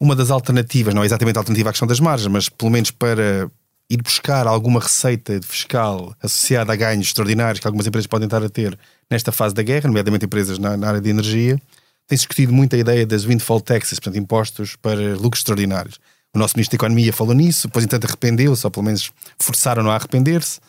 uma 0.01 0.17
das 0.17 0.31
alternativas, 0.31 0.95
não 0.95 1.03
é 1.03 1.07
exatamente 1.07 1.37
a 1.37 1.41
alternativa 1.41 1.69
à 1.69 1.73
questão 1.73 1.87
das 1.87 2.01
margens, 2.01 2.29
mas 2.29 2.49
pelo 2.49 2.71
menos 2.71 2.91
para 2.91 3.51
ir 3.91 4.01
buscar 4.03 4.47
alguma 4.47 4.81
receita 4.81 5.39
fiscal 5.43 6.15
associada 6.23 6.73
a 6.73 6.77
ganhos 6.77 7.09
extraordinários 7.09 7.61
que 7.61 7.67
algumas 7.67 7.87
empresas 7.87 8.07
podem 8.07 8.27
estar 8.27 8.43
a 8.43 8.49
ter 8.49 8.79
nesta 9.11 9.31
fase 9.31 9.55
da 9.55 9.63
guerra, 9.63 9.89
nomeadamente 9.89 10.25
empresas 10.25 10.59
na, 10.59 10.77
na 10.77 10.89
área 10.89 11.01
de 11.01 11.11
energia, 11.11 11.61
tem-se 12.07 12.23
discutido 12.23 12.53
muito 12.53 12.75
a 12.75 12.79
ideia 12.79 13.05
das 13.05 13.25
windfall 13.25 13.61
taxes, 13.61 13.99
portanto, 13.99 14.17
impostos 14.17 14.75
para 14.77 15.17
lucros 15.17 15.41
extraordinários. 15.41 15.99
O 16.35 16.39
nosso 16.39 16.57
Ministro 16.57 16.79
da 16.79 16.85
Economia 16.85 17.13
falou 17.13 17.35
nisso, 17.35 17.67
depois, 17.67 17.85
entanto, 17.85 18.07
arrependeu-se, 18.07 18.65
ou 18.67 18.71
pelo 18.71 18.87
menos 18.87 19.13
forçaram-no 19.39 19.91
a 19.91 19.97
arrepender-se. 19.97 20.61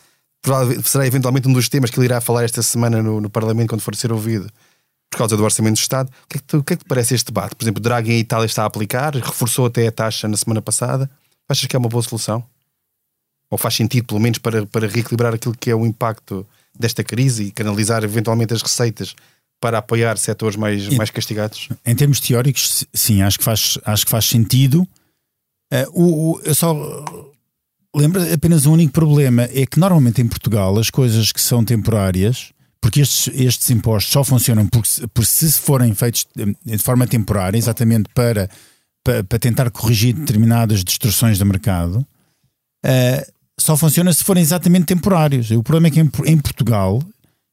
Será 0.84 1.06
eventualmente 1.06 1.48
um 1.48 1.52
dos 1.52 1.68
temas 1.68 1.90
que 1.90 1.98
ele 1.98 2.06
irá 2.06 2.20
falar 2.20 2.44
esta 2.44 2.62
semana 2.62 3.00
no, 3.00 3.20
no 3.20 3.30
Parlamento, 3.30 3.70
quando 3.70 3.80
for 3.80 3.94
ser 3.94 4.12
ouvido 4.12 4.48
por 5.12 5.18
causa 5.18 5.36
do 5.36 5.44
Orçamento 5.44 5.74
do 5.74 5.78
Estado. 5.78 6.10
O 6.24 6.26
que, 6.26 6.38
é 6.38 6.40
que, 6.40 6.46
te, 6.46 6.56
o 6.56 6.64
que 6.64 6.72
é 6.72 6.76
que 6.76 6.84
te 6.84 6.88
parece 6.88 7.14
este 7.14 7.26
debate? 7.26 7.54
Por 7.54 7.62
exemplo, 7.62 7.82
Draghi 7.82 8.14
em 8.14 8.18
Itália 8.18 8.46
está 8.46 8.62
a 8.62 8.66
aplicar, 8.66 9.14
reforçou 9.14 9.66
até 9.66 9.86
a 9.86 9.92
taxa 9.92 10.26
na 10.26 10.38
semana 10.38 10.62
passada. 10.62 11.08
Achas 11.46 11.66
que 11.66 11.76
é 11.76 11.78
uma 11.78 11.88
boa 11.88 12.02
solução? 12.02 12.42
Ou 13.50 13.58
faz 13.58 13.74
sentido, 13.74 14.06
pelo 14.06 14.18
menos, 14.18 14.38
para, 14.38 14.64
para 14.64 14.88
reequilibrar 14.88 15.34
aquilo 15.34 15.54
que 15.54 15.70
é 15.70 15.74
o 15.74 15.84
impacto 15.84 16.46
desta 16.76 17.04
crise 17.04 17.44
e 17.44 17.50
canalizar 17.50 18.02
eventualmente 18.02 18.54
as 18.54 18.62
receitas 18.62 19.14
para 19.60 19.78
apoiar 19.78 20.16
setores 20.16 20.56
mais, 20.56 20.88
mais 20.88 21.10
castigados? 21.10 21.68
Em 21.84 21.94
termos 21.94 22.18
teóricos, 22.18 22.86
sim, 22.94 23.20
acho 23.20 23.38
que 23.38 23.44
faz, 23.44 23.78
acho 23.84 24.06
que 24.06 24.10
faz 24.10 24.24
sentido. 24.24 24.88
Uh, 25.70 25.90
o, 25.92 26.32
o, 26.32 26.40
eu 26.40 26.54
só 26.54 26.74
lembro 27.94 28.22
apenas 28.32 28.64
um 28.64 28.72
único 28.72 28.92
problema: 28.92 29.42
é 29.52 29.66
que 29.66 29.78
normalmente 29.78 30.22
em 30.22 30.26
Portugal 30.26 30.78
as 30.78 30.88
coisas 30.88 31.30
que 31.30 31.40
são 31.40 31.62
temporárias 31.62 32.50
porque 32.82 33.00
estes, 33.00 33.32
estes 33.32 33.70
impostos 33.70 34.12
só 34.12 34.24
funcionam 34.24 34.66
por, 34.66 34.82
por 35.14 35.24
se 35.24 35.52
forem 35.52 35.94
feitos 35.94 36.26
de 36.34 36.78
forma 36.78 37.06
temporária, 37.06 37.56
exatamente 37.56 38.10
para, 38.12 38.50
para, 39.04 39.22
para 39.22 39.38
tentar 39.38 39.70
corrigir 39.70 40.12
determinadas 40.12 40.82
distorções 40.82 41.38
do 41.38 41.46
mercado, 41.46 42.04
uh, 42.84 43.32
só 43.58 43.76
funciona 43.76 44.12
se 44.12 44.24
forem 44.24 44.42
exatamente 44.42 44.86
temporários. 44.86 45.52
O 45.52 45.62
problema 45.62 45.86
é 45.86 45.90
que 45.92 46.00
em, 46.00 46.32
em 46.32 46.38
Portugal 46.38 47.00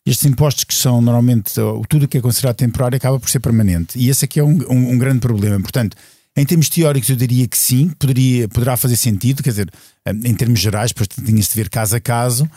estes 0.03 0.25
impostos 0.25 0.63
que 0.63 0.73
são 0.73 0.99
normalmente 0.99 1.53
tudo 1.87 2.05
o 2.05 2.07
que 2.07 2.17
é 2.17 2.21
considerado 2.21 2.55
temporário 2.55 2.95
acaba 2.95 3.19
por 3.19 3.29
ser 3.29 3.39
permanente 3.39 3.99
e 3.99 4.09
esse 4.09 4.25
aqui 4.25 4.39
é 4.39 4.43
um, 4.43 4.57
um, 4.67 4.93
um, 4.93 4.97
grande 4.97 5.19
problema. 5.19 5.59
Portanto, 5.59 5.95
em 6.35 6.43
termos 6.43 6.69
teóricos 6.69 7.07
eu 7.07 7.15
diria 7.15 7.47
que 7.47 7.57
sim, 7.57 7.89
poderia, 7.99 8.47
poderá 8.47 8.75
fazer 8.75 8.95
sentido, 8.95 9.43
quer 9.43 9.51
dizer, 9.51 9.69
eh, 10.03 10.11
em 10.11 10.33
termos 10.33 10.59
gerais, 10.59 10.91
depois 10.91 11.07
tinha-se 11.07 11.49
de 11.49 11.55
ver 11.55 11.69
caso 11.69 11.95
a 11.95 11.99
caso, 11.99 12.49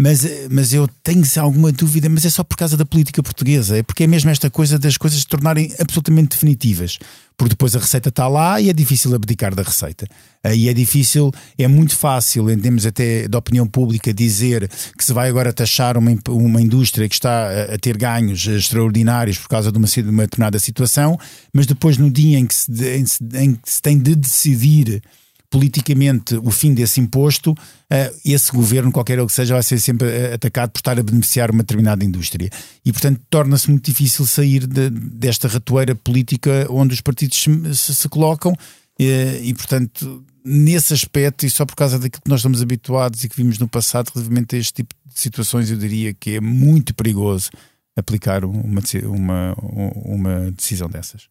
mas, 0.00 0.24
mas 0.48 0.72
eu 0.72 0.86
tenho 1.02 1.24
alguma 1.40 1.72
dúvida, 1.72 2.08
mas 2.08 2.24
é 2.24 2.30
só 2.30 2.44
por 2.44 2.56
causa 2.56 2.76
da 2.76 2.86
política 2.86 3.20
portuguesa, 3.20 3.78
é 3.78 3.82
porque 3.82 4.04
é 4.04 4.06
mesmo 4.06 4.30
esta 4.30 4.48
coisa 4.48 4.78
das 4.78 4.96
coisas 4.96 5.18
se 5.18 5.26
tornarem 5.26 5.74
absolutamente 5.76 6.36
definitivas, 6.36 7.00
porque 7.36 7.50
depois 7.50 7.74
a 7.74 7.80
receita 7.80 8.08
está 8.08 8.28
lá 8.28 8.60
e 8.60 8.70
é 8.70 8.72
difícil 8.72 9.12
abdicar 9.12 9.56
da 9.56 9.62
receita. 9.64 10.06
Aí 10.44 10.68
é 10.68 10.72
difícil, 10.72 11.32
é 11.58 11.66
muito 11.66 11.96
fácil, 11.96 12.48
em 12.48 12.56
termos 12.56 12.86
até 12.86 13.26
da 13.26 13.38
opinião 13.38 13.66
pública, 13.66 14.14
dizer 14.14 14.70
que 14.96 15.04
se 15.04 15.12
vai 15.12 15.28
agora 15.28 15.52
taxar 15.52 15.98
uma, 15.98 16.16
uma 16.28 16.62
indústria 16.62 17.08
que 17.08 17.16
está 17.16 17.48
a, 17.48 17.74
a 17.74 17.78
ter 17.78 17.96
ganhos 17.96 18.46
extraordinários 18.46 19.36
por 19.38 19.48
causa 19.48 19.72
de 19.72 19.78
uma, 19.78 19.88
de 19.88 20.00
uma 20.02 20.22
determinada 20.22 20.60
situação, 20.60 21.18
mas 21.52 21.66
depois 21.66 21.98
no 21.98 22.08
dia 22.08 22.38
em 22.38 22.46
que 22.46 22.54
se, 22.54 22.70
em, 22.70 23.04
em 23.34 23.54
que 23.56 23.68
se 23.68 23.82
tem 23.82 23.98
de 23.98 24.14
decidir 24.14 25.02
politicamente 25.50 26.36
o 26.36 26.50
fim 26.50 26.74
desse 26.74 27.00
imposto, 27.00 27.52
uh, 27.52 28.20
esse 28.24 28.52
governo, 28.52 28.92
qualquer 28.92 29.18
ele 29.18 29.26
que 29.26 29.32
seja, 29.32 29.54
vai 29.54 29.62
ser 29.62 29.78
sempre 29.78 30.08
eh, 30.08 30.34
atacado 30.34 30.70
por 30.70 30.78
estar 30.78 30.98
a 30.98 31.02
beneficiar 31.02 31.50
uma 31.50 31.62
determinada 31.62 32.04
indústria. 32.04 32.50
E, 32.84 32.92
portanto, 32.92 33.20
torna-se 33.30 33.70
muito 33.70 33.84
difícil 33.84 34.26
sair 34.26 34.66
de, 34.66 34.90
desta 34.90 35.48
ratoeira 35.48 35.94
política 35.94 36.66
onde 36.68 36.94
os 36.94 37.00
partidos 37.00 37.38
se, 37.38 37.94
se, 37.94 38.08
colocam. 38.08 38.52
Uh, 39.00 39.42
e, 39.42 39.54
portanto, 39.54 40.22
nesse 40.44 40.92
aspecto, 40.92 41.46
e 41.46 41.50
só 41.50 41.64
por 41.64 41.76
causa 41.76 41.98
daquilo 41.98 42.22
que 42.22 42.30
nós 42.30 42.40
estamos 42.40 42.60
habituados 42.60 43.24
e 43.24 43.28
que 43.28 43.36
vimos 43.36 43.58
no 43.58 43.68
passado, 43.68 44.10
relativamente 44.14 44.54
a 44.54 44.58
este 44.58 44.74
tipo 44.74 44.94
de 45.06 45.18
situações, 45.18 45.70
eu 45.70 45.78
diria 45.78 46.12
que 46.12 46.32
é 46.32 46.40
muito 46.40 46.94
perigoso 46.94 47.50
aplicar 47.96 48.44
uma, 48.44 48.82
uma, 49.08 49.54
uma 49.54 50.50
decisão 50.52 50.88
dessas. 50.88 51.28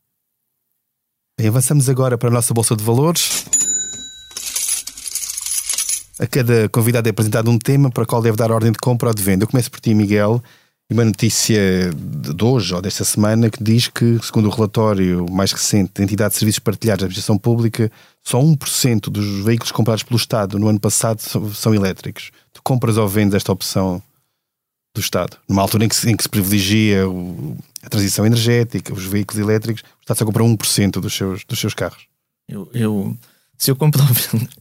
Bem, 1.39 1.49
avançamos 1.49 1.87
agora 1.87 2.17
para 2.17 2.29
a 2.29 2.31
nossa 2.31 2.51
Bolsa 2.53 2.75
de 2.75 2.83
Valores. 2.83 3.45
A 6.19 6.25
cada 6.25 6.67
convidado 6.69 7.07
é 7.07 7.11
apresentado 7.11 7.49
um 7.51 7.59
tema 7.59 7.91
para 7.91 8.03
o 8.03 8.07
qual 8.07 8.21
deve 8.21 8.37
dar 8.37 8.51
ordem 8.51 8.71
de 8.71 8.79
compra 8.79 9.09
ou 9.09 9.13
de 9.13 9.21
venda. 9.21 9.43
Eu 9.43 9.47
começo 9.47 9.69
por 9.69 9.79
ti, 9.79 9.93
Miguel, 9.93 10.41
E 10.89 10.93
uma 10.93 11.05
notícia 11.05 11.91
de 11.93 12.43
hoje 12.43 12.73
ou 12.73 12.81
desta 12.81 13.03
semana 13.03 13.51
que 13.51 13.63
diz 13.63 13.87
que, 13.87 14.17
segundo 14.23 14.47
o 14.47 14.49
relatório 14.49 15.29
mais 15.29 15.51
recente 15.51 15.91
da 15.93 16.03
Entidade 16.03 16.33
de 16.33 16.39
Serviços 16.39 16.59
Partilhados 16.59 17.01
da 17.01 17.05
Administração 17.05 17.37
Pública, 17.37 17.91
só 18.23 18.41
1% 18.41 19.09
dos 19.11 19.43
veículos 19.43 19.71
comprados 19.71 20.01
pelo 20.01 20.17
Estado 20.17 20.57
no 20.57 20.67
ano 20.67 20.79
passado 20.79 21.21
são, 21.53 21.75
elétricos. 21.75 22.31
Tu 22.51 22.63
compras 22.63 22.97
ou 22.97 23.07
vendes 23.07 23.35
esta 23.35 23.51
opção 23.51 24.01
do 24.95 25.01
Estado? 25.01 25.37
Numa 25.47 25.61
altura 25.61 25.85
em 25.85 25.89
que 25.89 25.95
se, 25.95 26.09
em 26.09 26.17
que 26.17 26.23
se 26.23 26.29
privilegia 26.29 27.07
o, 27.07 27.55
a 27.83 27.89
transição 27.89 28.25
energética, 28.25 28.91
os 28.91 29.05
veículos 29.05 29.39
elétricos, 29.39 29.83
o 29.83 30.01
Estado 30.01 30.17
só 30.17 30.25
compra 30.25 30.43
1% 30.43 30.99
dos 30.99 31.13
seus, 31.13 31.45
dos 31.45 31.59
seus 31.59 31.75
carros. 31.75 32.07
Eu, 32.49 32.69
eu 32.73 33.15
se 33.57 33.71
eu 33.71 33.75
compro, 33.75 34.03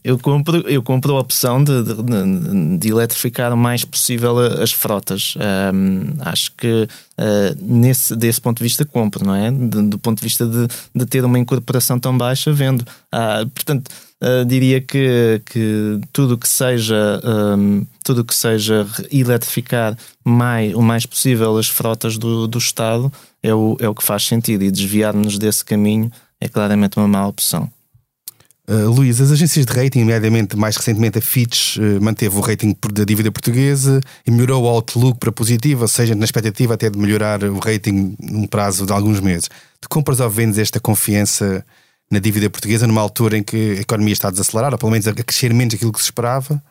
eu 0.03 0.17
compro, 0.17 0.57
eu 0.67 0.81
compro 0.81 1.15
a 1.15 1.19
opção 1.19 1.63
de, 1.63 1.83
de, 1.83 2.77
de 2.79 2.89
eletrificar 2.89 3.53
o 3.53 3.57
mais 3.57 3.85
possível 3.85 4.39
as 4.39 4.71
frotas. 4.71 5.35
Um, 5.73 6.15
acho 6.21 6.51
que 6.53 6.87
uh, 7.19 7.57
nesse, 7.61 8.15
desse 8.15 8.41
ponto 8.41 8.57
de 8.57 8.63
vista 8.63 8.83
compro, 8.83 9.23
não 9.23 9.35
é? 9.35 9.51
De, 9.51 9.83
do 9.83 9.99
ponto 9.99 10.17
de 10.17 10.23
vista 10.23 10.47
de, 10.47 10.67
de 10.95 11.05
ter 11.05 11.23
uma 11.23 11.37
incorporação 11.37 11.99
tão 11.99 12.17
baixa, 12.17 12.51
vendo. 12.51 12.81
Uh, 13.13 13.47
portanto, 13.53 13.87
uh, 14.23 14.43
diria 14.45 14.81
que, 14.81 15.43
que 15.45 15.99
tudo 16.11 16.35
que 16.35 16.49
seja 16.49 17.21
um, 17.23 17.85
tudo 18.03 18.25
que 18.25 18.33
seja 18.33 18.87
eletrificar 19.11 19.95
mais, 20.25 20.73
o 20.73 20.81
mais 20.81 21.05
possível 21.05 21.55
as 21.57 21.67
frotas 21.67 22.17
do, 22.17 22.47
do 22.47 22.57
Estado 22.57 23.13
é 23.43 23.53
o, 23.53 23.77
é 23.79 23.87
o 23.87 23.93
que 23.93 24.03
faz 24.03 24.23
sentido 24.23 24.63
e 24.63 24.71
desviar-nos 24.71 25.37
desse 25.37 25.63
caminho 25.63 26.11
é 26.41 26.47
claramente 26.47 26.97
uma 26.97 27.07
má 27.07 27.27
opção. 27.27 27.69
Uh, 28.69 28.89
Luís, 28.91 29.21
as 29.21 29.31
agências 29.31 29.65
de 29.65 29.71
rating, 29.71 29.99
nomeadamente 29.99 30.57
mais 30.57 30.75
recentemente 30.75 31.17
a 31.17 31.21
Fitch, 31.21 31.77
uh, 31.77 32.03
manteve 32.03 32.35
o 32.35 32.41
rating 32.41 32.75
da 32.91 33.05
dívida 33.05 33.31
portuguesa 33.31 34.01
e 34.25 34.29
melhorou 34.29 34.63
o 34.63 34.67
outlook 34.67 35.17
para 35.19 35.31
positivo, 35.31 35.83
ou 35.83 35.87
seja, 35.87 36.13
na 36.13 36.25
expectativa 36.25 36.73
até 36.73 36.89
de 36.89 36.99
melhorar 36.99 37.41
o 37.45 37.59
rating 37.59 38.17
num 38.19 38.45
prazo 38.45 38.85
de 38.85 38.91
alguns 38.91 39.21
meses. 39.21 39.49
Tu 39.79 39.87
compras 39.87 40.19
ou 40.19 40.29
vendes 40.29 40.57
esta 40.57 40.81
confiança 40.81 41.65
na 42.11 42.19
dívida 42.19 42.49
portuguesa 42.49 42.85
numa 42.85 42.99
altura 42.99 43.37
em 43.37 43.43
que 43.43 43.77
a 43.77 43.81
economia 43.81 44.11
está 44.11 44.27
a 44.27 44.31
desacelerar, 44.31 44.73
ou 44.73 44.77
pelo 44.77 44.91
menos 44.91 45.07
a 45.07 45.13
crescer 45.13 45.53
menos 45.53 45.73
aquilo 45.73 45.93
que 45.93 45.99
se 45.99 46.05
esperava, 46.05 46.61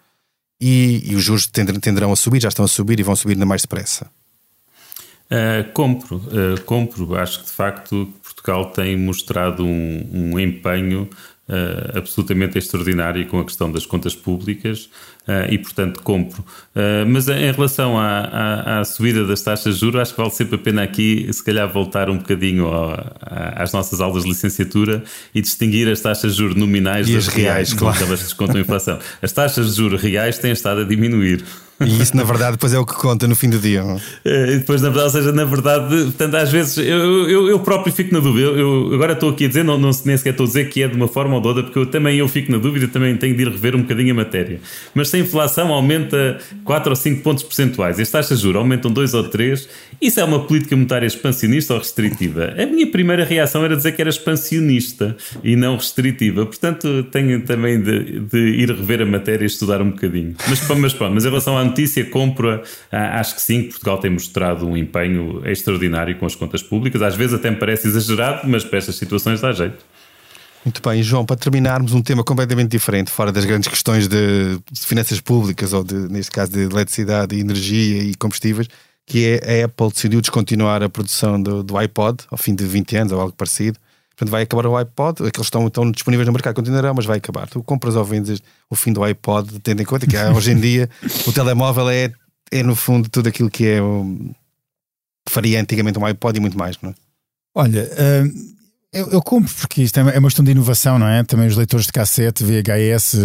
e, 0.61 1.03
e 1.03 1.15
os 1.15 1.25
juros 1.25 1.47
tenderão 1.47 2.13
a 2.13 2.17
subir, 2.17 2.43
já 2.43 2.49
estão 2.49 2.65
a 2.67 2.69
subir 2.69 3.01
e 3.01 3.03
vão 3.03 3.17
subir 3.17 3.33
ainda 3.33 3.47
mais 3.47 3.63
depressa? 3.63 4.07
Uh, 5.31 5.73
compro, 5.73 6.23
compro. 6.67 7.17
Acho 7.17 7.41
que 7.41 7.47
de 7.47 7.53
facto 7.53 8.13
Portugal 8.23 8.71
tem 8.71 8.97
mostrado 8.97 9.65
um, 9.65 10.09
um 10.13 10.39
empenho 10.39 11.03
uh, 11.03 11.36
absolutamente 11.95 12.59
extraordinária 12.59 13.25
com 13.27 13.39
a 13.39 13.45
questão 13.45 13.71
das 13.71 13.87
contas 13.87 14.15
públicas 14.15 14.91
uh, 15.27 15.53
e, 15.53 15.59
portanto, 15.59 16.01
compro. 16.03 16.43
Uh, 16.75 17.07
mas 17.07 17.29
em 17.29 17.53
relação 17.53 17.99
à, 17.99 18.21
à, 18.21 18.81
à, 18.81 18.85
subida 18.85 19.27
das 19.27 19.43
taxas 19.43 19.75
de 19.75 19.81
juros, 19.81 20.01
acho 20.01 20.13
que 20.13 20.19
vale 20.19 20.33
sempre 20.33 20.57
a 20.57 20.59
pena 20.59 20.83
aqui, 20.83 21.29
se 21.33 21.43
calhar, 21.43 21.71
voltar 21.73 22.09
um 22.09 22.19
bocadinho 22.19 22.67
ao, 22.67 22.97
às 23.57 23.73
nossas 23.73 24.01
aulas 24.01 24.23
de 24.23 24.29
licenciatura 24.29 25.03
e 25.35 25.41
distinguir 25.41 25.89
as 25.89 26.01
taxas 26.01 26.33
de 26.33 26.39
juros 26.39 26.57
nominais 26.57 27.09
e 27.09 27.15
das 27.15 27.29
reais, 27.29 27.73
reais 27.73 27.75
claro. 27.75 28.05
elas 28.05 28.21
descontam 28.21 28.57
a 28.57 28.61
inflação. 28.61 28.99
As 29.21 29.33
taxas 29.33 29.71
de 29.71 29.77
juros 29.77 30.01
reais 30.01 30.39
têm 30.39 30.53
estado 30.53 30.81
a 30.81 30.85
diminuir. 30.85 31.45
E 31.79 32.03
isso, 32.03 32.17
na 32.17 32.25
verdade, 32.25 32.53
depois 32.53 32.73
é 32.73 32.79
o 32.79 32.87
que 32.87 32.95
conta 32.95 33.29
no 33.29 33.37
fim 33.37 33.51
do 33.51 33.59
dia. 33.59 33.83
É, 34.25 34.55
e 34.55 34.59
depois, 34.59 34.81
na 34.81 34.89
verdade, 34.89 35.15
ou 35.15 35.23
seja, 35.23 35.33
na 35.33 35.45
verdade, 35.45 36.05
portanto, 36.05 36.35
às 36.37 36.51
vezes 36.51 36.79
eu, 36.79 37.29
eu, 37.29 37.49
eu 37.49 37.59
próprio 37.61 37.93
fico 37.93 38.15
na 38.15 38.21
dúvida. 38.21 38.47
Eu, 38.47 38.59
eu, 38.59 38.95
agora 38.95 39.13
estou 39.13 39.29
aqui 39.29 39.45
a 39.45 39.49
dizer, 39.49 39.63
não, 39.63 39.77
não 39.77 39.91
nem 40.05 40.17
sequer 40.17 40.31
estou 40.31 40.45
a 40.45 40.47
dizer 40.47 40.71
que 40.71 40.83
é 40.83 40.89
de 40.89 40.97
uma 40.97 41.07
forma 41.07 41.35
ou 41.35 41.41
de 41.43 41.49
outra, 41.49 41.63
porque 41.65 41.79
eu 41.79 41.85
também 41.85 42.17
eu 42.17 42.27
fico 42.29 42.51
na 42.51 42.57
dúvida, 42.57 42.89
também 42.89 43.15
tenho 43.17 43.37
de 43.37 43.43
ir 43.43 43.49
rever 43.49 43.77
um 43.77 43.83
bocadinho 43.83 44.13
a 44.13 44.15
matéria. 44.15 44.59
Mas 44.95 45.11
se 45.17 45.19
a 45.19 45.19
inflação 45.19 45.73
aumenta 45.73 46.39
4 46.65 46.91
ou 46.91 46.97
5 46.97 47.23
pontos 47.23 47.43
percentuais, 47.43 47.99
as 47.99 48.11
taxas 48.11 48.39
de 48.39 48.45
juros 48.45 48.61
aumentam 48.61 48.91
2 48.91 49.15
ou 49.15 49.25
3, 49.25 49.69
isso 50.01 50.21
é 50.21 50.25
uma 50.25 50.47
política 50.47 50.77
monetária 50.77 51.07
expansionista 51.07 51.73
ou 51.73 51.79
restritiva? 51.79 52.55
A 52.59 52.67
minha 52.67 52.87
primeira 52.91 53.25
reação 53.25 53.65
era 53.65 53.77
dizer 53.77 53.93
que 53.93 54.03
era 54.03 54.11
expansionista 54.11 55.17
e 55.43 55.57
não 55.57 55.77
restritiva. 55.77 56.45
Portanto, 56.45 57.05
tenho 57.05 57.43
também 57.43 57.81
de, 57.81 58.21
de 58.21 58.39
ir 58.39 58.71
rever 58.71 59.03
a 59.03 59.07
matéria 59.07 59.45
e 59.45 59.47
estudar 59.47 59.81
um 59.81 59.91
bocadinho. 59.91 60.35
Mas, 60.49 60.69
mas 60.69 60.97
mas 60.97 61.25
em 61.25 61.29
relação 61.29 61.57
à 61.57 61.65
notícia, 61.65 62.05
compra, 62.05 62.63
ah, 62.93 63.21
acho 63.21 63.37
que 63.37 63.41
sim, 63.41 63.63
Portugal 63.65 63.99
tem 63.99 64.11
mostrado 64.11 64.69
um 64.69 64.77
empenho 64.77 65.43
extraordinário 65.47 66.17
com 66.17 66.27
as 66.27 66.35
contas 66.35 66.63
públicas. 66.63 67.01
Às 67.01 67.15
vezes 67.15 67.35
até 67.35 67.51
me 67.51 67.57
parece 67.57 67.89
exagerado, 67.89 68.47
mas 68.49 68.65
para 68.65 68.79
estas 68.79 68.97
situações 68.97 69.41
dá 69.41 69.53
jeito. 69.53 69.85
Muito 70.67 70.83
bem, 70.83 71.01
João, 71.01 71.25
para 71.25 71.37
terminarmos 71.37 71.93
um 71.93 72.03
tema 72.03 72.25
completamente 72.25 72.73
diferente, 72.73 73.09
fora 73.09 73.31
das 73.31 73.45
grandes 73.45 73.69
questões 73.69 74.09
de, 74.09 74.59
finanças 74.75 75.21
públicas 75.21 75.73
ou 75.73 75.85
de, 75.85 75.95
neste 75.95 76.33
caso 76.33 76.51
de 76.51 76.63
eletricidade, 76.63 77.39
energia 77.39 78.03
e 78.03 78.17
combustíveis, 78.17 78.67
que 79.07 79.39
é 79.41 79.63
a 79.63 79.67
Apple 79.67 79.93
decidiu 79.93 80.21
descontinuar 80.21 80.83
a 80.83 80.89
produção 80.89 81.41
do, 81.41 81.63
do 81.63 81.79
iPod 81.79 82.25
ao 82.33 82.37
fim 82.37 82.53
de 82.53 82.67
20 82.67 82.97
anos 82.97 83.13
ou 83.13 83.21
algo 83.21 83.33
parecido. 83.33 83.79
Portanto, 84.11 84.29
vai 84.29 84.43
acabar 84.43 84.67
o 84.67 84.77
iPod, 84.77 85.25
aqueles 85.25 85.47
estão, 85.47 85.69
estão 85.69 85.89
disponíveis 85.89 86.27
no 86.27 86.33
mercado, 86.33 86.57
continuarão, 86.57 86.95
mas 86.97 87.05
vai 87.05 87.19
acabar. 87.19 87.49
Tu 87.49 87.63
compras 87.63 87.95
ou 87.95 88.05
vendes 88.05 88.43
o 88.69 88.75
fim 88.75 88.93
do 88.93 89.05
iPod, 89.05 89.61
tendo 89.61 89.83
em 89.83 89.85
conta 89.85 90.05
que 90.05 90.17
hoje 90.35 90.51
em 90.51 90.59
dia 90.59 90.91
o 91.29 91.33
telemóvel 91.33 91.89
é, 91.89 92.11
é, 92.51 92.65
no 92.65 92.75
fundo, 92.75 93.09
tudo 93.09 93.29
aquilo 93.29 93.49
que 93.49 93.69
é 93.69 93.81
um, 93.81 94.35
faria 95.29 95.61
antigamente 95.61 95.97
um 95.97 96.05
iPod 96.05 96.37
e 96.37 96.41
muito 96.41 96.59
mais, 96.59 96.77
não 96.83 96.91
é? 96.91 96.95
Olha, 97.55 97.85
uh, 97.85 98.56
eu, 98.93 99.11
eu, 99.11 99.23
compro 99.23 99.53
porque 99.55 99.83
isto 99.83 99.99
é 99.99 100.03
uma, 100.03 100.11
é 100.13 100.19
uma 100.19 100.29
questão 100.29 100.45
de 100.45 100.53
inovação, 100.53 100.99
não 100.99 101.07
é? 101.07 101.23
Também 101.25 101.47
os 101.47 101.57
leitores 101.57 101.87
de 101.87 101.93
cassete, 101.93 102.45
VHS, 102.45 103.17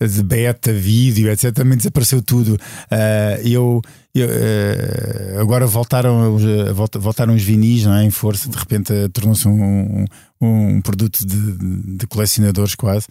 de 0.00 0.22
beta, 0.22 0.72
vídeo, 0.72 1.30
etc. 1.30 1.52
Também 1.52 1.76
desapareceu 1.76 2.22
tudo. 2.22 2.54
Uh, 2.54 3.46
eu, 3.46 3.82
eu 4.14 4.28
uh, 4.28 5.40
agora 5.40 5.66
voltaram, 5.66 6.38
voltaram 6.98 7.34
os 7.34 7.42
vinis, 7.42 7.84
não 7.84 7.94
é? 7.94 8.04
Em 8.04 8.10
força, 8.10 8.48
de 8.48 8.56
repente 8.56 8.92
tornou-se 9.12 9.46
um, 9.46 10.04
um, 10.40 10.76
um, 10.76 10.80
produto 10.80 11.26
de, 11.26 11.96
de 11.96 12.06
colecionadores 12.06 12.74
quase. 12.74 13.06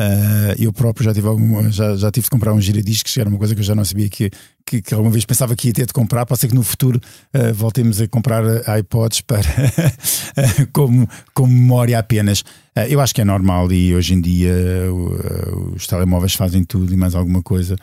Uh, 0.00 0.56
eu 0.58 0.72
próprio 0.72 1.04
já 1.04 1.12
tive, 1.12 1.28
já, 1.70 1.96
já 1.96 2.10
tive 2.10 2.24
de 2.24 2.30
comprar 2.30 2.52
um 2.54 2.60
giradiscos, 2.60 3.12
que 3.12 3.20
era 3.20 3.28
uma 3.28 3.38
coisa 3.38 3.54
que 3.54 3.60
eu 3.60 3.64
já 3.64 3.74
não 3.74 3.84
sabia 3.84 4.08
que, 4.08 4.30
que, 4.64 4.80
que 4.80 4.94
alguma 4.94 5.12
vez 5.12 5.24
pensava 5.26 5.54
que 5.54 5.68
ia 5.68 5.74
ter 5.74 5.86
de 5.86 5.92
comprar. 5.92 6.24
Pode 6.24 6.40
ser 6.40 6.48
que 6.48 6.54
no 6.54 6.62
futuro 6.62 6.98
uh, 7.34 7.54
voltemos 7.54 8.00
a 8.00 8.08
comprar 8.08 8.42
iPods 8.78 9.20
para 9.20 9.42
como, 10.72 11.08
como 11.34 11.52
memória 11.52 11.98
apenas. 11.98 12.40
Uh, 12.40 12.88
eu 12.88 13.00
acho 13.00 13.14
que 13.14 13.20
é 13.20 13.24
normal 13.24 13.70
e 13.70 13.94
hoje 13.94 14.14
em 14.14 14.20
dia 14.20 14.52
os 15.74 15.86
telemóveis 15.86 16.34
fazem 16.34 16.64
tudo 16.64 16.92
e 16.92 16.96
mais 16.96 17.14
alguma 17.14 17.42
coisa, 17.42 17.76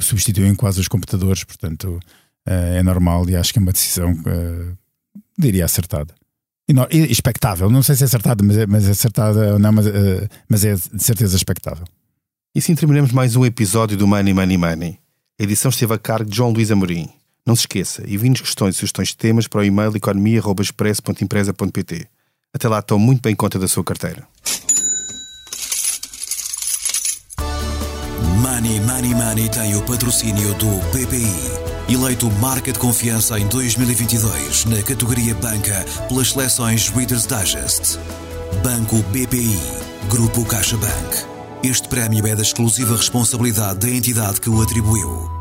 substituem 0.00 0.54
quase 0.54 0.80
os 0.80 0.88
computadores, 0.88 1.44
portanto 1.44 1.98
é 2.46 2.82
normal 2.82 3.28
e 3.28 3.36
acho 3.36 3.52
que 3.52 3.58
é 3.58 3.62
uma 3.62 3.72
decisão, 3.72 4.14
diria, 5.38 5.64
acertada 5.64 6.14
expectável. 6.90 7.70
Não 7.70 7.82
sei 7.82 7.96
se 7.96 8.04
é 8.04 8.06
acertado, 8.06 8.44
mas 8.44 8.56
é, 8.56 8.66
mas 8.66 8.86
é 8.86 8.90
acertada 8.90 9.54
ou 9.54 9.58
não, 9.58 9.72
mas, 9.72 9.86
uh, 9.86 10.28
mas 10.48 10.64
é 10.64 10.74
de 10.74 11.02
certeza 11.02 11.36
expectável. 11.36 11.84
E 12.54 12.58
assim 12.58 12.74
terminamos 12.74 13.12
mais 13.12 13.36
um 13.36 13.44
episódio 13.44 13.96
do 13.96 14.06
Money 14.06 14.34
Money 14.34 14.58
Money. 14.58 14.98
A 15.40 15.44
edição 15.44 15.70
esteve 15.70 15.94
a 15.94 15.98
cargo 15.98 16.28
de 16.28 16.36
João 16.36 16.50
Luís 16.50 16.70
Amorim. 16.70 17.08
Não 17.46 17.56
se 17.56 17.62
esqueça, 17.62 18.02
envie-nos 18.06 18.40
questões 18.40 18.74
e 18.74 18.78
sugestões 18.78 19.08
de 19.08 19.16
temas 19.16 19.46
para 19.46 19.60
o 19.60 19.64
e-mail 19.64 19.96
economia.express.empresa.pt. 19.96 22.06
Até 22.52 22.68
lá, 22.68 22.80
estou 22.80 22.98
muito 22.98 23.22
bem 23.22 23.34
conta 23.34 23.58
da 23.58 23.68
sua 23.68 23.84
carteira. 23.84 24.26
Money 28.42 28.80
Money 28.80 29.14
Money 29.14 29.48
tem 29.48 29.76
o 29.76 29.82
patrocínio 29.82 30.54
do 30.54 30.68
BPI 30.92 31.67
eleito 31.88 32.30
marca 32.32 32.70
de 32.70 32.78
confiança 32.78 33.38
em 33.38 33.46
2022 33.46 34.66
na 34.66 34.82
categoria 34.82 35.34
Banca 35.34 35.84
pelas 36.08 36.30
seleções 36.30 36.88
Reader's 36.88 37.26
Digest. 37.26 37.98
Banco 38.62 38.96
BPI, 39.04 39.58
Grupo 40.10 40.44
CaixaBank. 40.44 41.24
Este 41.62 41.88
prémio 41.88 42.26
é 42.26 42.36
da 42.36 42.42
exclusiva 42.42 42.96
responsabilidade 42.96 43.78
da 43.78 43.90
entidade 43.90 44.40
que 44.40 44.50
o 44.50 44.60
atribuiu. 44.60 45.37